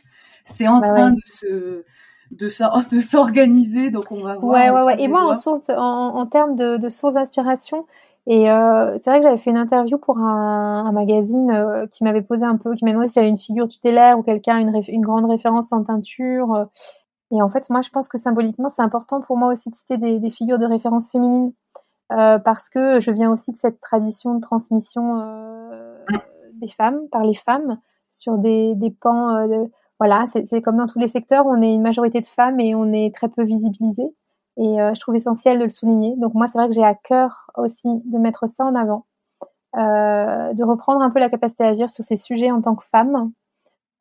C'est 0.45 0.67
en 0.67 0.79
bah 0.79 0.87
train 0.87 1.11
de 1.11 1.21
se 1.25 1.83
de 2.31 3.01
s'organiser, 3.01 3.89
donc 3.89 4.11
on 4.11 4.21
va 4.21 4.35
voir. 4.35 4.43
Ouais, 4.43 4.69
ouais, 4.69 4.83
ouais. 4.83 5.01
Et 5.01 5.07
moi, 5.07 5.23
en, 5.23 5.33
source, 5.33 5.69
en, 5.69 6.25
termes 6.27 6.55
de, 6.55 6.77
de 6.77 6.89
sources 6.89 7.15
d'inspiration, 7.15 7.85
et 8.25 8.49
euh, 8.49 8.97
c'est 9.01 9.09
vrai 9.09 9.19
que 9.19 9.25
j'avais 9.25 9.37
fait 9.37 9.49
une 9.49 9.57
interview 9.57 9.97
pour 9.97 10.17
un, 10.17 10.85
un 10.85 10.91
magazine 10.93 11.51
euh, 11.51 11.87
qui 11.87 12.05
m'avait 12.05 12.21
posé 12.21 12.45
un 12.45 12.55
peu, 12.55 12.73
qui 12.73 12.85
m'a 12.85 12.91
demandé 12.91 13.09
si 13.09 13.15
j'avais 13.15 13.27
une 13.29 13.37
figure 13.37 13.67
tutélaire 13.67 14.17
ou 14.17 14.23
quelqu'un, 14.23 14.59
une, 14.59 15.01
grande 15.01 15.29
référence 15.29 15.73
en 15.73 15.83
teinture. 15.83 16.53
Euh. 16.53 16.65
et 17.31 17.41
en 17.41 17.49
fait, 17.49 17.69
moi, 17.69 17.81
je 17.81 17.89
pense 17.89 18.07
que 18.07 18.17
symboliquement, 18.17 18.69
c'est 18.69 18.81
important 18.81 19.21
pour 19.21 19.37
moi 19.37 19.51
aussi 19.51 19.69
de 19.69 19.75
citer 19.75 19.97
des, 19.97 20.19
des 20.19 20.29
figures 20.29 20.59
de 20.59 20.65
référence 20.65 21.09
féminines. 21.11 21.53
parce 22.09 22.69
que 22.69 22.99
je 22.99 23.11
viens 23.11 23.31
aussi 23.31 23.51
de 23.51 23.57
cette 23.57 23.81
tradition 23.81 24.35
de 24.35 24.41
transmission 24.41 25.03
des 26.61 26.67
femmes, 26.67 27.07
par 27.11 27.23
les 27.23 27.33
femmes, 27.33 27.79
sur 28.09 28.37
des, 28.37 28.75
des 28.75 28.91
pans. 28.91 29.47
voilà, 29.99 30.25
c'est 30.27 30.61
comme 30.61 30.77
dans 30.77 30.87
tous 30.87 30.99
les 30.99 31.07
secteurs, 31.09 31.45
on 31.47 31.61
est 31.61 31.73
une 31.73 31.81
majorité 31.81 32.21
de 32.21 32.27
femmes 32.27 32.59
et 32.59 32.75
on 32.75 32.93
est 32.93 33.13
très 33.13 33.29
peu 33.29 33.43
visibilisé. 33.43 34.03
Et 34.57 34.79
euh, 34.79 34.93
je 34.93 34.99
trouve 34.99 35.15
essentiel 35.15 35.57
de 35.57 35.63
le 35.63 35.69
souligner. 35.69 36.15
Donc 36.17 36.33
moi, 36.33 36.47
c'est 36.47 36.57
vrai 36.57 36.67
que 36.67 36.73
j'ai 36.73 36.83
à 36.83 36.95
cœur 36.95 37.49
aussi 37.57 38.01
de 38.05 38.17
mettre 38.17 38.47
ça 38.47 38.63
en 38.65 38.75
avant, 38.75 39.05
euh, 39.77 40.53
de 40.53 40.63
reprendre 40.63 41.01
un 41.01 41.09
peu 41.09 41.19
la 41.19 41.29
capacité 41.29 41.63
à 41.63 41.67
agir 41.69 41.89
sur 41.89 42.03
ces 42.03 42.17
sujets 42.17 42.51
en 42.51 42.61
tant 42.61 42.75
que 42.75 42.85
femme, 42.85 43.31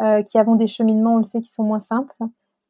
euh, 0.03 0.23
qui 0.23 0.39
avons 0.39 0.57
des 0.57 0.67
cheminements, 0.67 1.15
on 1.15 1.19
le 1.19 1.25
sait, 1.25 1.41
qui 1.41 1.49
sont 1.49 1.65
moins 1.65 1.79
simples. 1.79 2.15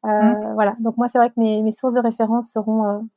Mmh. 0.03 0.53
Voilà. 0.55 0.75
Donc 0.79 0.97
moi, 0.97 1.07
c'est 1.07 1.17
vrai 1.17 1.29
que 1.29 1.39
mes, 1.39 1.61
mes, 1.61 1.71
sources 1.71 1.93
de 1.93 2.01
référence 2.01 2.51
seront 2.51 3.07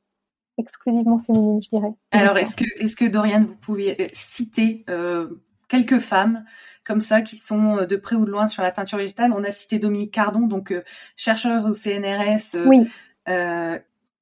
exclusivement 0.57 1.19
féminines, 1.19 1.61
je 1.61 1.67
dirais. 1.67 1.93
Alors, 2.11 2.37
est-ce 2.37 2.55
que, 2.55 2.63
est-ce 2.81 2.95
que 2.95 3.03
Dorian, 3.03 3.43
vous 3.43 3.55
pouvez 3.55 4.07
citer 4.13 4.85
quelques 5.67 5.99
femmes 5.99 6.45
comme 6.85 7.01
ça 7.01 7.21
qui 7.21 7.35
sont 7.35 7.85
de 7.85 7.95
près 7.97 8.15
ou 8.15 8.23
de 8.23 8.31
loin 8.31 8.47
sur 8.47 8.63
la 8.63 8.71
teinture 8.71 8.97
végétale? 8.97 9.33
On 9.33 9.43
a 9.43 9.51
cité 9.51 9.79
Dominique 9.79 10.13
Cardon, 10.13 10.47
donc 10.47 10.73
chercheuse 11.17 11.65
au 11.65 11.73
CNRS, 11.73 12.55
oui. 12.65 12.87
euh, 13.27 13.77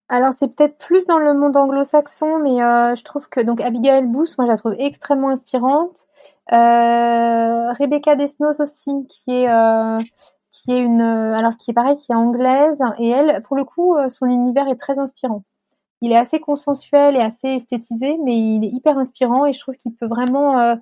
alors 0.08 0.34
c'est 0.38 0.56
peut-être 0.56 0.78
plus 0.78 1.08
dans 1.08 1.18
le 1.18 1.34
monde 1.34 1.58
anglo-saxon, 1.58 2.38
mais 2.43 2.62
euh, 2.62 2.95
je 2.95 3.03
trouve 3.03 3.28
que 3.28 3.39
donc 3.41 3.60
Abigail 3.60 4.06
Booth, 4.06 4.38
moi 4.38 4.45
je 4.45 4.51
la 4.51 4.58
trouve 4.58 4.76
extrêmement 4.78 5.30
inspirante. 5.30 6.06
Euh, 6.51 7.72
Rebecca 7.72 8.16
Desnos 8.16 8.60
aussi, 8.60 8.91
qui 9.10 9.32
est 9.32 9.49
euh, 9.49 9.97
qui 10.51 10.74
est 10.74 10.80
une 10.80 11.01
alors 11.01 11.58
qui 11.58 11.72
est 11.72 11.74
pareil, 11.74 11.97
qui 11.97 12.12
est 12.12 12.16
anglaise 12.16 12.80
et 12.99 13.10
elle, 13.10 13.41
pour 13.43 13.58
le 13.58 13.64
coup, 13.64 13.97
son 14.10 14.28
univers 14.28 14.68
est 14.68 14.80
très 14.80 14.99
inspirant. 14.99 15.43
Il 16.01 16.12
est 16.12 16.18
assez 16.18 16.39
consensuel 16.39 17.16
et 17.16 17.22
assez 17.22 17.47
esthétisé, 17.47 18.20
mais 18.24 18.38
il 18.38 18.64
est 18.64 18.70
hyper 18.70 18.97
inspirant 18.99 19.45
et 19.47 19.53
je 19.53 19.60
trouve 19.60 19.76
qu'il 19.76 19.93
peut 19.95 20.08
vraiment 20.08 20.78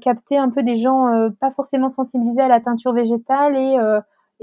capter 0.00 0.38
un 0.38 0.48
peu 0.48 0.62
des 0.62 0.76
gens 0.76 1.30
pas 1.40 1.50
forcément 1.50 1.90
sensibilisés 1.90 2.40
à 2.40 2.48
la 2.48 2.60
teinture 2.60 2.92
végétale 2.92 3.56
et 3.56 3.78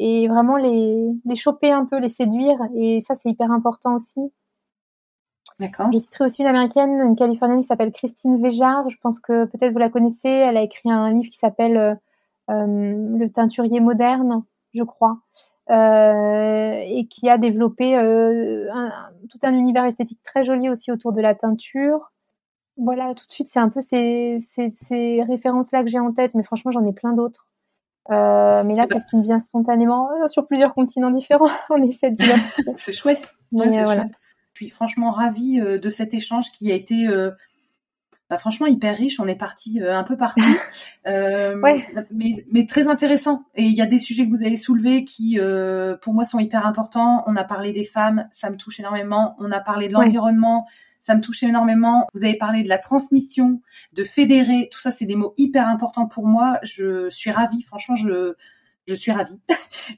et 0.04 0.28
vraiment 0.28 0.58
les, 0.58 1.12
les 1.26 1.36
choper 1.36 1.72
un 1.72 1.86
peu, 1.86 2.00
les 2.00 2.10
séduire. 2.10 2.58
Et 2.76 3.02
ça, 3.02 3.14
c'est 3.16 3.30
hyper 3.30 3.52
important 3.52 3.96
aussi. 3.96 4.20
D'accord. 5.60 5.92
Je 5.94 6.00
citerai 6.00 6.26
aussi 6.26 6.42
une 6.42 6.48
américaine, 6.48 7.00
une 7.06 7.16
californienne 7.16 7.62
qui 7.62 7.68
s'appelle 7.68 7.92
Christine 7.92 8.42
Véjard. 8.42 8.90
Je 8.90 8.98
pense 8.98 9.20
que 9.20 9.46
peut-être 9.46 9.74
vous 9.74 9.78
la 9.78 9.90
connaissez. 9.90 10.28
Elle 10.28 10.58
a 10.58 10.64
écrit 10.64 10.90
un 10.90 11.12
livre 11.12 11.30
qui 11.30 11.38
s'appelle 11.38 11.78
euh, 11.78 11.94
euh 12.50 13.18
Le 13.20 13.30
teinturier 13.30 13.80
moderne, 13.80 14.44
je 14.74 14.82
crois. 14.82 15.20
Euh, 15.70 16.82
et 16.84 17.06
qui 17.06 17.30
a 17.30 17.38
développé 17.38 17.96
un, 17.96 18.92
tout 19.30 19.38
un 19.44 19.54
univers 19.54 19.86
esthétique 19.86 20.24
très 20.24 20.44
joli 20.44 20.68
aussi 20.68 20.92
autour 20.92 21.12
de 21.12 21.22
la 21.22 21.36
teinture. 21.36 22.12
Voilà, 22.76 23.14
tout 23.14 23.28
de 23.28 23.32
suite, 23.32 23.48
c'est 23.48 23.60
un 23.60 23.70
peu 23.70 23.82
ces, 23.82 24.38
ces, 24.40 24.72
ces 24.72 25.22
références-là 25.22 25.84
que 25.84 25.90
j'ai 25.90 26.00
en 26.00 26.12
tête, 26.12 26.34
mais 26.34 26.42
franchement, 26.42 26.72
j'en 26.72 26.86
ai 26.86 26.94
plein 26.94 27.14
d'autres. 27.14 27.51
Euh, 28.12 28.64
mais 28.64 28.76
là, 28.76 28.86
c'est 28.92 29.00
ce 29.00 29.06
qui 29.06 29.18
me 29.18 29.24
vient 29.24 29.40
spontanément 29.40 30.10
euh, 30.12 30.28
sur 30.28 30.46
plusieurs 30.46 30.74
continents 30.74 31.12
différents. 31.12 31.50
On 31.70 31.82
essaie 31.84 32.12
de 32.12 32.18
diversifier. 32.18 32.74
c'est 32.78 32.94
chouette. 32.94 33.34
Euh, 33.54 33.84
voilà. 33.84 34.06
Je 34.54 34.66
suis 34.66 34.70
franchement 34.70 35.12
ravie 35.12 35.60
de 35.60 35.90
cet 35.90 36.14
échange 36.14 36.52
qui 36.52 36.72
a 36.72 36.76
été 36.76 37.08
bah, 38.32 38.40
franchement 38.40 38.66
hyper 38.66 38.98
riche. 38.98 39.20
On 39.20 39.28
est 39.28 39.36
parti 39.36 39.80
un 39.80 40.04
peu 40.04 40.18
partout, 40.18 40.42
ouais. 41.06 41.88
mais, 42.12 42.46
mais, 42.52 42.66
très 42.66 42.88
intéressant. 42.88 43.44
Et 43.54 43.64
il 43.64 43.76
y 43.76 43.82
a 43.82 43.86
des 43.86 44.00
sujets 44.00 44.26
que 44.26 44.32
vous 44.32 44.44
avez 44.44 44.58
soulevés 44.58 45.04
qui, 45.04 45.38
pour 46.02 46.14
moi, 46.14 46.26
sont 46.26 46.40
hyper 46.40 46.66
importants. 46.66 47.24
On 47.28 47.36
a 47.36 47.44
parlé 47.44 47.74
des 47.74 47.84
femmes, 47.84 48.28
ça 48.32 48.50
me 48.50 48.56
touche 48.56 48.80
énormément. 48.80 49.36
On 49.40 49.52
a 49.52 49.60
parlé 49.60 49.90
de 49.90 49.94
l'environnement, 49.94 50.66
ça 51.02 51.16
me 51.16 51.22
touche 51.22 51.44
énormément. 51.44 52.08
Vous 52.14 52.24
avez 52.24 52.38
parlé 52.38 52.64
de 52.64 52.70
la 52.70 52.78
transmission, 52.78 53.62
de 53.94 54.04
fédérer, 54.04 54.70
tout 54.72 54.80
ça, 54.80 54.92
c'est 54.92 55.06
des 55.06 55.16
mots 55.16 55.34
hyper 55.38 55.68
importants 55.68 56.08
pour 56.08 56.28
moi. 56.28 56.60
Je 56.64 57.10
suis 57.10 57.32
ravie, 57.32 57.64
franchement, 57.64 57.96
je, 57.96 58.36
je 58.88 58.96
suis 58.96 59.12
ravie. 59.12 59.40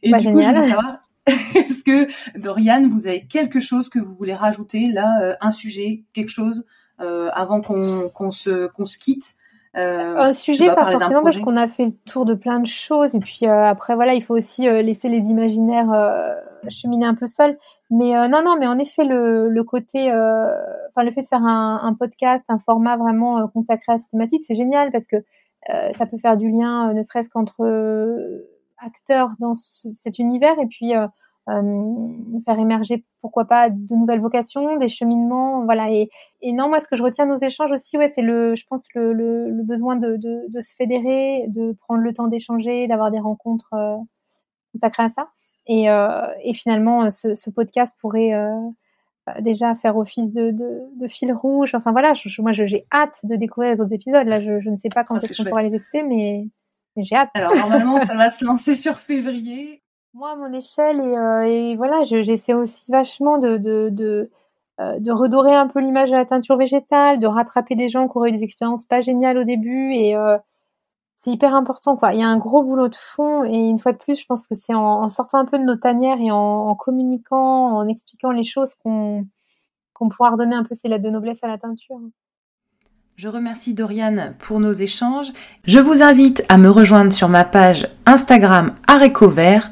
Et 0.02 0.12
bah, 0.12 0.18
du 0.18 0.32
coup, 0.32 0.42
je 0.42 0.48
voulais 0.48 0.70
savoir, 0.70 1.00
est-ce 1.28 1.84
que, 1.84 2.08
Dorian, 2.40 2.88
vous 2.88 3.06
avez 3.06 3.28
quelque 3.28 3.60
chose 3.60 3.90
que 3.90 4.00
vous 4.00 4.16
voulez 4.16 4.34
rajouter, 4.34 4.90
là, 4.92 5.22
euh, 5.22 5.36
un 5.42 5.52
sujet, 5.52 6.04
quelque 6.14 6.30
chose, 6.30 6.60
euh, 6.62 6.70
avant 7.00 7.62
qu'on 7.62 8.10
qu'on 8.10 8.32
se, 8.32 8.68
qu'on 8.68 8.86
se 8.86 8.98
quitte 8.98 9.36
euh, 9.76 10.16
un 10.18 10.34
sujet, 10.34 10.68
pas 10.68 10.92
forcément 10.92 11.24
parce 11.24 11.40
qu'on 11.40 11.58
a 11.58 11.68
fait 11.68 11.86
le 11.86 11.94
tour 12.06 12.26
de 12.26 12.36
plein 12.36 12.60
de 12.60 12.68
choses 12.68 13.16
et 13.16 13.20
puis 13.20 13.40
euh, 13.44 13.66
après 13.66 13.96
voilà, 13.96 14.14
il 14.14 14.24
faut 14.24 14.36
aussi 14.36 14.68
euh, 14.68 14.84
laisser 14.84 15.10
les 15.10 15.26
imaginaires 15.26 15.92
euh, 15.92 16.32
cheminer 16.70 17.08
un 17.08 17.16
peu 17.16 17.26
seuls. 17.26 17.58
Mais 17.90 18.12
non, 18.28 18.44
non, 18.44 18.56
mais 18.60 18.68
en 18.68 18.78
effet 18.78 19.04
le, 19.04 19.50
le 19.50 19.64
côté, 19.64 20.10
enfin 20.12 21.04
le 21.04 21.12
fait 21.12 21.22
de 21.22 21.28
faire 21.28 21.44
un, 21.44 21.80
un 21.84 21.94
podcast, 21.94 22.46
un 22.50 22.60
format 22.60 22.98
vraiment 22.98 23.48
consacré 23.48 23.94
à 23.94 23.98
cette 23.98 24.10
thématique, 24.12 24.44
c'est 24.46 24.56
génial 24.56 24.92
parce 24.92 25.06
que 25.06 25.18
ça 25.68 26.06
peut 26.06 26.18
faire 26.18 26.38
du 26.38 26.50
lien, 26.50 26.94
ne 26.94 27.02
serait-ce 27.02 27.30
qu'entre 27.30 27.64
acteurs 28.84 29.32
dans 29.40 29.54
cet 29.56 30.20
univers 30.20 30.60
et 30.60 30.68
puis 30.68 30.96
euh, 30.96 31.08
faire 31.46 32.60
émerger 32.60 33.06
pourquoi 33.22 33.46
pas 33.46 33.70
de 33.70 33.96
nouvelles 33.96 34.22
vocations, 34.22 34.78
des 34.78 34.88
cheminements, 34.88 35.66
voilà. 35.66 35.92
Et, 35.92 36.10
et 36.42 36.52
non, 36.52 36.70
moi 36.70 36.80
ce 36.80 36.88
que 36.88 36.96
je 36.96 37.04
retiens 37.04 37.26
de 37.26 37.32
nos 37.32 37.38
échanges 37.38 37.72
aussi, 37.72 37.98
ouais, 37.98 38.12
c'est 38.14 38.22
le, 38.22 38.56
je 38.56 38.66
pense 38.68 38.86
le, 38.96 39.14
le, 39.14 39.50
le 39.50 39.64
besoin 39.64 39.96
de, 39.96 40.16
de, 40.18 40.50
de, 40.50 40.62
se 40.62 40.76
fédérer, 40.76 41.46
de 41.48 41.74
prendre 41.82 42.02
le 42.02 42.14
temps 42.14 42.28
d'échanger, 42.28 42.88
d'avoir 42.88 43.12
des 43.12 43.20
rencontres 43.20 43.74
euh, 43.74 43.96
consacrées 44.74 45.04
à 45.04 45.10
ça. 45.10 45.30
Et, 45.68 45.90
euh, 45.90 46.28
et 46.44 46.54
finalement, 46.54 47.10
ce, 47.10 47.36
ce, 47.36 47.50
podcast 47.50 47.96
pourrait 48.02 48.34
euh, 48.34 48.52
déjà 49.40 49.76
faire 49.76 49.98
office 49.98 50.32
de, 50.32 50.52
de, 50.52 50.82
de, 51.00 51.08
fil 51.08 51.32
rouge. 51.34 51.74
Enfin 51.76 51.92
voilà, 51.92 52.14
je, 52.14 52.42
moi 52.42 52.52
j'ai 52.52 52.86
hâte 52.92 53.20
de 53.24 53.36
découvrir 53.36 53.72
les 53.72 53.80
autres 53.80 53.94
épisodes. 53.94 54.28
Là, 54.28 54.42
je, 54.42 54.60
je 54.60 54.70
ne 54.70 54.76
sais 54.76 54.90
pas 54.90 55.04
quand 55.04 55.16
est-ce 55.24 55.42
qu'on 55.42 55.50
pourra 55.50 55.62
les 55.62 55.76
écouter, 55.76 56.04
mais, 56.04 56.48
mais 56.96 57.04
j'ai 57.04 57.16
hâte. 57.16 57.30
Alors 57.34 57.56
normalement, 57.56 58.00
ça 58.00 58.16
va 58.16 58.30
se 58.30 58.44
lancer 58.44 58.76
sur 58.76 58.98
février. 58.98 59.83
Moi, 60.16 60.36
mon 60.36 60.54
échelle, 60.54 61.02
euh, 61.02 61.42
et 61.42 61.76
voilà, 61.76 62.04
j'essaie 62.04 62.54
aussi 62.54 62.92
vachement 62.92 63.42
euh, 63.42 63.90
de 63.90 65.12
redorer 65.12 65.56
un 65.56 65.68
peu 65.68 65.80
l'image 65.80 66.12
de 66.12 66.16
la 66.16 66.26
teinture 66.26 66.56
végétale, 66.56 67.20
de 67.20 67.26
rattraper 67.26 67.76
des 67.76 67.90
gens 67.90 68.08
qui 68.08 68.18
auraient 68.18 68.30
eu 68.30 68.34
des 68.34 68.44
expériences 68.44 68.86
pas 68.86 69.02
géniales 69.02 69.40
au 69.40 69.44
début. 69.44 69.92
Et 69.94 70.16
euh, 70.16 70.38
c'est 71.16 71.32
hyper 71.32 71.56
important 71.56 71.96
quoi. 71.98 72.14
Il 72.14 72.20
y 72.20 72.24
a 72.24 72.28
un 72.28 72.38
gros 72.38 72.64
boulot 72.64 72.90
de 72.90 72.96
fond 72.96 73.44
et 73.44 73.58
une 73.58 73.80
fois 73.80 73.92
de 73.94 73.98
plus, 73.98 74.20
je 74.20 74.26
pense 74.28 74.46
que 74.46 74.54
c'est 74.54 74.76
en, 74.76 75.10
sortant 75.10 75.40
un 75.40 75.46
peu 75.46 75.58
de 75.58 75.64
nos 75.64 75.78
tanières 75.78 76.20
et 76.22 76.32
en, 76.32 76.76
communiquant, 76.76 77.78
en 77.78 77.88
expliquant 77.88 78.30
les 78.32 78.44
choses 78.44 78.76
qu'on 78.76 79.26
qu'on 79.94 80.10
pourra 80.10 80.32
redonner 80.32 80.56
un 80.56 80.64
peu 80.64 80.76
ces 80.76 80.90
lettres 80.90 81.04
de 81.04 81.10
noblesse 81.10 81.40
à 81.44 81.48
la 81.48 81.58
teinture. 81.58 82.00
Je 83.16 83.28
remercie 83.30 83.74
Doriane 83.74 84.36
pour 84.40 84.60
nos 84.60 84.74
échanges. 84.74 85.32
Je 85.66 85.80
vous 85.80 86.02
invite 86.02 86.44
à 86.50 86.58
me 86.58 86.70
rejoindre 86.70 87.14
sur 87.14 87.30
ma 87.30 87.44
page 87.44 87.88
Instagram 88.08 88.74
Arécovert, 88.88 89.72